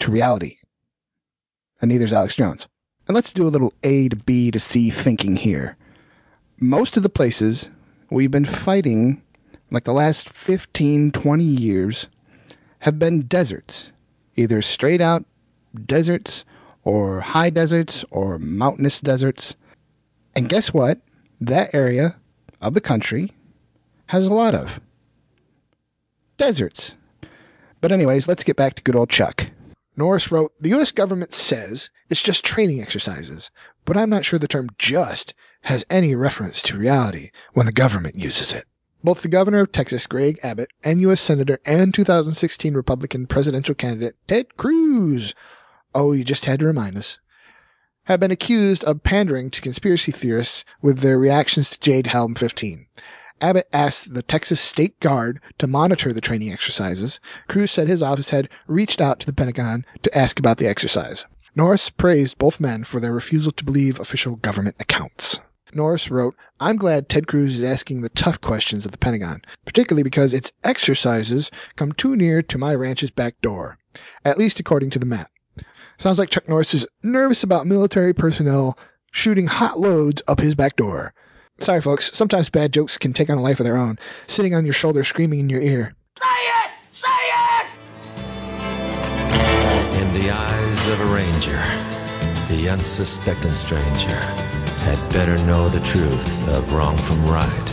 to 0.00 0.10
reality. 0.10 0.58
And 1.80 1.88
neither 1.88 2.04
is 2.04 2.12
Alex 2.12 2.36
Jones. 2.36 2.66
And 3.06 3.14
let's 3.14 3.32
do 3.32 3.46
a 3.46 3.50
little 3.50 3.74
A 3.82 4.08
to 4.08 4.16
B 4.16 4.50
to 4.50 4.58
C 4.58 4.90
thinking 4.90 5.36
here. 5.36 5.76
Most 6.58 6.96
of 6.96 7.02
the 7.02 7.08
places 7.08 7.68
we've 8.10 8.30
been 8.30 8.44
fighting, 8.44 9.22
like 9.70 9.84
the 9.84 9.92
last 9.92 10.30
15, 10.30 11.10
20 11.10 11.44
years, 11.44 12.08
have 12.80 12.98
been 12.98 13.22
deserts. 13.22 13.90
Either 14.36 14.62
straight 14.62 15.00
out 15.00 15.24
deserts, 15.86 16.44
or 16.84 17.20
high 17.20 17.50
deserts, 17.50 18.04
or 18.10 18.38
mountainous 18.38 19.00
deserts. 19.00 19.54
And 20.34 20.48
guess 20.48 20.72
what? 20.72 21.00
That 21.40 21.74
area 21.74 22.16
of 22.60 22.74
the 22.74 22.80
country 22.80 23.32
has 24.06 24.26
a 24.26 24.34
lot 24.34 24.54
of 24.54 24.80
deserts. 26.36 26.94
But 27.80 27.92
anyways, 27.92 28.28
let's 28.28 28.44
get 28.44 28.56
back 28.56 28.74
to 28.74 28.82
good 28.82 28.96
old 28.96 29.10
Chuck. 29.10 29.50
Norris 29.96 30.30
wrote, 30.30 30.52
The 30.60 30.70
U.S. 30.70 30.90
government 30.90 31.32
says 31.32 31.90
it's 32.08 32.22
just 32.22 32.44
training 32.44 32.82
exercises, 32.82 33.50
but 33.84 33.96
I'm 33.96 34.10
not 34.10 34.24
sure 34.24 34.38
the 34.38 34.48
term 34.48 34.70
just 34.78 35.34
has 35.62 35.86
any 35.88 36.14
reference 36.14 36.62
to 36.62 36.78
reality 36.78 37.30
when 37.52 37.66
the 37.66 37.72
government 37.72 38.16
uses 38.16 38.52
it. 38.52 38.64
Both 39.02 39.22
the 39.22 39.28
governor 39.28 39.60
of 39.60 39.72
Texas, 39.72 40.06
Greg 40.06 40.38
Abbott, 40.42 40.70
and 40.82 41.00
U.S. 41.02 41.20
Senator 41.20 41.60
and 41.66 41.92
2016 41.92 42.74
Republican 42.74 43.26
presidential 43.26 43.74
candidate 43.74 44.16
Ted 44.26 44.56
Cruz, 44.56 45.34
oh, 45.94 46.12
you 46.12 46.24
just 46.24 46.46
had 46.46 46.60
to 46.60 46.66
remind 46.66 46.96
us, 46.96 47.18
have 48.04 48.20
been 48.20 48.30
accused 48.30 48.84
of 48.84 49.02
pandering 49.02 49.50
to 49.50 49.60
conspiracy 49.60 50.12
theorists 50.12 50.64
with 50.82 51.00
their 51.00 51.18
reactions 51.18 51.70
to 51.70 51.80
Jade 51.80 52.08
Helm 52.08 52.34
15. 52.34 52.86
Abbott 53.40 53.68
asked 53.72 54.14
the 54.14 54.22
Texas 54.22 54.60
State 54.60 54.98
Guard 55.00 55.40
to 55.58 55.66
monitor 55.66 56.12
the 56.12 56.20
training 56.20 56.52
exercises. 56.52 57.20
Cruz 57.48 57.70
said 57.70 57.88
his 57.88 58.02
office 58.02 58.30
had 58.30 58.48
reached 58.66 59.00
out 59.00 59.20
to 59.20 59.26
the 59.26 59.32
Pentagon 59.32 59.84
to 60.02 60.16
ask 60.16 60.38
about 60.38 60.58
the 60.58 60.66
exercise. 60.66 61.26
Norris 61.54 61.90
praised 61.90 62.38
both 62.38 62.60
men 62.60 62.84
for 62.84 63.00
their 63.00 63.12
refusal 63.12 63.52
to 63.52 63.64
believe 63.64 64.00
official 64.00 64.36
government 64.36 64.76
accounts. 64.80 65.40
Norris 65.72 66.10
wrote, 66.10 66.36
I'm 66.60 66.76
glad 66.76 67.08
Ted 67.08 67.26
Cruz 67.26 67.58
is 67.58 67.64
asking 67.64 68.00
the 68.00 68.08
tough 68.08 68.40
questions 68.40 68.86
of 68.86 68.92
the 68.92 68.98
Pentagon, 68.98 69.42
particularly 69.64 70.02
because 70.04 70.32
its 70.32 70.52
exercises 70.62 71.50
come 71.76 71.92
too 71.92 72.16
near 72.16 72.42
to 72.42 72.58
my 72.58 72.74
ranch's 72.74 73.10
back 73.10 73.40
door, 73.40 73.78
at 74.24 74.38
least 74.38 74.60
according 74.60 74.90
to 74.90 74.98
the 74.98 75.06
map. 75.06 75.30
Sounds 75.98 76.18
like 76.18 76.30
Chuck 76.30 76.48
Norris 76.48 76.74
is 76.74 76.86
nervous 77.02 77.42
about 77.42 77.66
military 77.66 78.12
personnel 78.12 78.78
shooting 79.12 79.46
hot 79.46 79.78
loads 79.78 80.22
up 80.26 80.40
his 80.40 80.54
back 80.54 80.76
door. 80.76 81.14
Sorry, 81.60 81.80
folks. 81.80 82.10
Sometimes 82.16 82.50
bad 82.50 82.72
jokes 82.72 82.98
can 82.98 83.12
take 83.12 83.30
on 83.30 83.38
a 83.38 83.42
life 83.42 83.60
of 83.60 83.64
their 83.64 83.76
own, 83.76 83.98
sitting 84.26 84.54
on 84.54 84.64
your 84.64 84.74
shoulder, 84.74 85.04
screaming 85.04 85.40
in 85.40 85.48
your 85.48 85.62
ear. 85.62 85.94
Say 86.18 86.26
it! 86.26 86.70
Say 86.92 87.08
it! 87.08 87.66
In 90.00 90.12
the 90.20 90.30
eyes 90.30 90.88
of 90.88 91.00
a 91.00 91.06
ranger, 91.14 91.62
the 92.48 92.68
unsuspecting 92.70 93.52
stranger 93.52 94.20
had 94.84 94.98
better 95.12 95.36
know 95.46 95.68
the 95.68 95.80
truth 95.80 96.48
of 96.48 96.74
wrong 96.74 96.98
from 96.98 97.24
right. 97.26 97.68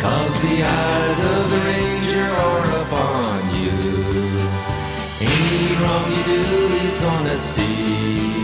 Cause 0.00 0.40
the 0.40 0.62
eyes 0.62 1.24
of 1.24 1.50
the 1.50 1.58
ranger 1.66 2.24
are 2.24 2.80
upon 2.82 3.54
you. 3.60 3.72
Any 5.20 5.76
wrong 5.82 6.12
you 6.12 6.22
do, 6.24 6.68
he's 6.78 7.00
gonna 7.00 7.38
see. 7.38 8.35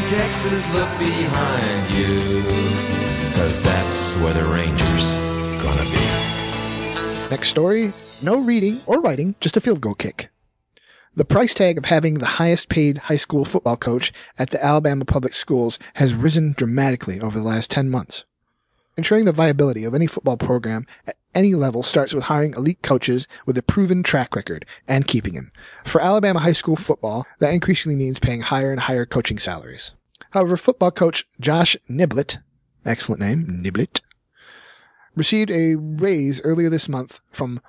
In 0.00 0.08
Texas, 0.08 0.72
look 0.74 0.88
behind 0.98 1.90
you. 1.94 2.42
Cause 3.34 3.60
that's 3.60 4.16
where 4.16 4.32
the 4.32 4.44
ranger's 4.44 5.14
gonna 5.62 5.84
be. 5.90 7.30
Next 7.30 7.48
story 7.48 7.92
no 8.22 8.38
reading 8.38 8.80
or 8.86 9.00
writing, 9.00 9.34
just 9.40 9.56
a 9.56 9.60
field 9.60 9.80
goal 9.80 9.94
kick. 9.94 10.28
The 11.16 11.24
price 11.24 11.54
tag 11.54 11.78
of 11.78 11.86
having 11.86 12.14
the 12.14 12.26
highest 12.26 12.68
paid 12.68 12.98
high 12.98 13.16
school 13.16 13.44
football 13.44 13.76
coach 13.76 14.12
at 14.38 14.50
the 14.50 14.64
Alabama 14.64 15.04
public 15.04 15.34
schools 15.34 15.78
has 15.94 16.14
risen 16.14 16.52
dramatically 16.52 17.20
over 17.20 17.38
the 17.38 17.44
last 17.44 17.70
10 17.70 17.90
months. 17.90 18.24
Ensuring 18.96 19.24
the 19.24 19.32
viability 19.32 19.84
of 19.84 19.94
any 19.94 20.06
football 20.06 20.36
program 20.36 20.86
at 21.06 21.16
any 21.34 21.54
level 21.54 21.82
starts 21.82 22.12
with 22.12 22.24
hiring 22.24 22.54
elite 22.54 22.82
coaches 22.82 23.26
with 23.46 23.58
a 23.58 23.62
proven 23.62 24.02
track 24.02 24.34
record 24.34 24.66
and 24.88 25.06
keeping 25.06 25.34
them. 25.34 25.52
For 25.84 26.00
Alabama 26.00 26.40
high 26.40 26.52
school 26.52 26.76
football, 26.76 27.26
that 27.38 27.54
increasingly 27.54 27.96
means 27.96 28.18
paying 28.18 28.42
higher 28.42 28.70
and 28.70 28.80
higher 28.80 29.06
coaching 29.06 29.38
salaries. 29.38 29.92
However, 30.32 30.56
football 30.56 30.90
coach 30.90 31.26
Josh 31.40 31.76
Niblett, 31.88 32.38
excellent 32.84 33.20
name, 33.20 33.62
Niblett, 33.64 34.00
received 35.14 35.50
a 35.50 35.76
raise 35.76 36.40
earlier 36.42 36.70
this 36.70 36.88
month 36.88 37.20
from 37.30 37.60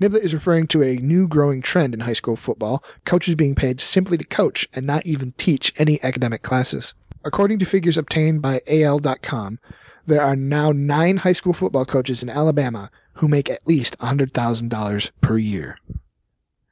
Niblett 0.00 0.24
is 0.24 0.32
referring 0.32 0.66
to 0.68 0.82
a 0.82 0.96
new 0.96 1.28
growing 1.28 1.60
trend 1.60 1.92
in 1.92 2.00
high 2.00 2.14
school 2.14 2.36
football, 2.36 2.82
coaches 3.04 3.34
being 3.34 3.54
paid 3.54 3.80
simply 3.80 4.16
to 4.16 4.24
coach 4.24 4.66
and 4.74 4.86
not 4.86 5.04
even 5.04 5.32
teach 5.32 5.74
any 5.76 6.02
academic 6.02 6.42
classes. 6.42 6.94
According 7.22 7.58
to 7.58 7.66
figures 7.66 7.98
obtained 7.98 8.40
by 8.40 8.62
AL.com, 8.66 9.58
there 10.06 10.22
are 10.22 10.36
now 10.36 10.72
nine 10.72 11.18
high 11.18 11.34
school 11.34 11.52
football 11.52 11.84
coaches 11.84 12.22
in 12.22 12.30
Alabama 12.30 12.90
who 13.14 13.28
make 13.28 13.50
at 13.50 13.66
least 13.66 13.98
$100,000 13.98 15.10
per 15.20 15.36
year. 15.36 15.78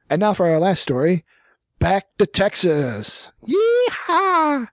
And 0.08 0.20
now 0.20 0.32
for 0.32 0.46
our 0.46 0.58
last 0.58 0.80
story. 0.80 1.24
Back 1.78 2.06
to 2.18 2.26
Texas. 2.26 3.30
Yeehaw! 3.46 4.68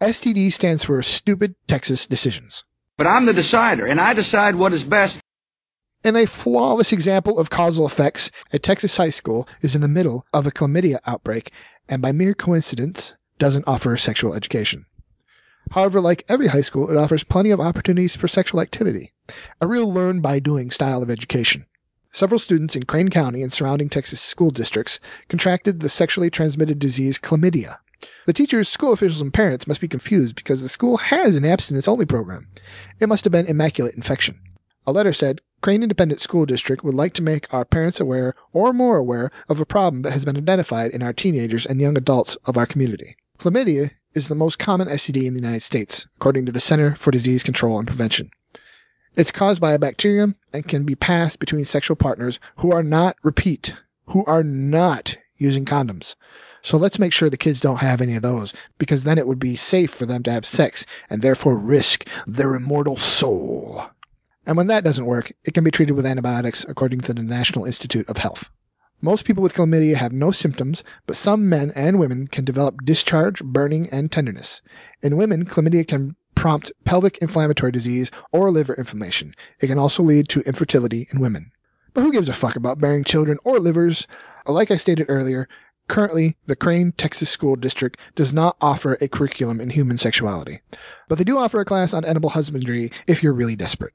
STD 0.00 0.52
stands 0.52 0.84
for 0.84 1.02
Stupid 1.02 1.56
Texas 1.66 2.06
Decisions. 2.06 2.64
But 2.96 3.06
I'm 3.06 3.26
the 3.26 3.34
decider, 3.34 3.86
and 3.86 4.00
I 4.00 4.14
decide 4.14 4.54
what 4.54 4.72
is 4.72 4.84
best. 4.84 5.20
In 6.04 6.14
a 6.14 6.26
flawless 6.26 6.92
example 6.92 7.38
of 7.38 7.50
causal 7.50 7.86
effects, 7.86 8.30
a 8.52 8.58
Texas 8.58 8.96
high 8.96 9.10
school 9.10 9.48
is 9.60 9.74
in 9.74 9.80
the 9.80 9.88
middle 9.88 10.24
of 10.32 10.46
a 10.46 10.52
chlamydia 10.52 10.98
outbreak 11.06 11.50
and 11.88 12.00
by 12.00 12.12
mere 12.12 12.34
coincidence 12.34 13.14
doesn't 13.38 13.66
offer 13.66 13.96
sexual 13.96 14.34
education. 14.34 14.86
However, 15.72 16.00
like 16.00 16.24
every 16.28 16.48
high 16.48 16.60
school, 16.60 16.90
it 16.90 16.96
offers 16.96 17.24
plenty 17.24 17.50
of 17.50 17.60
opportunities 17.60 18.14
for 18.14 18.28
sexual 18.28 18.60
activity, 18.60 19.12
a 19.60 19.66
real 19.66 19.92
learn 19.92 20.20
by 20.20 20.38
doing 20.38 20.70
style 20.70 21.02
of 21.02 21.10
education. 21.10 21.66
Several 22.12 22.38
students 22.38 22.76
in 22.76 22.84
Crane 22.84 23.08
County 23.08 23.42
and 23.42 23.52
surrounding 23.52 23.88
Texas 23.88 24.20
school 24.20 24.50
districts 24.50 25.00
contracted 25.28 25.80
the 25.80 25.88
sexually 25.88 26.30
transmitted 26.30 26.78
disease 26.78 27.18
chlamydia. 27.18 27.78
The 28.26 28.32
teachers, 28.32 28.68
school 28.68 28.92
officials, 28.92 29.22
and 29.22 29.34
parents 29.34 29.66
must 29.66 29.80
be 29.80 29.88
confused 29.88 30.36
because 30.36 30.62
the 30.62 30.68
school 30.68 30.96
has 30.98 31.34
an 31.34 31.44
abstinence 31.44 31.88
only 31.88 32.06
program. 32.06 32.48
It 33.00 33.08
must 33.08 33.24
have 33.24 33.32
been 33.32 33.46
immaculate 33.46 33.96
infection. 33.96 34.40
A 34.86 34.92
letter 34.92 35.12
said, 35.12 35.40
Crane 35.62 35.82
Independent 35.82 36.20
School 36.20 36.46
District 36.46 36.84
would 36.84 36.94
like 36.94 37.12
to 37.14 37.22
make 37.22 37.52
our 37.52 37.64
parents 37.64 37.98
aware 37.98 38.34
or 38.52 38.72
more 38.72 38.96
aware 38.96 39.30
of 39.48 39.60
a 39.60 39.66
problem 39.66 40.02
that 40.02 40.12
has 40.12 40.24
been 40.24 40.36
identified 40.36 40.90
in 40.90 41.02
our 41.02 41.12
teenagers 41.12 41.66
and 41.66 41.80
young 41.80 41.96
adults 41.96 42.36
of 42.44 42.56
our 42.56 42.66
community. 42.66 43.16
Chlamydia 43.38 43.90
is 44.14 44.28
the 44.28 44.34
most 44.34 44.58
common 44.58 44.88
STD 44.88 45.26
in 45.26 45.34
the 45.34 45.40
United 45.40 45.62
States, 45.62 46.06
according 46.16 46.46
to 46.46 46.52
the 46.52 46.60
Center 46.60 46.94
for 46.94 47.10
Disease 47.10 47.42
Control 47.42 47.78
and 47.78 47.86
Prevention. 47.86 48.30
It's 49.16 49.32
caused 49.32 49.60
by 49.60 49.72
a 49.72 49.78
bacterium 49.78 50.36
and 50.52 50.68
can 50.68 50.84
be 50.84 50.94
passed 50.94 51.38
between 51.38 51.64
sexual 51.64 51.96
partners 51.96 52.38
who 52.58 52.70
are 52.70 52.82
not, 52.82 53.16
repeat, 53.22 53.74
who 54.08 54.24
are 54.26 54.44
not 54.44 55.16
using 55.38 55.64
condoms. 55.64 56.14
So 56.62 56.76
let's 56.76 56.98
make 56.98 57.12
sure 57.12 57.30
the 57.30 57.36
kids 57.36 57.60
don't 57.60 57.78
have 57.78 58.00
any 58.00 58.14
of 58.14 58.22
those, 58.22 58.52
because 58.78 59.04
then 59.04 59.18
it 59.18 59.26
would 59.26 59.38
be 59.38 59.56
safe 59.56 59.90
for 59.90 60.06
them 60.06 60.22
to 60.24 60.32
have 60.32 60.44
sex 60.44 60.84
and 61.08 61.22
therefore 61.22 61.58
risk 61.58 62.08
their 62.26 62.54
immortal 62.54 62.96
soul. 62.96 63.86
And 64.46 64.56
when 64.56 64.68
that 64.68 64.84
doesn't 64.84 65.06
work, 65.06 65.32
it 65.44 65.54
can 65.54 65.64
be 65.64 65.70
treated 65.70 65.94
with 65.94 66.06
antibiotics 66.06 66.64
according 66.68 67.00
to 67.02 67.12
the 67.12 67.22
National 67.22 67.64
Institute 67.64 68.08
of 68.08 68.18
Health. 68.18 68.48
Most 69.02 69.24
people 69.24 69.42
with 69.42 69.54
chlamydia 69.54 69.96
have 69.96 70.12
no 70.12 70.30
symptoms, 70.30 70.82
but 71.06 71.16
some 71.16 71.48
men 71.48 71.70
and 71.74 71.98
women 71.98 72.28
can 72.28 72.44
develop 72.44 72.84
discharge, 72.84 73.44
burning, 73.44 73.88
and 73.90 74.10
tenderness. 74.10 74.62
In 75.02 75.16
women, 75.16 75.44
chlamydia 75.44 75.86
can 75.86 76.16
prompt 76.34 76.72
pelvic 76.84 77.18
inflammatory 77.18 77.72
disease 77.72 78.10
or 78.32 78.50
liver 78.50 78.74
inflammation. 78.74 79.34
It 79.60 79.66
can 79.66 79.78
also 79.78 80.02
lead 80.02 80.28
to 80.28 80.40
infertility 80.42 81.08
in 81.12 81.20
women. 81.20 81.50
But 81.92 82.02
who 82.02 82.12
gives 82.12 82.28
a 82.28 82.34
fuck 82.34 82.56
about 82.56 82.78
bearing 82.78 83.04
children 83.04 83.38
or 83.42 83.58
livers? 83.58 84.06
Like 84.46 84.70
I 84.70 84.76
stated 84.76 85.06
earlier, 85.08 85.48
currently 85.88 86.36
the 86.46 86.56
Crane, 86.56 86.92
Texas 86.92 87.30
School 87.30 87.56
District 87.56 87.98
does 88.14 88.32
not 88.32 88.56
offer 88.60 88.96
a 89.00 89.08
curriculum 89.08 89.60
in 89.60 89.70
human 89.70 89.98
sexuality. 89.98 90.60
But 91.08 91.18
they 91.18 91.24
do 91.24 91.38
offer 91.38 91.60
a 91.60 91.64
class 91.64 91.92
on 91.92 92.04
edible 92.04 92.30
husbandry 92.30 92.92
if 93.06 93.22
you're 93.22 93.32
really 93.32 93.56
desperate. 93.56 93.94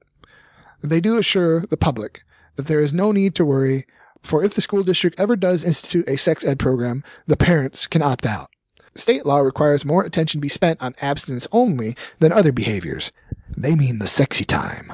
They 0.82 1.00
do 1.00 1.18
assure 1.18 1.62
the 1.62 1.78
public 1.78 2.24
that 2.56 2.66
there 2.66 2.80
is 2.80 2.92
no 2.94 3.12
need 3.12 3.36
to 3.36 3.46
worry, 3.46 3.86
for 4.22 4.44
if 4.44 4.54
the 4.54 4.62
school 4.62 4.84
district 4.84 5.20
ever 5.20 5.36
does 5.36 5.64
institute 5.64 6.08
a 6.08 6.18
sex 6.18 6.44
ed 6.44 6.60
program, 6.60 7.04
the 7.28 7.38
parents 7.38 7.88
can 7.88 8.02
opt 8.02 8.26
out. 8.26 8.50
State 8.94 9.26
law 9.26 9.40
requires 9.40 9.86
more 9.86 10.04
attention 10.04 10.42
be 10.42 10.50
spent 10.50 10.82
on 10.82 10.96
abstinence 11.02 11.48
only 11.52 11.96
than 12.20 12.32
other 12.32 12.52
behaviors. 12.52 13.12
They 13.56 13.76
mean 13.76 14.00
the 14.00 14.08
sexy 14.08 14.44
time. 14.44 14.92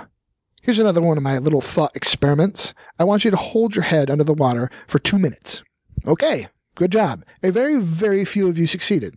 Here's 0.61 0.79
another 0.79 1.01
one 1.01 1.17
of 1.17 1.23
my 1.23 1.38
little 1.39 1.61
thought 1.61 1.95
experiments. 1.95 2.73
I 2.99 3.05
want 3.05 3.25
you 3.25 3.31
to 3.31 3.38
hold 3.38 3.75
your 3.75 3.83
head 3.83 4.09
under 4.09 4.23
the 4.23 4.33
water 4.33 4.69
for 4.88 4.99
two 4.99 5.17
minutes. 5.17 5.63
Okay, 6.05 6.47
good 6.75 6.91
job. 6.91 7.25
A 7.41 7.51
very, 7.51 7.79
very 7.79 8.23
few 8.25 8.47
of 8.49 8.57
you 8.57 8.67
succeeded. 8.67 9.15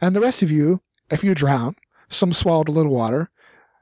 And 0.00 0.14
the 0.14 0.20
rest 0.20 0.42
of 0.42 0.50
you, 0.50 0.82
if 1.10 1.24
you 1.24 1.34
drown, 1.34 1.76
some 2.08 2.32
swallowed 2.32 2.68
a 2.68 2.72
little 2.72 2.92
water, 2.92 3.30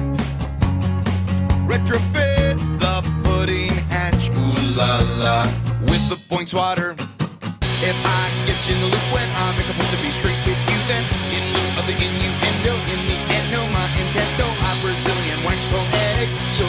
Retrofit 1.67 2.55
the 2.79 2.95
pudding 3.23 3.71
hatch. 3.89 4.29
Ooh 4.29 4.77
la 4.77 4.99
la. 5.19 5.43
With 5.83 6.07
the. 6.09 6.17
If 7.83 7.97
I 8.05 8.23
get 8.45 8.59
you 8.67 8.75
in 8.75 8.81
the 8.81 8.87
loop 8.87 9.05
when 9.13 9.27
I 9.27 9.47
make 9.57 9.69
a 9.69 9.73
point 9.73 9.89
to 9.89 9.97
be 10.01 10.11
straight 10.11 10.37
with 10.45 10.61
you, 10.69 10.79
then 10.87 11.03
in 11.33 11.43
lieu 11.53 11.79
of 11.79 11.85
the 11.87 11.95
innuendo, 11.97 12.73
in 12.93 12.99
the 13.07 13.17
end, 13.35 13.47
no, 13.51 13.61
my 13.73 13.87
intento, 13.99 14.45
Brazilian, 14.81 15.39
wax 15.45 15.65
poetic, 15.69 16.29
so 16.57 16.65